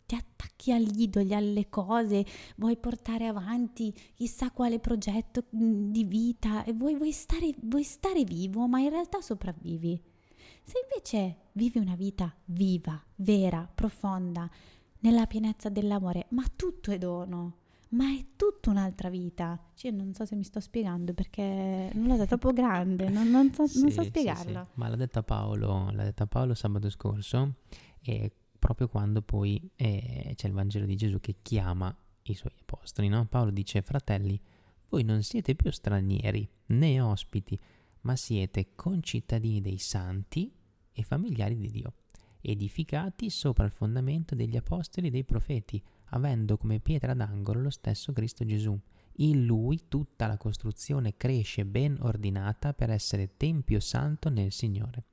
Ti 0.06 0.14
attacchi 0.14 0.72
agli 0.72 1.02
idoli, 1.02 1.34
alle 1.34 1.68
cose, 1.68 2.24
vuoi 2.56 2.76
portare 2.76 3.26
avanti 3.26 3.92
chissà 4.14 4.52
quale 4.52 4.78
progetto 4.78 5.44
mm, 5.56 5.90
di 5.90 6.04
vita 6.04 6.62
e 6.62 6.72
vuoi, 6.72 6.94
vuoi, 6.94 7.10
stare, 7.10 7.52
vuoi 7.62 7.82
stare 7.82 8.22
vivo, 8.22 8.68
ma 8.68 8.78
in 8.78 8.90
realtà 8.90 9.20
sopravvivi. 9.20 10.00
Se 10.62 10.74
invece 10.82 11.48
vivi 11.52 11.78
una 11.78 11.96
vita 11.96 12.32
viva, 12.44 13.02
vera, 13.16 13.68
profonda, 13.72 14.48
nella 15.00 15.26
pienezza 15.26 15.68
dell'amore, 15.68 16.26
ma 16.30 16.44
tutto 16.54 16.92
è 16.92 16.98
dono, 16.98 17.58
ma 17.90 18.10
è 18.10 18.24
tutta 18.36 18.70
un'altra 18.70 19.08
vita. 19.08 19.58
Cioè, 19.74 19.90
non 19.90 20.12
so 20.14 20.24
se 20.24 20.34
mi 20.34 20.44
sto 20.44 20.60
spiegando 20.60 21.14
perché 21.14 21.90
non 21.94 22.06
lo 22.06 22.16
so, 22.16 22.22
è 22.22 22.26
troppo 22.26 22.52
grande, 22.52 23.08
non, 23.08 23.28
non, 23.30 23.52
so, 23.52 23.66
sì, 23.66 23.80
non 23.80 23.90
so, 23.90 24.02
spiegarlo. 24.02 24.64
Sì, 24.64 24.70
sì. 24.72 24.78
Ma 24.80 24.88
l'ha 24.88 24.96
detta 24.96 25.22
Paolo, 25.22 25.90
l'ha 25.92 26.04
detta 26.04 26.26
Paolo 26.26 26.54
sabato 26.54 26.90
scorso 26.90 27.54
e 28.00 28.32
proprio 28.58 28.88
quando 28.88 29.22
poi 29.22 29.70
eh, 29.76 30.32
c'è 30.34 30.48
il 30.48 30.52
Vangelo 30.52 30.86
di 30.86 30.96
Gesù 30.96 31.20
che 31.20 31.36
chiama 31.42 31.94
i 32.22 32.34
suoi 32.34 32.52
apostoli. 32.60 33.08
No? 33.08 33.26
Paolo 33.26 33.50
dice, 33.50 33.82
fratelli, 33.82 34.40
voi 34.88 35.04
non 35.04 35.22
siete 35.22 35.54
più 35.54 35.70
stranieri 35.70 36.48
né 36.66 37.00
ospiti, 37.00 37.58
ma 38.02 38.16
siete 38.16 38.74
concittadini 38.74 39.60
dei 39.60 39.78
santi 39.78 40.52
e 40.92 41.02
familiari 41.02 41.56
di 41.56 41.70
Dio, 41.70 41.94
edificati 42.40 43.28
sopra 43.30 43.64
il 43.64 43.70
fondamento 43.70 44.34
degli 44.34 44.56
apostoli 44.56 45.08
e 45.08 45.10
dei 45.10 45.24
profeti, 45.24 45.82
avendo 46.10 46.56
come 46.56 46.80
pietra 46.80 47.14
d'angolo 47.14 47.60
lo 47.60 47.70
stesso 47.70 48.12
Cristo 48.12 48.44
Gesù. 48.44 48.78
In 49.18 49.46
lui 49.46 49.88
tutta 49.88 50.26
la 50.26 50.36
costruzione 50.36 51.16
cresce 51.16 51.64
ben 51.64 51.96
ordinata 52.00 52.74
per 52.74 52.90
essere 52.90 53.36
tempio 53.36 53.80
santo 53.80 54.28
nel 54.28 54.52
Signore. 54.52 55.04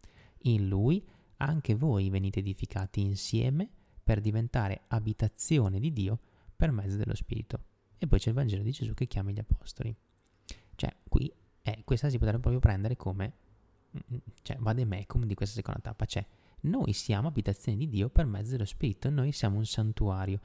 In 0.43 0.67
lui 0.67 1.05
anche 1.37 1.75
voi 1.75 2.09
venite 2.09 2.39
edificati 2.39 3.01
insieme 3.01 3.69
per 4.03 4.19
diventare 4.19 4.81
abitazione 4.87 5.79
di 5.79 5.91
Dio 5.93 6.19
per 6.55 6.71
mezzo 6.71 6.97
dello 6.97 7.15
Spirito. 7.15 7.71
E 7.97 8.07
poi 8.07 8.19
c'è 8.19 8.29
il 8.29 8.35
Vangelo 8.35 8.63
di 8.63 8.71
Gesù 8.71 8.93
che 8.93 9.07
chiama 9.07 9.31
gli 9.31 9.39
Apostoli. 9.39 9.95
Cioè, 10.75 10.93
qui, 11.07 11.31
eh, 11.61 11.81
questa 11.85 12.09
si 12.09 12.17
potrebbe 12.17 12.41
proprio 12.41 12.59
prendere 12.59 12.97
come, 12.97 13.33
mm, 13.95 14.15
mm, 14.15 14.17
cioè, 14.41 14.57
vademecum 14.59 15.25
di 15.25 15.35
questa 15.35 15.55
seconda 15.55 15.79
tappa. 15.79 16.05
Cioè, 16.05 16.25
noi 16.61 16.93
siamo 16.93 17.29
abitazione 17.29 17.77
di 17.77 17.87
Dio 17.87 18.09
per 18.09 18.25
mezzo 18.25 18.51
dello 18.51 18.65
Spirito, 18.65 19.09
noi 19.09 19.31
siamo 19.31 19.57
un 19.57 19.65
santuario. 19.65 20.39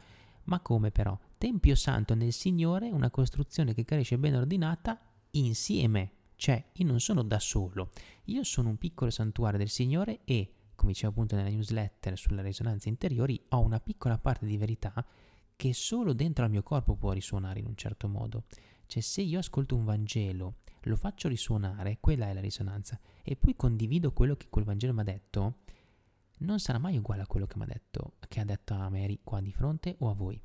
Ma 0.49 0.61
come 0.61 0.91
però? 0.91 1.19
Tempio 1.37 1.75
santo 1.75 2.15
nel 2.15 2.33
Signore, 2.33 2.91
una 2.91 3.11
costruzione 3.11 3.75
che 3.75 3.85
cresce 3.85 4.19
ben 4.19 4.35
ordinata 4.35 4.99
insieme. 5.33 6.13
Cioè, 6.37 6.71
io 6.73 6.87
non 6.87 7.01
sono 7.01 7.23
da 7.23 7.39
solo, 7.39 7.91
io 8.25 8.43
sono 8.45 8.71
un 8.71 8.79
piccolo 8.79 9.11
santuario 9.11 9.59
del 9.59 9.69
Signore 9.69 10.21
e 10.25 10.53
come 10.75 10.93
dicevo 10.93 11.13
appunto 11.13 11.35
nella 11.35 11.49
newsletter 11.49 12.17
sulle 12.17 12.41
risonanze 12.41 12.89
interiori, 12.89 13.39
ho 13.49 13.59
una 13.59 13.81
piccola 13.81 14.17
parte 14.17 14.47
di 14.47 14.57
verità 14.57 15.05
che 15.57 15.75
solo 15.75 16.13
dentro 16.13 16.45
al 16.45 16.51
mio 16.51 16.63
corpo 16.63 16.95
può 16.95 17.11
risuonare 17.11 17.59
in 17.59 17.67
un 17.67 17.75
certo 17.75 18.07
modo. 18.07 18.45
Cioè 18.87 19.03
se 19.03 19.21
io 19.21 19.41
ascolto 19.41 19.75
un 19.75 19.85
Vangelo, 19.85 20.59
lo 20.83 20.95
faccio 20.95 21.27
risuonare, 21.27 21.99
quella 22.01 22.29
è 22.29 22.33
la 22.33 22.41
risonanza, 22.41 22.99
e 23.25 23.35
poi 23.35 23.57
condivido 23.57 24.13
quello 24.13 24.37
che 24.37 24.47
quel 24.49 24.65
Vangelo 24.65 24.95
mi 24.95 25.01
ha 25.01 25.05
detto, 25.05 25.57
non 26.39 26.61
sarà 26.61 26.79
mai 26.79 26.97
uguale 26.97 27.23
a 27.23 27.27
quello 27.27 27.47
che, 27.47 27.57
detto, 27.65 28.15
che 28.29 28.41
ha 28.41 28.45
detto 28.45 28.75
a 28.75 28.89
Mary 28.89 29.21
qua 29.23 29.41
di 29.41 29.53
fronte 29.53 29.97
o 29.99 30.11
a 30.11 30.15
voi. 30.15 30.41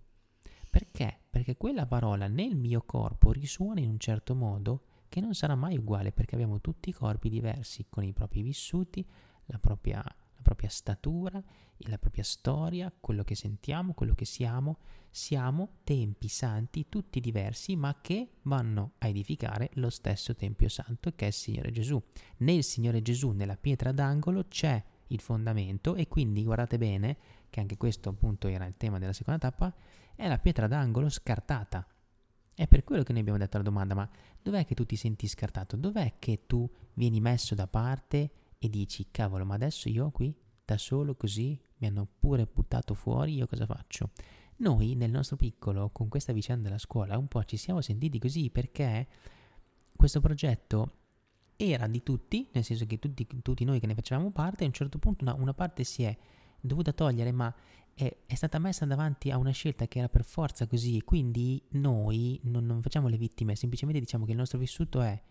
Perché? 0.70 1.20
Perché 1.30 1.56
quella 1.56 1.86
parola 1.86 2.28
nel 2.28 2.56
mio 2.56 2.82
corpo 2.82 3.32
risuona 3.32 3.80
in 3.80 3.90
un 3.90 4.00
certo 4.00 4.34
modo 4.34 4.86
che 5.08 5.22
non 5.22 5.36
sarà 5.36 5.54
mai 5.54 5.78
uguale 5.78 6.12
perché 6.12 6.34
abbiamo 6.34 6.62
tutti 6.62 6.90
i 6.90 6.94
corpi 6.94 7.30
diversi 7.30 7.86
con 7.88 8.04
i 8.04 8.14
propri 8.14 8.42
vissuti, 8.42 9.08
la 9.46 9.60
propria, 9.60 9.98
la 9.98 10.42
propria 10.42 10.70
statura, 10.70 11.40
la 11.78 11.98
propria 12.00 12.24
storia, 12.24 12.92
quello 13.00 13.24
che 13.24 13.36
sentiamo, 13.36 13.94
quello 13.94 14.16
che 14.16 14.26
siamo. 14.26 14.80
Siamo 15.12 15.78
tempi 15.84 16.28
santi 16.28 16.90
tutti 16.90 17.20
diversi 17.20 17.76
ma 17.76 18.00
che 18.02 18.38
vanno 18.44 18.94
a 18.98 19.08
edificare 19.08 19.70
lo 19.74 19.92
stesso 19.92 20.34
Tempio 20.34 20.70
Santo 20.70 21.12
che 21.14 21.26
è 21.26 21.28
il 21.28 21.34
Signore 21.34 21.72
Gesù. 21.72 22.02
Nel 22.38 22.64
Signore 22.64 23.04
Gesù, 23.04 23.30
nella 23.30 23.58
pietra 23.58 23.92
d'angolo, 23.92 24.48
c'è 24.48 24.84
il 25.08 25.20
fondamento 25.20 25.96
e 25.96 26.08
quindi 26.08 26.44
guardate 26.44 26.78
bene 26.78 27.18
che 27.50 27.60
anche 27.60 27.78
questo 27.78 28.10
appunto 28.10 28.48
era 28.48 28.66
il 28.66 28.76
tema 28.78 29.00
della 29.00 29.14
seconda 29.14 29.40
tappa, 29.40 29.74
è 30.16 30.28
la 30.28 30.38
pietra 30.38 30.68
d'angolo 30.68 31.10
scartata. 31.10 31.88
È 32.56 32.68
per 32.68 32.84
quello 32.84 33.04
che 33.04 33.12
noi 33.12 33.22
abbiamo 33.22 33.40
detto 33.40 33.58
la 33.58 33.64
domanda, 33.64 33.96
ma 33.96 34.10
dov'è 34.42 34.66
che 34.66 34.76
tu 34.76 34.86
ti 34.86 34.96
senti 34.96 35.28
scartato? 35.28 35.76
Dov'è 35.76 36.16
che 36.20 36.46
tu 36.46 36.70
vieni 36.94 37.20
messo 37.20 37.56
da 37.56 37.68
parte 37.68 38.32
e 38.60 38.70
dici, 38.70 39.08
cavolo, 39.10 39.44
ma 39.46 39.56
adesso 39.56 39.90
io 39.90 40.12
qui, 40.12 40.36
da 40.64 40.78
solo 40.78 41.16
così, 41.16 41.60
mi 41.78 41.88
hanno 41.88 42.08
pure 42.20 42.48
buttato 42.52 42.94
fuori, 42.94 43.36
io 43.36 43.48
cosa 43.48 43.66
faccio? 43.66 44.12
Noi 44.58 44.96
nel 44.96 45.12
nostro 45.12 45.36
piccolo, 45.36 45.90
con 45.90 46.08
questa 46.10 46.32
vicenda 46.32 46.64
della 46.64 46.78
scuola, 46.78 47.18
un 47.18 47.28
po' 47.28 47.44
ci 47.44 47.58
siamo 47.58 47.82
sentiti 47.82 48.20
così 48.20 48.50
perché 48.50 49.08
questo 49.96 50.22
progetto 50.22 50.98
era 51.56 51.88
di 51.88 52.04
tutti, 52.04 52.50
nel 52.52 52.64
senso 52.64 52.86
che 52.86 53.00
tutti, 53.00 53.28
tutti 53.42 53.64
noi 53.64 53.80
che 53.80 53.88
ne 53.88 53.96
facevamo 53.96 54.32
parte, 54.32 54.64
a 54.64 54.68
un 54.68 54.74
certo 54.74 54.98
punto 55.00 55.24
una, 55.24 55.34
una 55.34 55.54
parte 55.54 55.84
si 55.84 56.04
è 56.04 56.16
dovuta 56.60 56.94
togliere, 56.94 57.32
ma 57.32 57.54
è, 57.94 58.16
è, 58.26 58.36
stata 58.36 58.58
messa 58.60 58.86
davanti 58.86 59.30
a 59.30 59.38
una 59.38 59.52
scelta 59.52 59.88
che 59.88 60.00
era 60.00 60.10
per 60.10 60.24
forza 60.24 60.68
così, 60.68 61.02
quindi 61.04 61.62
noi 61.72 62.40
non, 62.44 62.66
non, 62.66 62.82
facciamo 62.82 63.08
le 63.08 63.18
vittime, 63.18 63.56
semplicemente 63.56 64.02
diciamo 64.02 64.26
che 64.26 64.32
il 64.32 64.38
nostro 64.38 64.58
vissuto 64.58 65.02
è 65.02 65.22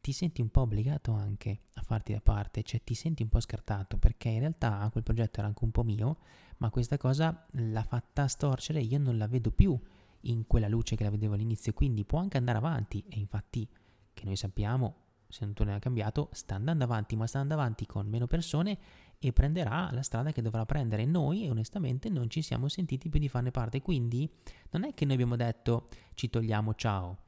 ti 0.00 0.12
senti 0.12 0.40
un 0.40 0.48
po' 0.48 0.62
obbligato 0.62 1.12
anche 1.12 1.62
a 1.74 1.82
farti 1.82 2.12
da 2.12 2.20
parte, 2.20 2.62
cioè 2.62 2.82
ti 2.82 2.94
senti 2.94 3.22
un 3.22 3.28
po' 3.28 3.40
scartato, 3.40 3.98
perché 3.98 4.28
in 4.28 4.40
realtà 4.40 4.88
quel 4.90 5.04
progetto 5.04 5.38
era 5.40 5.48
anche 5.48 5.64
un 5.64 5.70
po' 5.70 5.82
mio, 5.82 6.18
ma 6.58 6.70
questa 6.70 6.96
cosa 6.96 7.44
l'ha 7.52 7.82
fatta 7.82 8.26
storcere, 8.26 8.80
io 8.80 8.98
non 8.98 9.18
la 9.18 9.26
vedo 9.26 9.50
più 9.50 9.78
in 10.22 10.46
quella 10.46 10.68
luce 10.68 10.96
che 10.96 11.04
la 11.04 11.10
vedevo 11.10 11.34
all'inizio, 11.34 11.72
quindi 11.72 12.04
può 12.04 12.18
anche 12.18 12.36
andare 12.36 12.58
avanti, 12.58 13.04
e 13.08 13.18
infatti 13.18 13.68
che 14.12 14.24
noi 14.24 14.36
sappiamo, 14.36 15.07
se 15.28 15.44
non 15.44 15.54
torna 15.54 15.78
cambiato, 15.78 16.30
sta 16.32 16.54
andando 16.54 16.84
avanti, 16.84 17.14
ma 17.14 17.26
sta 17.26 17.40
andando 17.40 17.62
avanti 17.62 17.86
con 17.86 18.06
meno 18.06 18.26
persone 18.26 18.78
e 19.18 19.32
prenderà 19.32 19.90
la 19.92 20.02
strada 20.02 20.32
che 20.32 20.42
dovrà 20.42 20.64
prendere. 20.64 21.04
Noi 21.04 21.48
onestamente 21.48 22.08
non 22.08 22.30
ci 22.30 22.40
siamo 22.40 22.68
sentiti 22.68 23.08
più 23.08 23.20
di 23.20 23.28
farne 23.28 23.50
parte, 23.50 23.82
quindi 23.82 24.30
non 24.70 24.84
è 24.84 24.94
che 24.94 25.04
noi 25.04 25.14
abbiamo 25.14 25.36
detto 25.36 25.88
ci 26.14 26.30
togliamo, 26.30 26.74
ciao. 26.74 27.26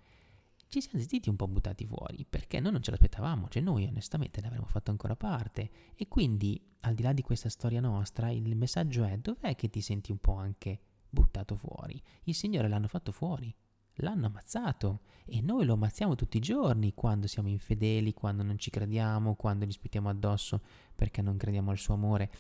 Ci 0.68 0.80
siamo 0.80 1.00
sentiti 1.00 1.28
un 1.28 1.34
po' 1.34 1.48
buttati 1.48 1.84
fuori 1.84 2.24
perché 2.28 2.60
noi 2.60 2.70
non 2.72 2.82
ce 2.82 2.92
l'aspettavamo, 2.92 3.48
cioè 3.48 3.60
noi 3.60 3.86
onestamente 3.86 4.40
ne 4.40 4.46
avremmo 4.46 4.66
fatto 4.66 4.92
ancora 4.92 5.16
parte 5.16 5.70
e 5.96 6.06
quindi 6.06 6.62
al 6.82 6.94
di 6.94 7.02
là 7.02 7.12
di 7.12 7.22
questa 7.22 7.48
storia 7.48 7.80
nostra 7.80 8.30
il 8.30 8.54
messaggio 8.54 9.02
è 9.02 9.18
dov'è 9.18 9.56
che 9.56 9.68
ti 9.68 9.80
senti 9.80 10.12
un 10.12 10.18
po' 10.18 10.36
anche 10.36 10.78
buttato 11.10 11.56
fuori? 11.56 12.00
Il 12.22 12.36
Signore 12.36 12.68
l'hanno 12.68 12.86
fatto 12.86 13.10
fuori, 13.10 13.52
l'hanno 14.00 14.26
ammazzato. 14.26 15.00
E 15.24 15.40
noi 15.40 15.64
lo 15.64 15.74
ammazziamo 15.74 16.16
tutti 16.16 16.38
i 16.38 16.40
giorni 16.40 16.92
quando 16.94 17.26
siamo 17.26 17.48
infedeli, 17.48 18.12
quando 18.12 18.42
non 18.42 18.58
ci 18.58 18.70
crediamo, 18.70 19.34
quando 19.34 19.64
gli 19.64 19.70
sputiamo 19.70 20.08
addosso 20.08 20.60
perché 20.94 21.22
non 21.22 21.36
crediamo 21.36 21.70
al 21.70 21.78
suo 21.78 21.94
amore. 21.94 22.30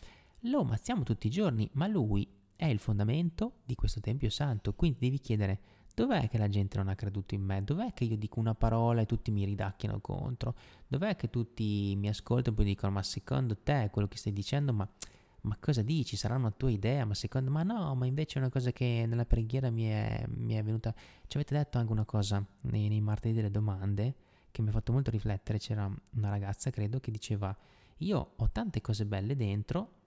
Lo 0.44 0.60
ammazziamo 0.60 1.02
tutti 1.02 1.28
i 1.28 1.30
giorni, 1.30 1.68
ma 1.74 1.86
lui 1.86 2.28
è 2.56 2.66
il 2.66 2.78
fondamento 2.78 3.60
di 3.64 3.74
questo 3.74 4.00
Tempio 4.00 4.28
Santo, 4.28 4.74
quindi 4.74 4.98
devi 5.00 5.18
chiedere 5.18 5.60
dov'è 5.94 6.28
che 6.28 6.38
la 6.38 6.48
gente 6.48 6.76
non 6.76 6.88
ha 6.88 6.94
creduto 6.94 7.34
in 7.34 7.42
me, 7.42 7.62
dov'è 7.62 7.92
che 7.92 8.04
io 8.04 8.16
dico 8.16 8.38
una 8.38 8.54
parola 8.54 9.02
e 9.02 9.06
tutti 9.06 9.30
mi 9.30 9.44
ridacchiano 9.44 10.00
contro, 10.00 10.54
dov'è 10.86 11.16
che 11.16 11.30
tutti 11.30 11.94
mi 11.96 12.08
ascoltano 12.08 12.54
e 12.54 12.58
poi 12.58 12.64
dicono 12.64 12.92
ma 12.92 13.02
secondo 13.02 13.56
te 13.56 13.88
quello 13.90 14.08
che 14.08 14.16
stai 14.16 14.32
dicendo 14.32 14.72
ma 14.72 14.88
ma 15.42 15.56
cosa 15.60 15.82
dici? 15.82 16.16
Sarà 16.16 16.34
una 16.36 16.50
tua 16.50 16.70
idea? 16.70 17.04
Ma 17.04 17.14
secondo 17.14 17.50
me 17.50 17.62
no, 17.62 17.94
ma 17.94 18.06
invece 18.06 18.38
è 18.38 18.42
una 18.42 18.50
cosa 18.50 18.72
che 18.72 19.04
nella 19.06 19.24
preghiera 19.24 19.70
mi 19.70 19.84
è, 19.84 20.24
mi 20.28 20.54
è 20.54 20.62
venuta. 20.62 20.94
Ci 21.26 21.36
avete 21.36 21.54
detto 21.54 21.78
anche 21.78 21.92
una 21.92 22.04
cosa 22.04 22.44
nei, 22.62 22.88
nei 22.88 23.00
martedì 23.00 23.34
delle 23.34 23.50
domande 23.50 24.14
che 24.50 24.62
mi 24.62 24.68
ha 24.68 24.72
fatto 24.72 24.92
molto 24.92 25.10
riflettere. 25.10 25.58
C'era 25.58 25.90
una 26.14 26.28
ragazza, 26.28 26.70
credo, 26.70 27.00
che 27.00 27.10
diceva: 27.10 27.56
Io 27.98 28.32
ho 28.36 28.50
tante 28.50 28.80
cose 28.80 29.06
belle 29.06 29.36
dentro, 29.36 29.99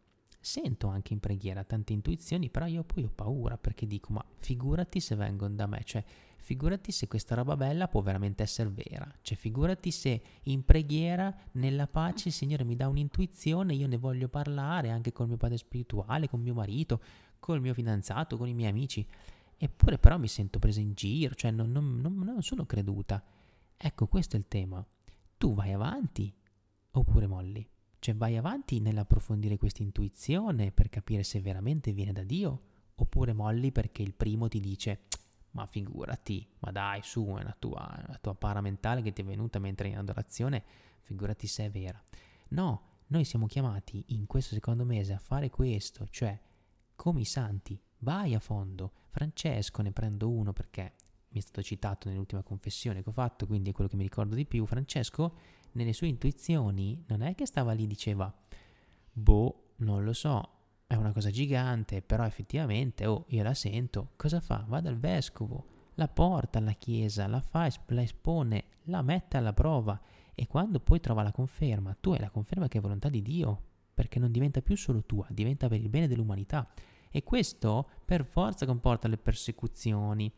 sento 0.44 0.88
anche 0.88 1.14
in 1.14 1.20
preghiera 1.20 1.64
tante 1.64 1.94
intuizioni, 1.94 2.50
però 2.50 2.66
io 2.66 2.84
poi 2.84 3.06
ho 3.06 3.12
paura 3.14 3.58
perché 3.58 3.88
dico: 3.88 4.12
Ma 4.12 4.24
figurati 4.38 5.00
se 5.00 5.16
vengono 5.16 5.56
da 5.56 5.68
me, 5.68 5.82
cioè 5.86 6.04
figurati 6.36 6.92
se 6.92 7.08
questa 7.08 7.36
roba 7.36 7.56
bella 7.56 7.88
può 7.88 8.02
veramente 8.02 8.44
essere 8.44 8.70
vera, 8.70 9.10
cioè 9.22 9.38
figurati 9.38 9.90
se 9.92 10.22
in 10.44 10.66
preghiera, 10.66 11.34
nella 11.54 11.88
pace, 11.88 12.28
il 12.28 12.34
Signore 12.34 12.66
mi 12.66 12.76
dà 12.76 12.90
un'intuizione, 12.90 13.74
io 13.74 13.88
ne 13.88 13.98
voglio 13.98 14.28
parlare 14.28 14.90
anche 14.90 15.14
col 15.14 15.28
mio 15.28 15.38
padre 15.38 15.58
spirituale, 15.58 16.28
con 16.28 16.42
mio 16.42 16.54
marito, 16.54 17.02
col 17.40 17.62
mio 17.62 17.74
fidanzato, 17.74 18.36
con 18.38 18.50
i 18.50 18.54
miei 18.54 18.70
amici, 18.70 19.08
eppure 19.58 19.98
però 19.98 20.18
mi 20.18 20.28
sento 20.28 20.60
presa 20.60 20.82
in 20.82 20.94
giro, 20.94 21.34
cioè 21.36 21.52
non, 21.52 21.72
non, 21.72 22.02
non, 22.02 22.16
non 22.18 22.42
sono 22.42 22.66
creduta. 22.66 23.24
Ecco, 23.78 24.08
questo 24.08 24.36
è 24.36 24.40
il 24.40 24.48
tema. 24.50 24.86
Tu 25.38 25.54
vai 25.54 25.72
avanti 25.72 26.34
oppure 26.92 27.28
molli? 27.28 27.68
Cioè 28.04 28.16
vai 28.16 28.36
avanti 28.36 28.82
nell'approfondire 28.82 29.56
questa 29.56 29.82
intuizione 29.82 30.74
per 30.74 30.90
capire 30.90 31.24
se 31.24 31.40
veramente 31.40 31.94
viene 31.94 32.12
da 32.12 32.24
Dio 32.24 32.62
oppure 32.96 33.32
molli 33.32 33.72
perché 33.72 34.02
il 34.02 34.14
primo 34.14 34.50
ti 34.50 34.60
dice 34.60 35.04
ma 35.52 35.66
figurati, 35.68 36.46
ma 36.60 36.72
dai, 36.72 37.00
su, 37.02 37.24
è 37.26 37.40
una 37.40 37.56
tua, 37.58 38.04
una 38.06 38.18
tua 38.20 38.36
paramentale 38.36 39.02
che 39.02 39.14
ti 39.14 39.22
è 39.22 39.24
venuta 39.24 39.58
mentre 39.58 39.88
in 39.88 39.98
adorazione, 39.98 40.66
figurati 41.00 41.48
se 41.48 41.64
è 41.64 41.72
vera. 41.72 42.04
No, 42.50 42.82
noi 43.08 43.24
siamo 43.24 43.46
chiamati 43.46 44.04
in 44.08 44.26
questo 44.26 44.54
secondo 44.54 44.84
mese 44.84 45.14
a 45.14 45.18
fare 45.20 45.50
questo, 45.50 46.06
cioè, 46.10 46.38
come 46.96 47.22
i 47.22 47.26
santi, 47.26 47.80
vai 48.00 48.34
a 48.36 48.40
fondo. 48.40 48.92
Francesco, 49.12 49.82
ne 49.82 49.94
prendo 49.94 50.30
uno 50.30 50.52
perché 50.52 50.96
mi 51.30 51.40
è 51.40 51.42
stato 51.42 51.64
citato 51.64 52.10
nell'ultima 52.10 52.44
confessione 52.44 53.02
che 53.02 53.08
ho 53.08 53.14
fatto, 53.14 53.48
quindi 53.48 53.70
è 53.70 53.74
quello 53.74 53.90
che 53.90 53.96
mi 53.96 54.04
ricordo 54.04 54.36
di 54.36 54.46
più. 54.46 54.66
Francesco, 54.66 55.38
nelle 55.74 55.94
sue 55.94 56.08
intuizioni, 56.08 57.04
non 57.08 57.22
è 57.22 57.36
che 57.36 57.46
stava 57.46 57.74
lì 57.74 57.84
e 57.84 57.88
diceva, 57.88 58.34
boh, 59.12 59.74
non 59.78 60.04
lo 60.04 60.14
so, 60.14 60.50
è 60.88 60.96
una 60.96 61.12
cosa 61.12 61.30
gigante, 61.30 62.02
però 62.02 62.26
effettivamente, 62.26 63.06
oh, 63.06 63.26
io 63.30 63.44
la 63.44 63.54
sento, 63.54 64.12
cosa 64.16 64.40
fa? 64.40 64.66
Va 64.68 64.80
dal 64.80 64.98
vescovo, 64.98 65.68
la 65.96 66.08
porta 66.08 66.60
alla 66.60 66.74
chiesa, 66.74 67.28
la 67.28 67.42
fa, 67.42 67.70
la 67.88 68.02
espone, 68.02 68.66
la 68.84 69.02
mette 69.02 69.38
alla 69.38 69.54
prova 69.54 70.00
e 70.36 70.48
quando 70.48 70.80
poi 70.80 71.00
trova 71.00 71.22
la 71.22 71.32
conferma, 71.32 71.96
tu 72.00 72.12
hai 72.12 72.20
la 72.20 72.30
conferma 72.30 72.68
che 72.68 72.80
è 72.80 72.82
volontà 72.82 73.10
di 73.10 73.22
Dio, 73.22 73.62
perché 73.94 74.20
non 74.20 74.32
diventa 74.32 74.62
più 74.62 74.76
solo 74.76 75.04
tua, 75.04 75.28
diventa 75.30 75.68
per 75.68 75.80
il 75.80 75.90
bene 75.90 76.08
dell'umanità. 76.08 76.68
E 77.12 77.24
questo 77.24 77.88
per 78.04 78.26
forza 78.26 78.66
comporta 78.66 79.08
le 79.08 79.18
persecuzioni. 79.18 80.32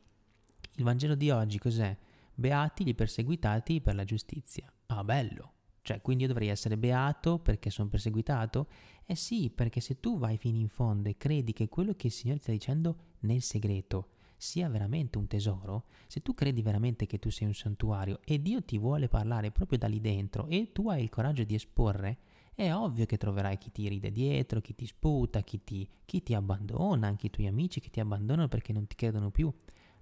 Il 0.75 0.83
Vangelo 0.83 1.15
di 1.15 1.29
oggi 1.29 1.57
cos'è? 1.57 1.97
Beati 2.33 2.83
gli 2.83 2.93
perseguitati 2.93 3.79
per 3.79 3.95
la 3.95 4.03
giustizia. 4.03 4.69
Ah, 4.87 5.03
bello! 5.03 5.53
Cioè, 5.81 6.01
quindi 6.01 6.23
io 6.23 6.29
dovrei 6.29 6.47
essere 6.47 6.77
beato 6.77 7.37
perché 7.39 7.69
sono 7.69 7.89
perseguitato? 7.89 8.67
Eh 9.05 9.15
sì, 9.15 9.51
perché 9.53 9.79
se 9.81 9.99
tu 9.99 10.17
vai 10.17 10.37
fino 10.37 10.57
in 10.57 10.67
fondo 10.67 11.09
e 11.09 11.17
credi 11.17 11.53
che 11.53 11.69
quello 11.69 11.93
che 11.93 12.07
il 12.07 12.13
Signore 12.13 12.39
sta 12.39 12.51
dicendo 12.51 12.97
nel 13.19 13.41
segreto 13.41 14.09
sia 14.35 14.67
veramente 14.67 15.17
un 15.17 15.27
tesoro, 15.27 15.85
se 16.07 16.21
tu 16.21 16.33
credi 16.33 16.61
veramente 16.61 17.05
che 17.05 17.19
tu 17.19 17.29
sei 17.29 17.47
un 17.47 17.53
santuario 17.53 18.19
e 18.25 18.41
Dio 18.41 18.63
ti 18.63 18.77
vuole 18.77 19.07
parlare 19.07 19.51
proprio 19.51 19.77
da 19.77 19.87
lì 19.87 20.01
dentro 20.01 20.47
e 20.47 20.71
tu 20.71 20.89
hai 20.89 21.03
il 21.03 21.09
coraggio 21.09 21.43
di 21.43 21.55
esporre, 21.55 22.17
è 22.55 22.73
ovvio 22.73 23.05
che 23.05 23.17
troverai 23.17 23.57
chi 23.57 23.71
ti 23.71 23.87
ride 23.87 24.11
dietro, 24.11 24.61
chi 24.61 24.73
ti 24.73 24.87
sputa, 24.87 25.41
chi 25.41 25.63
ti, 25.63 25.87
chi 26.05 26.23
ti 26.23 26.33
abbandona, 26.33 27.07
anche 27.07 27.27
i 27.27 27.29
tuoi 27.29 27.47
amici 27.47 27.79
che 27.79 27.89
ti 27.89 27.99
abbandonano 27.99 28.47
perché 28.47 28.73
non 28.73 28.87
ti 28.87 28.95
credono 28.95 29.29
più. 29.29 29.53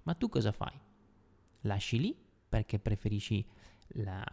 Ma 0.04 0.14
tu 0.14 0.28
cosa 0.28 0.52
fai? 0.52 0.78
Lasci 1.62 1.98
lì 1.98 2.16
perché 2.48 2.78
preferisci 2.78 3.44
la, 3.88 4.24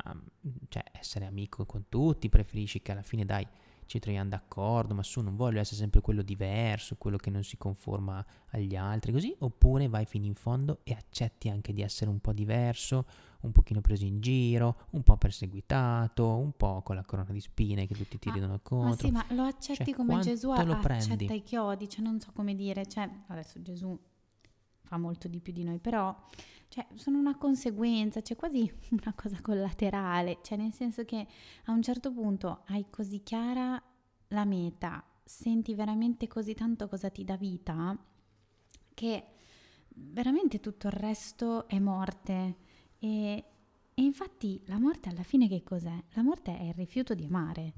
cioè, 0.69 0.83
essere 0.91 1.25
amico 1.25 1.65
con 1.65 1.85
tutti, 1.89 2.29
preferisci 2.29 2.81
che 2.81 2.91
alla 2.91 3.03
fine 3.03 3.25
dai 3.25 3.47
ci 3.91 3.99
troviamo 3.99 4.29
d'accordo, 4.29 4.93
ma 4.93 5.03
su 5.03 5.19
non 5.19 5.35
voglio 5.35 5.59
essere 5.59 5.75
sempre 5.75 5.99
quello 5.99 6.21
diverso, 6.21 6.95
quello 6.95 7.17
che 7.17 7.29
non 7.29 7.43
si 7.43 7.57
conforma 7.57 8.25
agli 8.51 8.77
altri, 8.77 9.11
così, 9.11 9.35
oppure 9.39 9.89
vai 9.89 10.05
fino 10.05 10.25
in 10.25 10.35
fondo 10.35 10.79
e 10.83 10.93
accetti 10.93 11.49
anche 11.49 11.73
di 11.73 11.81
essere 11.81 12.09
un 12.09 12.19
po' 12.19 12.31
diverso, 12.31 13.05
un 13.41 13.51
pochino 13.51 13.81
preso 13.81 14.05
in 14.05 14.21
giro, 14.21 14.87
un 14.91 15.03
po' 15.03 15.17
perseguitato, 15.17 16.25
un 16.37 16.53
po' 16.55 16.81
con 16.83 16.95
la 16.95 17.03
corona 17.03 17.33
di 17.33 17.41
spine 17.41 17.85
che 17.85 17.95
tutti 17.95 18.17
ti 18.17 18.29
ma, 18.29 18.33
ridono 18.35 18.59
contro. 18.63 19.09
Ma 19.11 19.25
sì, 19.25 19.29
ma 19.29 19.35
lo 19.35 19.43
accetti 19.43 19.83
cioè, 19.83 19.93
come 19.93 20.19
Gesù 20.21 20.51
accetta 20.51 20.75
prendi? 20.77 21.33
i 21.35 21.43
chiodi, 21.43 21.89
cioè 21.89 22.01
non 22.01 22.21
so 22.21 22.31
come 22.33 22.55
dire, 22.55 22.85
cioè 22.85 23.09
adesso 23.27 23.61
Gesù 23.61 23.99
fa 24.91 24.97
molto 24.97 25.29
di 25.29 25.39
più 25.39 25.53
di 25.53 25.63
noi, 25.63 25.79
però 25.79 26.13
cioè, 26.67 26.85
sono 26.95 27.17
una 27.17 27.37
conseguenza, 27.37 28.21
cioè 28.21 28.35
quasi 28.35 28.69
una 28.91 29.13
cosa 29.15 29.39
collaterale, 29.41 30.39
cioè 30.41 30.57
nel 30.57 30.73
senso 30.73 31.05
che 31.05 31.25
a 31.65 31.71
un 31.71 31.81
certo 31.81 32.11
punto 32.11 32.63
hai 32.67 32.87
così 32.89 33.23
chiara 33.23 33.81
la 34.27 34.43
meta, 34.43 35.01
senti 35.23 35.75
veramente 35.75 36.27
così 36.27 36.53
tanto 36.53 36.89
cosa 36.89 37.09
ti 37.09 37.23
dà 37.23 37.37
vita, 37.37 37.97
che 38.93 39.25
veramente 39.87 40.59
tutto 40.59 40.87
il 40.87 40.93
resto 40.93 41.69
è 41.69 41.79
morte. 41.79 42.57
E, 42.99 43.45
e 43.93 44.01
infatti 44.01 44.61
la 44.65 44.77
morte 44.77 45.07
alla 45.07 45.23
fine 45.23 45.47
che 45.47 45.63
cos'è? 45.63 46.03
La 46.11 46.21
morte 46.21 46.57
è 46.57 46.63
il 46.63 46.73
rifiuto 46.73 47.13
di 47.13 47.23
amare. 47.23 47.73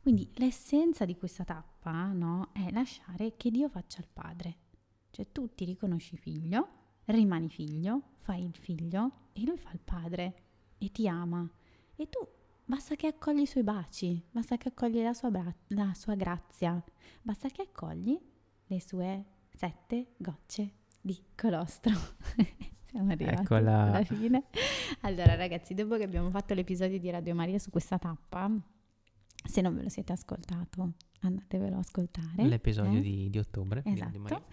Quindi 0.00 0.28
l'essenza 0.34 1.04
di 1.04 1.16
questa 1.16 1.44
tappa 1.44 2.10
no, 2.12 2.50
è 2.52 2.70
lasciare 2.72 3.36
che 3.36 3.50
Dio 3.50 3.68
faccia 3.68 4.00
il 4.00 4.08
padre. 4.12 4.69
Cioè 5.10 5.26
tu 5.32 5.54
ti 5.54 5.64
riconosci 5.64 6.16
figlio, 6.16 6.68
rimani 7.06 7.48
figlio, 7.48 8.02
fai 8.20 8.44
il 8.44 8.54
figlio 8.56 9.28
e 9.32 9.42
lui 9.44 9.58
fa 9.58 9.70
il 9.72 9.80
padre 9.82 10.34
e 10.78 10.90
ti 10.90 11.08
ama. 11.08 11.48
E 11.96 12.08
tu 12.08 12.18
basta 12.64 12.94
che 12.94 13.08
accogli 13.08 13.40
i 13.40 13.46
suoi 13.46 13.64
baci, 13.64 14.22
basta 14.30 14.56
che 14.56 14.68
accogli 14.68 15.02
la 15.02 15.12
sua, 15.14 15.30
bra- 15.30 15.54
la 15.68 15.92
sua 15.94 16.14
grazia, 16.14 16.82
basta 17.22 17.48
che 17.48 17.62
accogli 17.62 18.18
le 18.66 18.80
sue 18.80 19.24
sette 19.54 20.14
gocce 20.16 20.72
di 21.00 21.18
colostro. 21.34 21.92
Siamo 22.86 23.12
arrivati 23.12 23.42
Eccola. 23.42 23.82
alla 23.82 24.04
fine. 24.04 24.44
Allora 25.02 25.34
ragazzi, 25.34 25.74
dopo 25.74 25.96
che 25.96 26.02
abbiamo 26.02 26.30
fatto 26.30 26.54
l'episodio 26.54 26.98
di 26.98 27.08
Radio 27.10 27.34
Maria 27.34 27.58
su 27.58 27.70
questa 27.70 27.98
tappa, 27.98 28.50
se 29.42 29.60
non 29.60 29.74
ve 29.74 29.82
lo 29.82 29.88
siete 29.88 30.12
ascoltato, 30.12 30.92
andatevelo 31.20 31.76
a 31.76 31.80
ascoltare. 31.80 32.46
L'episodio 32.46 32.98
eh? 32.98 33.02
di, 33.02 33.30
di, 33.30 33.38
ottobre. 33.38 33.82
Esatto. 33.84 34.44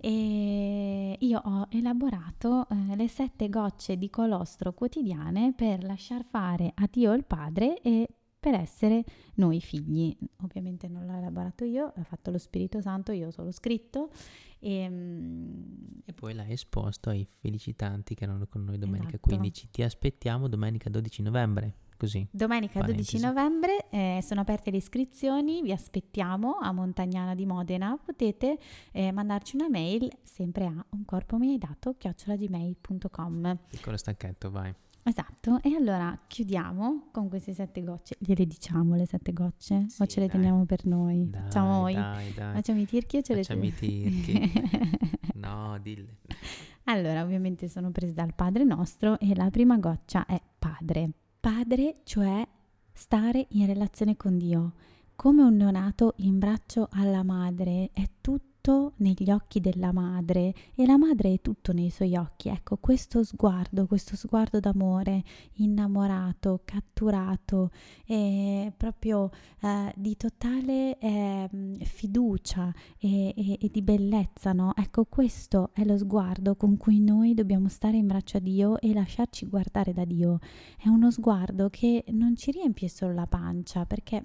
E 0.00 1.16
io 1.18 1.40
ho 1.44 1.66
elaborato 1.70 2.68
eh, 2.68 2.96
le 2.96 3.08
sette 3.08 3.48
gocce 3.48 3.96
di 3.96 4.10
colostro 4.10 4.72
quotidiane 4.72 5.52
per 5.54 5.82
lasciar 5.82 6.24
fare 6.24 6.72
a 6.74 6.88
Dio 6.90 7.12
il 7.12 7.24
Padre 7.24 7.80
e 7.80 8.08
per 8.38 8.54
essere 8.54 9.04
noi 9.34 9.60
figli. 9.60 10.16
Ovviamente 10.42 10.86
non 10.88 11.04
l'ho 11.04 11.16
elaborato 11.16 11.64
io, 11.64 11.92
l'ha 11.96 12.04
fatto 12.04 12.30
lo 12.30 12.38
Spirito 12.38 12.80
Santo, 12.80 13.12
io 13.12 13.28
ho 13.28 13.30
solo 13.30 13.50
scritto. 13.50 14.10
E, 14.58 14.72
ehm, 14.72 16.02
e 16.04 16.12
poi 16.12 16.34
l'hai 16.34 16.52
esposto 16.52 17.10
ai 17.10 17.26
felicitanti 17.26 18.14
che 18.14 18.24
erano 18.24 18.46
con 18.46 18.64
noi 18.64 18.78
domenica 18.78 19.16
esatto. 19.16 19.28
15. 19.28 19.70
Ti 19.70 19.82
aspettiamo 19.82 20.48
domenica 20.48 20.88
12 20.88 21.22
novembre. 21.22 21.74
Così. 21.96 22.26
Domenica 22.30 22.80
Parentesi. 22.80 23.18
12 23.18 23.26
novembre 23.26 23.88
eh, 23.90 24.20
sono 24.22 24.42
aperte 24.42 24.70
le 24.70 24.76
iscrizioni, 24.76 25.62
vi 25.62 25.72
aspettiamo 25.72 26.58
a 26.60 26.72
Montagnana 26.72 27.34
di 27.34 27.46
Modena, 27.46 27.98
potete 28.02 28.58
eh, 28.92 29.12
mandarci 29.12 29.56
una 29.56 29.68
mail 29.68 30.10
sempre 30.22 30.66
a 30.66 30.84
un 30.90 31.04
corpo 31.04 31.38
mi 31.38 31.50
hai 31.52 31.58
dato 31.58 31.94
chiocciolagmail.com. 31.96 33.58
Piccolo 33.70 33.96
stacchetto, 33.96 34.50
vai. 34.50 34.74
Esatto, 35.08 35.60
e 35.62 35.72
allora 35.72 36.18
chiudiamo 36.26 37.10
con 37.12 37.28
queste 37.28 37.52
sette 37.52 37.84
gocce. 37.84 38.16
Gliele 38.18 38.44
diciamo 38.44 38.96
le 38.96 39.06
sette 39.06 39.32
gocce? 39.32 39.86
Sì, 39.88 40.02
o 40.02 40.06
ce 40.06 40.18
le 40.18 40.26
dai. 40.26 40.34
teniamo 40.34 40.64
per 40.64 40.84
noi? 40.84 41.30
Dai, 41.30 41.42
Facciamo 41.42 41.84
dai, 41.84 42.32
dai. 42.34 42.54
Facciamo 42.54 42.80
i 42.80 42.86
tirchi 42.86 43.18
o 43.18 43.22
ce 43.22 43.34
Facciamo 43.36 43.62
le 43.62 43.72
teniamo? 43.72 44.10
Facciamo 44.24 44.40
i 44.40 44.50
tirchi. 44.50 45.38
no, 45.38 45.78
dille. 45.80 46.16
Allora, 46.88 47.22
ovviamente 47.22 47.68
sono 47.68 47.92
prese 47.92 48.14
dal 48.14 48.34
Padre 48.34 48.64
nostro 48.64 49.18
e 49.20 49.32
la 49.36 49.48
prima 49.50 49.78
goccia 49.78 50.26
è 50.26 50.40
Padre. 50.58 51.10
Padre, 51.46 52.00
cioè 52.02 52.44
stare 52.92 53.46
in 53.50 53.66
relazione 53.66 54.16
con 54.16 54.36
Dio. 54.36 54.72
Come 55.14 55.42
un 55.44 55.54
neonato 55.54 56.14
in 56.16 56.40
braccio 56.40 56.88
alla 56.90 57.22
madre 57.22 57.90
è 57.92 58.02
tutto 58.20 58.55
tutto 58.66 58.94
negli 58.96 59.30
occhi 59.30 59.60
della 59.60 59.92
madre 59.92 60.52
e 60.74 60.86
la 60.86 60.98
madre 60.98 61.34
è 61.34 61.40
tutto 61.40 61.72
nei 61.72 61.88
suoi 61.88 62.16
occhi. 62.16 62.48
Ecco, 62.48 62.78
questo 62.78 63.22
sguardo, 63.22 63.86
questo 63.86 64.16
sguardo 64.16 64.58
d'amore, 64.58 65.22
innamorato, 65.54 66.62
catturato, 66.64 67.70
proprio 68.76 69.30
eh, 69.60 69.92
di 69.94 70.16
totale 70.16 70.98
eh, 70.98 71.48
fiducia 71.84 72.74
e, 72.98 73.28
e, 73.36 73.58
e, 73.60 73.68
di 73.70 73.82
bellezza, 73.82 74.52
no? 74.52 74.72
Ecco, 74.74 75.04
questo 75.04 75.70
è 75.72 75.84
lo 75.84 75.96
sguardo 75.96 76.56
con 76.56 76.76
cui 76.76 77.00
noi 77.00 77.34
dobbiamo 77.34 77.68
stare 77.68 77.96
in 77.96 78.08
braccio 78.08 78.38
a 78.38 78.40
Dio 78.40 78.80
e 78.80 78.92
lasciarci 78.92 79.46
guardare 79.46 79.92
da 79.92 80.04
Dio. 80.04 80.40
È 80.76 80.88
uno 80.88 81.12
sguardo 81.12 81.68
che 81.70 82.04
non 82.08 82.34
ci 82.34 82.50
riempie 82.50 82.88
solo 82.88 83.12
la 83.12 83.28
pancia, 83.28 83.86
perché 83.86 84.24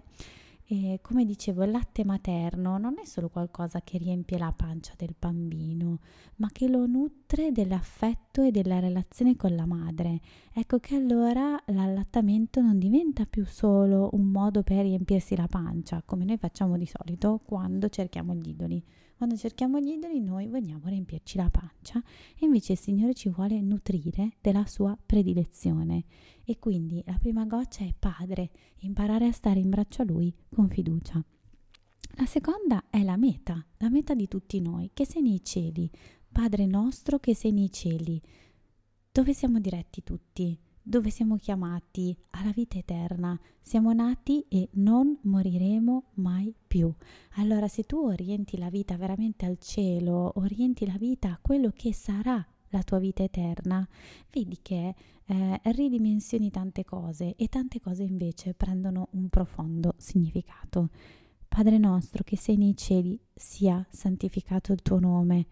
e 0.73 0.99
come 1.01 1.25
dicevo, 1.25 1.65
il 1.65 1.71
latte 1.71 2.05
materno 2.05 2.77
non 2.77 2.95
è 2.97 3.05
solo 3.05 3.27
qualcosa 3.27 3.81
che 3.81 3.97
riempie 3.97 4.37
la 4.37 4.53
pancia 4.55 4.93
del 4.95 5.13
bambino, 5.19 5.99
ma 6.37 6.47
che 6.49 6.69
lo 6.69 6.85
nutre 6.85 7.51
dell'affetto 7.51 8.41
e 8.41 8.51
della 8.51 8.79
relazione 8.79 9.35
con 9.35 9.53
la 9.53 9.65
madre. 9.65 10.21
Ecco 10.53 10.79
che 10.79 10.95
allora 10.95 11.61
l'allattamento 11.65 12.61
non 12.61 12.79
diventa 12.79 13.25
più 13.25 13.45
solo 13.45 14.11
un 14.13 14.27
modo 14.27 14.63
per 14.63 14.83
riempirsi 14.83 15.35
la 15.35 15.47
pancia, 15.47 16.03
come 16.05 16.23
noi 16.23 16.37
facciamo 16.37 16.77
di 16.77 16.85
solito 16.85 17.41
quando 17.43 17.89
cerchiamo 17.89 18.33
gli 18.33 18.47
idoli. 18.47 18.81
Quando 19.21 19.37
cerchiamo 19.37 19.79
gli 19.79 19.91
idoli 19.91 20.19
noi 20.19 20.47
vogliamo 20.47 20.87
riempirci 20.87 21.37
la 21.37 21.47
pancia 21.51 22.01
e 22.33 22.43
invece 22.43 22.71
il 22.71 22.79
Signore 22.79 23.13
ci 23.13 23.29
vuole 23.29 23.61
nutrire 23.61 24.37
della 24.41 24.65
sua 24.65 24.97
predilezione. 25.05 26.05
E 26.43 26.57
quindi 26.57 27.03
la 27.05 27.19
prima 27.19 27.45
goccia 27.45 27.83
è 27.85 27.93
Padre, 27.93 28.49
imparare 28.79 29.27
a 29.27 29.31
stare 29.31 29.59
in 29.59 29.69
braccio 29.69 30.01
a 30.01 30.05
Lui 30.05 30.35
con 30.49 30.69
fiducia. 30.69 31.23
La 32.15 32.25
seconda 32.25 32.85
è 32.89 33.03
la 33.03 33.15
meta, 33.15 33.63
la 33.77 33.91
meta 33.91 34.15
di 34.15 34.27
tutti 34.27 34.59
noi, 34.59 34.89
che 34.91 35.05
sei 35.05 35.21
nei 35.21 35.43
cieli. 35.43 35.87
Padre 36.31 36.65
nostro 36.65 37.19
che 37.19 37.35
sei 37.35 37.51
nei 37.51 37.71
cieli. 37.71 38.19
Dove 39.11 39.35
siamo 39.35 39.59
diretti 39.59 40.01
tutti? 40.01 40.57
Dove 40.81 41.09
siamo 41.09 41.35
chiamati 41.37 42.15
alla 42.31 42.51
vita 42.51 42.77
eterna. 42.77 43.39
Siamo 43.61 43.93
nati 43.93 44.45
e 44.47 44.69
non 44.73 45.17
moriremo 45.21 46.11
mai 46.15 46.53
più. 46.67 46.93
Allora 47.35 47.67
se 47.67 47.83
tu 47.83 47.97
orienti 47.97 48.57
la 48.57 48.69
vita 48.69 48.97
veramente 48.97 49.45
al 49.45 49.57
cielo, 49.59 50.33
orienti 50.35 50.85
la 50.85 50.97
vita 50.97 51.29
a 51.29 51.39
quello 51.41 51.71
che 51.73 51.93
sarà 51.93 52.45
la 52.69 52.83
tua 52.83 52.99
vita 52.99 53.23
eterna, 53.23 53.87
vedi 54.31 54.59
che 54.61 54.95
eh, 55.25 55.61
ridimensioni 55.63 56.49
tante 56.49 56.85
cose 56.85 57.35
e 57.35 57.47
tante 57.47 57.79
cose 57.79 58.03
invece 58.03 58.53
prendono 58.53 59.09
un 59.11 59.29
profondo 59.29 59.93
significato. 59.97 60.89
Padre 61.47 61.77
nostro 61.77 62.23
che 62.23 62.37
sei 62.37 62.55
nei 62.55 62.77
cieli, 62.77 63.19
sia 63.33 63.85
santificato 63.89 64.71
il 64.71 64.81
tuo 64.81 64.99
nome 64.99 65.47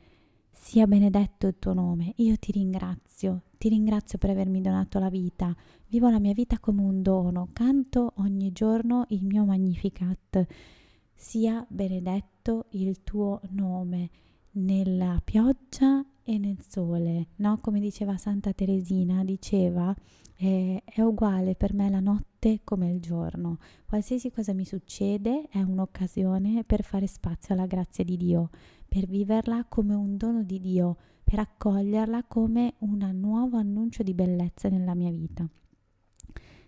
sia 0.59 0.85
benedetto 0.87 1.47
il 1.47 1.55
tuo 1.57 1.73
nome. 1.73 2.13
Io 2.17 2.35
ti 2.37 2.51
ringrazio, 2.51 3.43
ti 3.59 3.67
ringrazio 3.67 4.17
per 4.17 4.29
avermi 4.29 4.61
donato 4.61 4.99
la 4.99 5.09
vita. 5.09 5.53
Vivo 5.89 6.09
la 6.09 6.19
mia 6.19 6.33
vita 6.33 6.59
come 6.59 6.81
un 6.81 7.01
dono, 7.01 7.49
canto 7.51 8.13
ogni 8.15 8.53
giorno 8.53 9.05
il 9.09 9.25
mio 9.25 9.43
magnificat. 9.43 10.47
Sia 11.13 11.65
benedetto 11.69 12.67
il 12.69 13.03
tuo 13.03 13.41
nome 13.49 14.09
nella 14.51 15.21
pioggia 15.21 16.03
e 16.23 16.37
nel 16.37 16.59
sole, 16.65 17.27
no? 17.35 17.59
Come 17.59 17.81
diceva 17.81 18.15
Santa 18.15 18.53
Teresina, 18.53 19.25
diceva 19.25 19.93
eh, 20.37 20.81
è 20.85 21.01
uguale 21.01 21.55
per 21.55 21.73
me 21.73 21.89
la 21.89 21.99
notte 21.99 22.61
come 22.63 22.89
il 22.89 23.01
giorno. 23.01 23.57
Qualsiasi 23.85 24.31
cosa 24.31 24.53
mi 24.53 24.63
succede 24.63 25.49
è 25.49 25.61
un'occasione 25.61 26.63
per 26.63 26.83
fare 26.83 27.07
spazio 27.07 27.53
alla 27.53 27.65
grazia 27.65 28.05
di 28.05 28.15
Dio 28.15 28.51
per 28.87 29.05
viverla 29.05 29.65
come 29.65 29.93
un 29.93 30.17
dono 30.17 30.43
di 30.43 30.59
Dio, 30.59 30.97
per 31.29 31.37
accoglierla 31.37 32.23
come 32.23 32.73
un 32.79 33.07
nuovo 33.13 33.57
annuncio 33.57 34.01
di 34.01 34.15
bellezza 34.15 34.67
nella 34.67 34.95
mia 34.95 35.11
vita. 35.11 35.47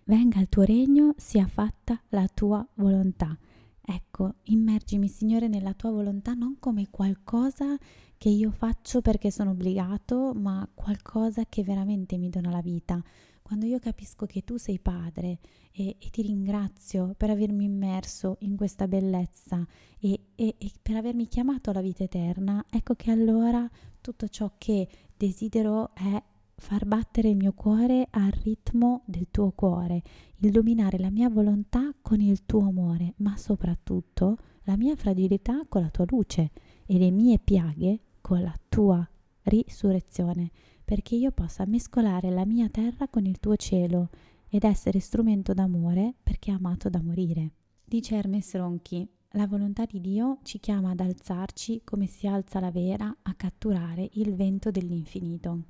Venga 0.04 0.40
il 0.40 0.50
tuo 0.50 0.62
regno, 0.62 1.16
sia 1.18 1.48
fatta 1.48 2.00
la 2.10 2.28
tua 2.28 2.64
volontà. 2.76 3.36
Ecco, 3.82 4.36
immergimi 4.44 5.08
Signore 5.08 5.48
nella 5.48 5.74
tua 5.74 5.90
volontà 5.90 6.34
non 6.34 6.58
come 6.60 6.90
qualcosa 6.92 7.76
che 8.20 8.30
io 8.30 8.52
faccio 8.52 9.02
perché 9.02 9.32
sono 9.32 9.50
obbligato, 9.50 10.32
ma 10.36 10.70
qualcosa 10.72 11.46
che 11.50 11.64
veramente 11.64 12.20
mi 12.20 12.30
dona 12.30 12.52
la 12.52 12.62
vita, 12.62 13.04
quando 13.52 13.68
io 13.68 13.80
capisco 13.80 14.26
che 14.26 14.46
tu 14.46 14.56
sei 14.56 14.80
padre 14.80 15.40
e, 15.74 15.98
e 16.00 16.10
ti 16.10 16.22
ringrazio 16.22 17.16
per 17.18 17.32
avermi 17.32 17.66
immerso 17.66 18.38
in 18.44 18.56
questa 18.56 18.88
bellezza 18.88 19.68
e, 20.00 20.28
e, 20.36 20.56
e 20.58 20.72
per 20.82 20.96
avermi 20.96 21.28
chiamato 21.28 21.70
alla 21.70 21.82
vita 21.82 22.02
eterna, 22.02 22.66
ecco 22.70 22.94
che 22.96 23.12
allora 23.12 23.70
tutto 24.00 24.30
ciò 24.30 24.54
che 24.58 24.88
desidero 25.18 25.94
è 25.94 26.24
far 26.56 26.86
battere 26.86 27.28
il 27.28 27.36
mio 27.36 27.52
cuore 27.52 28.08
al 28.12 28.32
ritmo 28.42 29.04
del 29.06 29.28
tuo 29.30 29.52
cuore, 29.52 30.02
illuminare 30.38 30.98
la 30.98 31.10
mia 31.10 31.28
volontà 31.28 31.94
con 32.02 32.22
il 32.22 32.46
tuo 32.46 32.66
amore, 32.66 33.16
ma 33.18 33.36
soprattutto 33.36 34.38
la 34.62 34.78
mia 34.78 34.96
fragilità 34.96 35.66
con 35.68 35.82
la 35.82 35.90
tua 35.90 36.06
luce 36.08 36.52
e 36.86 36.98
le 36.98 37.12
mie 37.12 37.38
piaghe 37.38 38.00
con 38.22 38.42
la 38.44 38.56
tua 38.70 39.06
risurrezione 39.44 40.52
perché 40.92 41.16
io 41.16 41.32
possa 41.32 41.66
mescolare 41.66 42.30
la 42.32 42.44
mia 42.44 42.68
terra 42.68 43.08
con 43.08 43.26
il 43.26 43.40
tuo 43.40 43.56
cielo 43.56 44.10
ed 44.50 44.66
essere 44.66 45.00
strumento 45.00 45.54
d'amore 45.54 46.16
perché 46.22 46.52
amato 46.52 46.90
da 46.90 47.02
morire. 47.02 47.54
Dice 47.86 48.16
Hermes 48.16 48.54
Ronchi, 48.56 49.08
la 49.30 49.48
volontà 49.48 49.86
di 49.86 50.02
Dio 50.02 50.40
ci 50.44 50.60
chiama 50.60 50.90
ad 50.90 51.00
alzarci 51.00 51.84
come 51.86 52.08
si 52.08 52.28
alza 52.28 52.60
la 52.60 52.72
vera 52.72 53.16
a 53.22 53.34
catturare 53.36 54.10
il 54.16 54.36
vento 54.36 54.70
dell'infinito. 54.70 55.64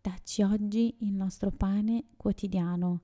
Dacci 0.00 0.40
oggi 0.40 0.94
il 1.00 1.12
nostro 1.12 1.50
pane 1.50 2.04
quotidiano. 2.16 3.02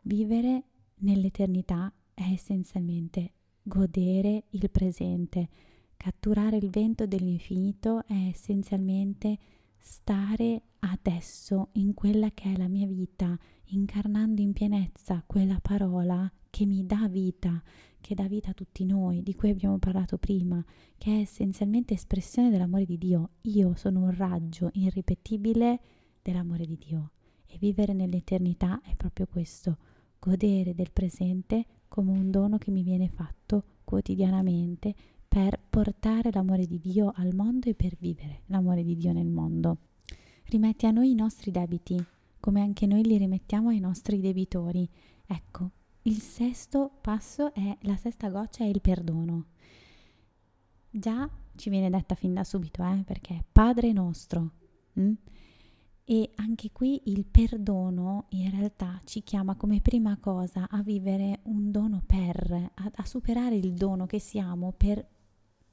Vivere 0.00 0.64
nell'eternità 1.02 1.92
è 2.12 2.24
essenzialmente 2.32 3.34
godere 3.62 4.46
il 4.50 4.68
presente. 4.72 5.48
Catturare 5.96 6.56
il 6.56 6.68
vento 6.68 7.06
dell'infinito 7.06 8.04
è 8.08 8.26
essenzialmente 8.28 9.38
stare 9.78 10.62
adesso 10.80 11.68
in 11.72 11.94
quella 11.94 12.30
che 12.32 12.52
è 12.52 12.56
la 12.56 12.68
mia 12.68 12.86
vita, 12.86 13.38
incarnando 13.66 14.40
in 14.40 14.52
pienezza 14.52 15.22
quella 15.26 15.58
parola 15.60 16.30
che 16.48 16.66
mi 16.66 16.84
dà 16.84 17.08
vita, 17.08 17.62
che 18.00 18.14
dà 18.14 18.26
vita 18.26 18.50
a 18.50 18.54
tutti 18.54 18.84
noi, 18.84 19.22
di 19.22 19.34
cui 19.34 19.50
abbiamo 19.50 19.78
parlato 19.78 20.18
prima, 20.18 20.64
che 20.96 21.10
è 21.10 21.20
essenzialmente 21.20 21.94
espressione 21.94 22.50
dell'amore 22.50 22.84
di 22.84 22.98
Dio. 22.98 23.30
Io 23.42 23.74
sono 23.74 24.00
un 24.00 24.16
raggio 24.16 24.70
irripetibile 24.72 25.80
dell'amore 26.22 26.66
di 26.66 26.78
Dio 26.78 27.12
e 27.46 27.56
vivere 27.58 27.92
nell'eternità 27.92 28.80
è 28.82 28.94
proprio 28.96 29.26
questo, 29.26 29.78
godere 30.18 30.74
del 30.74 30.90
presente 30.92 31.64
come 31.88 32.12
un 32.12 32.30
dono 32.30 32.58
che 32.58 32.70
mi 32.70 32.82
viene 32.82 33.08
fatto 33.08 33.64
quotidianamente 33.84 34.94
per 35.26 35.60
portare 35.68 36.30
l'amore 36.32 36.66
di 36.66 36.78
Dio 36.78 37.12
al 37.14 37.34
mondo 37.34 37.68
e 37.68 37.74
per 37.74 37.96
vivere 37.98 38.42
l'amore 38.46 38.82
di 38.82 38.96
Dio 38.96 39.12
nel 39.12 39.28
mondo. 39.28 39.78
Rimetti 40.50 40.84
a 40.86 40.90
noi 40.90 41.12
i 41.12 41.14
nostri 41.14 41.52
debiti, 41.52 42.04
come 42.40 42.60
anche 42.60 42.84
noi 42.84 43.04
li 43.04 43.16
rimettiamo 43.16 43.68
ai 43.68 43.78
nostri 43.78 44.18
debitori. 44.18 44.88
Ecco, 45.24 45.70
il 46.02 46.20
sesto 46.20 46.90
passo 47.00 47.54
è 47.54 47.78
la 47.82 47.94
sesta 47.94 48.28
goccia 48.30 48.64
è 48.64 48.66
il 48.66 48.80
perdono. 48.80 49.44
Già 50.90 51.30
ci 51.54 51.70
viene 51.70 51.88
detta 51.88 52.16
fin 52.16 52.34
da 52.34 52.42
subito, 52.42 52.82
eh, 52.82 53.04
perché 53.06 53.36
è 53.36 53.44
Padre 53.52 53.92
nostro. 53.92 54.50
Hm? 54.94 55.12
E 56.02 56.30
anche 56.34 56.72
qui 56.72 57.00
il 57.04 57.26
perdono 57.26 58.26
in 58.30 58.50
realtà 58.50 59.00
ci 59.04 59.22
chiama 59.22 59.54
come 59.54 59.80
prima 59.80 60.16
cosa 60.16 60.66
a 60.68 60.82
vivere 60.82 61.42
un 61.44 61.70
dono 61.70 62.02
per, 62.04 62.72
a, 62.74 62.90
a 62.92 63.04
superare 63.04 63.54
il 63.54 63.74
dono 63.74 64.04
che 64.06 64.18
siamo 64.18 64.72
per 64.76 65.06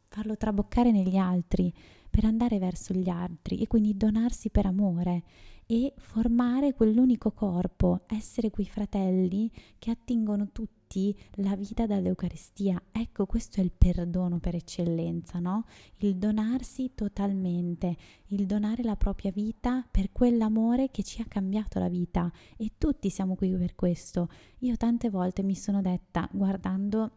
farlo 0.08 0.38
traboccare 0.38 0.92
negli 0.92 1.18
altri, 1.18 1.74
per 2.18 2.26
andare 2.26 2.58
verso 2.58 2.96
gli 2.96 3.10
altri 3.10 3.60
e 3.60 3.68
quindi 3.68 3.96
donarsi 3.96 4.50
per 4.50 4.66
amore 4.66 5.22
e 5.68 5.94
formare 5.98 6.74
quell'unico 6.74 7.30
corpo, 7.30 8.06
essere 8.08 8.50
quei 8.50 8.66
fratelli 8.66 9.52
che 9.78 9.92
attingono 9.92 10.50
tutti 10.52 11.16
la 11.34 11.56
vita 11.56 11.86
dall'Eucaristia. 11.86 12.82
Ecco, 12.92 13.28
questo 13.28 13.60
è 13.60 13.64
il 13.64 13.72
perdono 13.72 14.40
per 14.40 14.56
eccellenza, 14.56 15.38
no? 15.38 15.66
Il 15.98 16.16
donarsi 16.16 16.94
totalmente, 16.96 17.96
il 18.30 18.48
donare 18.48 18.82
la 18.82 18.96
propria 18.96 19.30
vita 19.30 19.86
per 19.88 20.12
quell'amore 20.12 20.90
che 20.90 21.04
ci 21.04 21.22
ha 21.22 21.26
cambiato 21.26 21.78
la 21.78 21.88
vita 21.88 22.32
e 22.58 22.72
tutti 22.80 23.12
siamo 23.12 23.36
qui 23.36 23.56
per 23.56 23.76
questo. 23.76 24.28
Io 24.62 24.76
tante 24.76 25.12
volte 25.12 25.44
mi 25.44 25.54
sono 25.54 25.84
detta, 25.84 26.28
guardando 26.32 27.12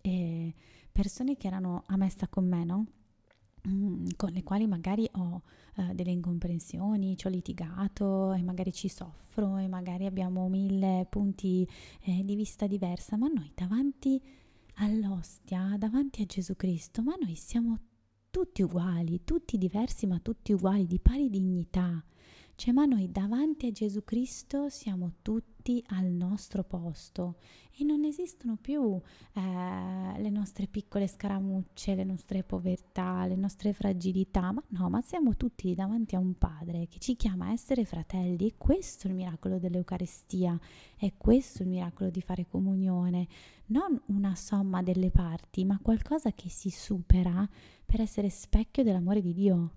eh, 0.00 0.52
persone 0.90 1.36
che 1.36 1.46
erano 1.46 1.84
a 1.86 1.96
messa 1.96 2.26
con 2.26 2.48
me, 2.48 2.64
no? 2.64 2.86
Mm, 3.66 4.08
con 4.16 4.30
le 4.30 4.42
quali 4.42 4.66
magari 4.66 5.08
ho 5.12 5.40
eh, 5.76 5.94
delle 5.94 6.10
incomprensioni, 6.10 7.16
ci 7.16 7.26
ho 7.26 7.30
litigato 7.30 8.34
e 8.34 8.42
magari 8.42 8.72
ci 8.72 8.88
soffro 8.88 9.56
e 9.56 9.68
magari 9.68 10.04
abbiamo 10.04 10.48
mille 10.48 11.06
punti 11.08 11.66
eh, 12.02 12.22
di 12.24 12.36
vista 12.36 12.66
diversa, 12.66 13.16
ma 13.16 13.28
noi 13.28 13.50
davanti 13.54 14.20
all'ostia, 14.74 15.76
davanti 15.78 16.20
a 16.22 16.26
Gesù 16.26 16.56
Cristo, 16.56 17.02
ma 17.02 17.14
noi 17.18 17.36
siamo 17.36 17.78
tutti 18.30 18.62
uguali, 18.62 19.22
tutti 19.24 19.56
diversi 19.56 20.06
ma 20.06 20.18
tutti 20.18 20.52
uguali, 20.52 20.86
di 20.86 20.98
pari 20.98 21.30
dignità. 21.30 22.04
Cioè, 22.56 22.72
ma 22.72 22.84
noi 22.84 23.10
davanti 23.10 23.66
a 23.66 23.72
Gesù 23.72 24.04
Cristo 24.04 24.68
siamo 24.68 25.14
tutti 25.22 25.82
al 25.88 26.06
nostro 26.06 26.62
posto 26.62 27.36
e 27.76 27.82
non 27.82 28.04
esistono 28.04 28.56
più 28.60 29.00
eh, 29.32 29.40
le 30.20 30.30
nostre 30.30 30.68
piccole 30.68 31.08
scaramucce, 31.08 31.96
le 31.96 32.04
nostre 32.04 32.44
povertà, 32.44 33.26
le 33.26 33.34
nostre 33.34 33.72
fragilità, 33.72 34.52
ma 34.52 34.62
no, 34.68 34.88
ma 34.88 35.00
siamo 35.00 35.36
tutti 35.36 35.74
davanti 35.74 36.14
a 36.14 36.20
un 36.20 36.38
Padre 36.38 36.86
che 36.88 37.00
ci 37.00 37.16
chiama 37.16 37.46
a 37.46 37.52
essere 37.52 37.84
fratelli 37.84 38.46
e 38.46 38.54
questo 38.56 39.08
è 39.08 39.10
il 39.10 39.16
miracolo 39.16 39.58
dell'Eucaristia, 39.58 40.58
è 40.96 41.12
questo 41.16 41.62
il 41.62 41.68
miracolo 41.68 42.08
di 42.10 42.20
fare 42.20 42.46
comunione, 42.46 43.26
non 43.66 44.00
una 44.06 44.36
somma 44.36 44.80
delle 44.80 45.10
parti, 45.10 45.64
ma 45.64 45.80
qualcosa 45.82 46.30
che 46.30 46.48
si 46.48 46.70
supera 46.70 47.48
per 47.84 48.00
essere 48.00 48.30
specchio 48.30 48.84
dell'amore 48.84 49.20
di 49.20 49.34
Dio. 49.34 49.70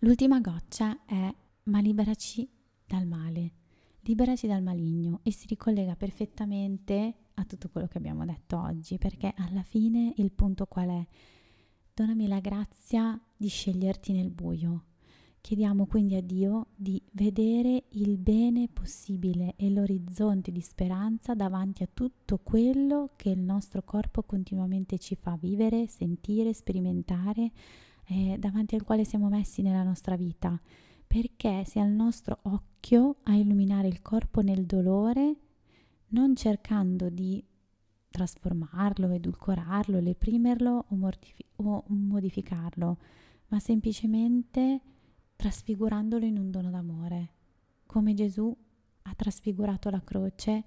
L'ultima 0.00 0.40
goccia 0.40 1.04
è 1.04 1.32
ma 1.64 1.80
liberaci 1.80 2.48
dal 2.86 3.06
male, 3.06 3.52
liberaci 4.00 4.46
dal 4.46 4.62
maligno 4.62 5.20
e 5.22 5.32
si 5.32 5.46
ricollega 5.46 5.96
perfettamente 5.96 7.14
a 7.34 7.44
tutto 7.44 7.68
quello 7.68 7.86
che 7.86 7.98
abbiamo 7.98 8.24
detto 8.24 8.58
oggi, 8.58 8.98
perché 8.98 9.32
alla 9.36 9.62
fine 9.62 10.12
il 10.16 10.32
punto 10.32 10.66
qual 10.66 10.88
è? 10.88 11.06
Donami 11.94 12.26
la 12.26 12.40
grazia 12.40 13.20
di 13.36 13.48
sceglierti 13.48 14.12
nel 14.12 14.30
buio. 14.30 14.84
Chiediamo 15.40 15.86
quindi 15.86 16.14
a 16.14 16.22
Dio 16.22 16.68
di 16.76 17.02
vedere 17.12 17.84
il 17.90 18.16
bene 18.16 18.68
possibile 18.68 19.54
e 19.56 19.70
l'orizzonte 19.70 20.52
di 20.52 20.60
speranza 20.60 21.34
davanti 21.34 21.82
a 21.82 21.88
tutto 21.92 22.38
quello 22.38 23.10
che 23.16 23.30
il 23.30 23.40
nostro 23.40 23.82
corpo 23.82 24.22
continuamente 24.22 24.98
ci 24.98 25.16
fa 25.16 25.36
vivere, 25.36 25.88
sentire, 25.88 26.52
sperimentare, 26.52 27.50
eh, 28.06 28.36
davanti 28.38 28.76
al 28.76 28.84
quale 28.84 29.04
siamo 29.04 29.28
messi 29.28 29.62
nella 29.62 29.82
nostra 29.82 30.14
vita 30.14 30.60
perché 31.12 31.62
sia 31.66 31.84
il 31.84 31.90
nostro 31.90 32.38
occhio 32.44 33.16
a 33.24 33.34
illuminare 33.34 33.86
il 33.86 34.00
corpo 34.00 34.40
nel 34.40 34.64
dolore, 34.64 35.36
non 36.08 36.34
cercando 36.34 37.10
di 37.10 37.44
trasformarlo, 38.08 39.10
edulcorarlo, 39.10 39.98
reprimerlo 39.98 40.86
o, 40.88 40.94
mortifi- 40.94 41.44
o 41.56 41.84
modificarlo, 41.88 42.96
ma 43.48 43.58
semplicemente 43.58 44.80
trasfigurandolo 45.36 46.24
in 46.24 46.38
un 46.38 46.50
dono 46.50 46.70
d'amore, 46.70 47.32
come 47.84 48.14
Gesù 48.14 48.56
ha 49.02 49.14
trasfigurato 49.14 49.90
la 49.90 50.02
croce 50.02 50.64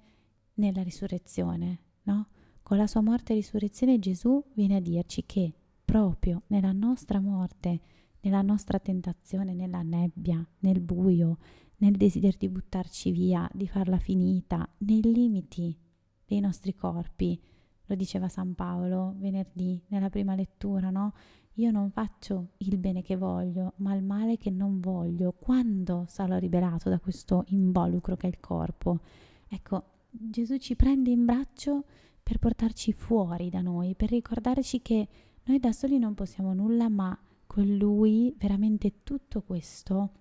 nella 0.56 0.84
risurrezione, 0.84 1.80
no? 2.04 2.28
Con 2.62 2.78
la 2.78 2.86
sua 2.86 3.02
morte 3.02 3.32
e 3.34 3.38
risurrezione 3.38 3.98
Gesù 3.98 4.44
viene 4.54 4.76
a 4.76 4.80
dirci 4.80 5.26
che 5.26 5.52
proprio 5.84 6.44
nella 6.48 6.72
nostra 6.72 7.20
morte 7.20 7.82
nella 8.26 8.42
nostra 8.42 8.80
tentazione, 8.80 9.54
nella 9.54 9.84
nebbia, 9.84 10.46
nel 10.60 10.82
buio, 10.82 11.38
nel 11.78 11.96
desiderio 11.96 12.38
di 12.40 12.50
buttarci 12.50 13.12
via, 13.12 13.50
di 13.54 13.68
farla 13.68 14.00
finita, 14.00 14.68
nei 14.80 15.02
limiti 15.02 15.78
dei 16.26 16.40
nostri 16.40 16.74
corpi. 16.74 17.40
Lo 17.86 17.96
diceva 17.96 18.28
San 18.28 18.56
Paolo 18.56 19.14
venerdì 19.18 19.80
nella 19.90 20.10
prima 20.10 20.34
lettura, 20.34 20.90
no? 20.90 21.14
Io 21.58 21.70
non 21.70 21.92
faccio 21.92 22.54
il 22.58 22.78
bene 22.78 23.04
che 23.04 23.16
voglio, 23.16 23.74
ma 23.78 23.94
il 23.94 24.04
male 24.04 24.38
che 24.38 24.50
non 24.50 24.80
voglio. 24.80 25.32
Quando 25.32 26.06
sarò 26.08 26.38
liberato 26.40 26.90
da 26.90 27.00
questo 27.00 27.44
involucro 27.50 28.16
che 28.16 28.26
è 28.26 28.30
il 28.30 28.40
corpo? 28.40 29.02
Ecco, 29.48 29.84
Gesù 30.10 30.58
ci 30.58 30.76
prende 30.76 31.12
in 31.12 31.26
braccio 31.26 31.86
per 32.24 32.40
portarci 32.40 32.92
fuori 32.92 33.50
da 33.50 33.62
noi, 33.62 33.94
per 33.94 34.10
ricordarci 34.10 34.82
che 34.82 35.08
noi 35.44 35.60
da 35.60 35.72
soli 35.72 36.00
non 36.00 36.16
possiamo 36.16 36.54
nulla, 36.54 36.90
ma 36.90 37.18
con 37.46 37.76
lui 37.78 38.34
veramente 38.38 39.04
tutto 39.04 39.42
questo 39.42 40.12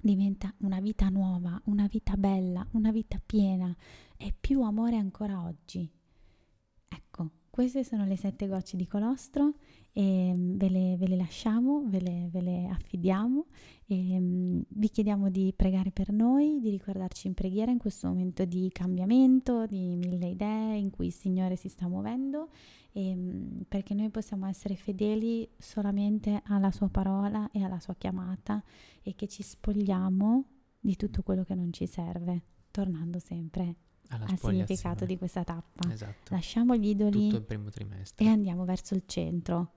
diventa 0.00 0.52
una 0.58 0.80
vita 0.80 1.08
nuova, 1.08 1.60
una 1.64 1.86
vita 1.86 2.16
bella, 2.16 2.66
una 2.72 2.90
vita 2.90 3.20
piena 3.24 3.74
e 4.16 4.34
più 4.38 4.62
amore 4.62 4.96
ancora 4.96 5.42
oggi. 5.42 5.90
Ecco, 6.88 7.30
queste 7.48 7.84
sono 7.84 8.04
le 8.04 8.16
sette 8.16 8.46
gocce 8.46 8.76
di 8.76 8.86
colostro 8.86 9.54
e 9.96 10.34
mm, 10.34 10.56
ve 10.56 10.68
le, 10.68 10.96
ve 10.96 11.06
le 11.06 11.16
lasciamo, 11.16 11.84
ve 11.86 12.00
le, 12.00 12.28
ve 12.30 12.40
le, 12.42 12.66
affidiamo 12.66 13.46
e 13.86 13.94
um, 13.94 14.62
vi 14.68 14.88
chiediamo 14.88 15.30
di 15.30 15.52
pregare 15.54 15.92
per 15.92 16.12
noi, 16.12 16.58
di 16.60 16.68
ricordarci 16.70 17.28
in 17.28 17.34
preghiera 17.34 17.70
in 17.70 17.78
questo 17.78 18.08
momento 18.08 18.44
di 18.44 18.68
cambiamento, 18.72 19.66
di 19.66 19.96
mille 19.96 20.26
idee 20.26 20.76
in 20.76 20.90
cui 20.90 21.06
il 21.06 21.12
Signore 21.12 21.54
si 21.54 21.68
sta 21.68 21.86
muovendo 21.86 22.48
ehm, 22.92 23.64
perché 23.68 23.94
noi 23.94 24.10
possiamo 24.10 24.46
essere 24.46 24.74
fedeli 24.74 25.48
solamente 25.58 26.42
alla 26.46 26.72
sua 26.72 26.88
parola 26.88 27.48
e 27.52 27.62
alla 27.62 27.78
sua 27.78 27.94
chiamata 27.94 28.62
e 29.02 29.14
che 29.14 29.28
ci 29.28 29.42
spogliamo 29.42 30.44
di 30.80 30.96
tutto 30.96 31.22
quello 31.22 31.44
che 31.44 31.54
non 31.54 31.72
ci 31.72 31.86
serve, 31.86 32.42
tornando 32.70 33.18
sempre 33.20 33.76
al 34.08 34.38
significato 34.38 35.04
di 35.04 35.16
questa 35.16 35.44
tappa. 35.44 35.90
Esatto. 35.92 36.34
Lasciamo 36.34 36.76
gli 36.76 36.88
idoli 36.88 37.30
e 38.16 38.28
andiamo 38.28 38.64
verso 38.64 38.94
il 38.94 39.04
centro. 39.06 39.70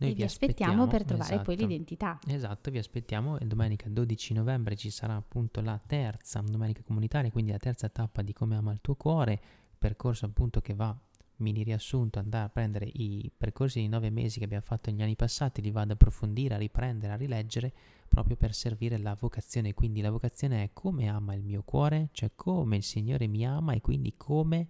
Noi 0.00 0.12
e 0.12 0.14
vi 0.14 0.22
aspettiamo, 0.22 0.82
aspettiamo 0.82 0.86
per 0.86 1.04
trovare 1.04 1.34
esatto, 1.34 1.44
poi 1.44 1.56
l'identità. 1.56 2.18
Esatto, 2.26 2.70
vi 2.70 2.78
aspettiamo. 2.78 3.38
E 3.38 3.46
domenica 3.46 3.88
12 3.88 4.32
novembre 4.32 4.74
ci 4.74 4.90
sarà 4.90 5.14
appunto 5.14 5.60
la 5.60 5.78
terza 5.84 6.40
domenica 6.40 6.82
comunitaria, 6.82 7.30
quindi 7.30 7.50
la 7.50 7.58
terza 7.58 7.88
tappa 7.90 8.22
di 8.22 8.32
Come 8.32 8.56
ama 8.56 8.72
il 8.72 8.80
tuo 8.80 8.94
cuore, 8.94 9.40
percorso 9.78 10.24
appunto 10.24 10.60
che 10.60 10.74
va 10.74 10.96
mini 11.36 11.62
riassunto, 11.62 12.18
andare 12.18 12.46
a 12.46 12.48
prendere 12.48 12.88
i 12.92 13.30
percorsi 13.34 13.80
di 13.80 13.88
nove 13.88 14.10
mesi 14.10 14.38
che 14.38 14.44
abbiamo 14.44 14.64
fatto 14.64 14.90
negli 14.90 15.02
anni 15.02 15.16
passati, 15.16 15.60
li 15.60 15.70
vado 15.70 15.92
ad 15.92 15.98
approfondire, 16.00 16.54
a 16.54 16.58
riprendere, 16.58 17.12
a 17.12 17.16
rileggere, 17.16 17.72
proprio 18.08 18.36
per 18.36 18.54
servire 18.54 18.96
la 18.98 19.14
vocazione. 19.18 19.74
Quindi 19.74 20.00
la 20.00 20.10
vocazione 20.10 20.62
è 20.62 20.70
come 20.72 21.08
ama 21.08 21.34
il 21.34 21.42
mio 21.42 21.62
cuore, 21.62 22.08
cioè 22.12 22.30
come 22.34 22.76
il 22.76 22.82
Signore 22.82 23.26
mi 23.26 23.44
ama 23.44 23.74
e 23.74 23.80
quindi 23.80 24.14
come 24.16 24.68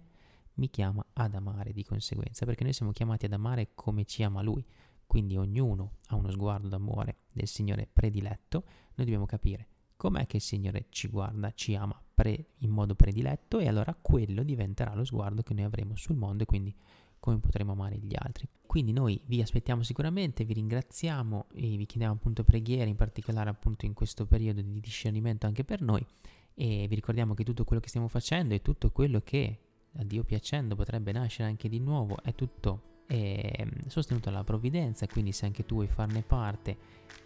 mi 0.55 0.69
chiama 0.69 1.05
ad 1.13 1.35
amare 1.35 1.71
di 1.71 1.85
conseguenza, 1.85 2.45
perché 2.45 2.63
noi 2.63 2.73
siamo 2.73 2.91
chiamati 2.91 3.25
ad 3.25 3.33
amare 3.33 3.69
come 3.73 4.03
ci 4.03 4.23
ama 4.23 4.41
Lui. 4.41 4.63
Quindi 5.11 5.35
ognuno 5.35 5.95
ha 6.07 6.15
uno 6.15 6.31
sguardo 6.31 6.69
d'amore 6.69 7.17
del 7.33 7.45
Signore 7.45 7.85
prediletto, 7.85 8.63
noi 8.95 9.05
dobbiamo 9.05 9.25
capire 9.25 9.67
com'è 9.97 10.25
che 10.25 10.37
il 10.37 10.41
Signore 10.41 10.85
ci 10.87 11.09
guarda, 11.09 11.51
ci 11.53 11.75
ama 11.75 12.01
pre- 12.13 12.51
in 12.59 12.69
modo 12.69 12.95
prediletto 12.95 13.59
e 13.59 13.67
allora 13.67 13.93
quello 13.93 14.41
diventerà 14.41 14.95
lo 14.95 15.03
sguardo 15.03 15.43
che 15.43 15.53
noi 15.53 15.65
avremo 15.65 15.97
sul 15.97 16.15
mondo 16.15 16.43
e 16.43 16.45
quindi 16.45 16.73
come 17.19 17.39
potremo 17.39 17.73
amare 17.73 17.97
gli 17.97 18.13
altri. 18.15 18.47
Quindi 18.65 18.93
noi 18.93 19.21
vi 19.25 19.41
aspettiamo 19.41 19.83
sicuramente, 19.83 20.45
vi 20.45 20.53
ringraziamo 20.53 21.47
e 21.55 21.75
vi 21.75 21.85
chiediamo 21.85 22.13
appunto 22.13 22.45
preghiere, 22.45 22.89
in 22.89 22.95
particolare 22.95 23.49
appunto 23.49 23.85
in 23.85 23.93
questo 23.93 24.25
periodo 24.25 24.61
di 24.61 24.79
discernimento 24.79 25.45
anche 25.45 25.65
per 25.65 25.81
noi 25.81 26.05
e 26.53 26.85
vi 26.87 26.95
ricordiamo 26.95 27.33
che 27.33 27.43
tutto 27.43 27.65
quello 27.65 27.81
che 27.81 27.89
stiamo 27.89 28.07
facendo 28.07 28.53
e 28.53 28.61
tutto 28.61 28.91
quello 28.91 29.19
che 29.19 29.59
a 29.97 30.05
Dio 30.05 30.23
piacendo 30.23 30.77
potrebbe 30.77 31.11
nascere 31.11 31.49
anche 31.49 31.67
di 31.67 31.79
nuovo 31.79 32.15
è 32.23 32.33
tutto 32.33 32.90
eh, 33.11 33.67
sostenuto 33.87 34.29
dalla 34.29 34.45
provvidenza, 34.45 35.05
quindi 35.05 35.33
se 35.33 35.45
anche 35.45 35.65
tu 35.65 35.75
vuoi 35.75 35.87
farne 35.87 36.23
parte 36.23 36.77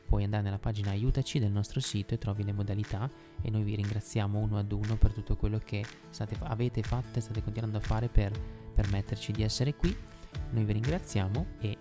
puoi 0.05 0.23
andare 0.23 0.41
nella 0.41 0.57
pagina 0.57 0.89
aiutaci 0.89 1.37
del 1.37 1.51
nostro 1.51 1.79
sito 1.79 2.15
e 2.15 2.17
trovi 2.17 2.43
le 2.43 2.53
modalità 2.53 3.09
e 3.41 3.51
noi 3.51 3.63
vi 3.63 3.75
ringraziamo 3.75 4.39
uno 4.39 4.57
ad 4.57 4.71
uno 4.71 4.97
per 4.97 5.13
tutto 5.13 5.35
quello 5.35 5.59
che 5.63 5.85
state, 6.09 6.37
avete 6.41 6.81
fatto 6.81 7.19
e 7.19 7.21
state 7.21 7.43
continuando 7.43 7.77
a 7.77 7.81
fare 7.81 8.07
per 8.07 8.31
permetterci 8.73 9.31
di 9.31 9.43
essere 9.43 9.75
qui. 9.75 9.95
Noi 10.51 10.63
vi 10.63 10.73
ringraziamo 10.73 11.45
e, 11.59 11.77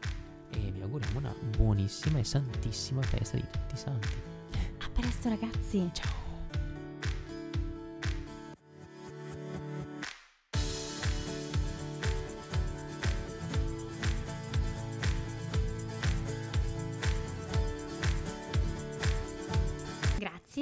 e 0.51 0.71
vi 0.71 0.83
auguriamo 0.83 1.19
una 1.19 1.35
buonissima 1.57 2.19
e 2.19 2.25
santissima 2.25 3.01
festa 3.01 3.37
di 3.37 3.47
tutti 3.51 3.75
i 3.75 3.79
santi. 3.79 4.09
A 4.81 4.89
presto 4.91 5.31
ragazzi! 5.31 5.91
Ciao! 5.95 6.24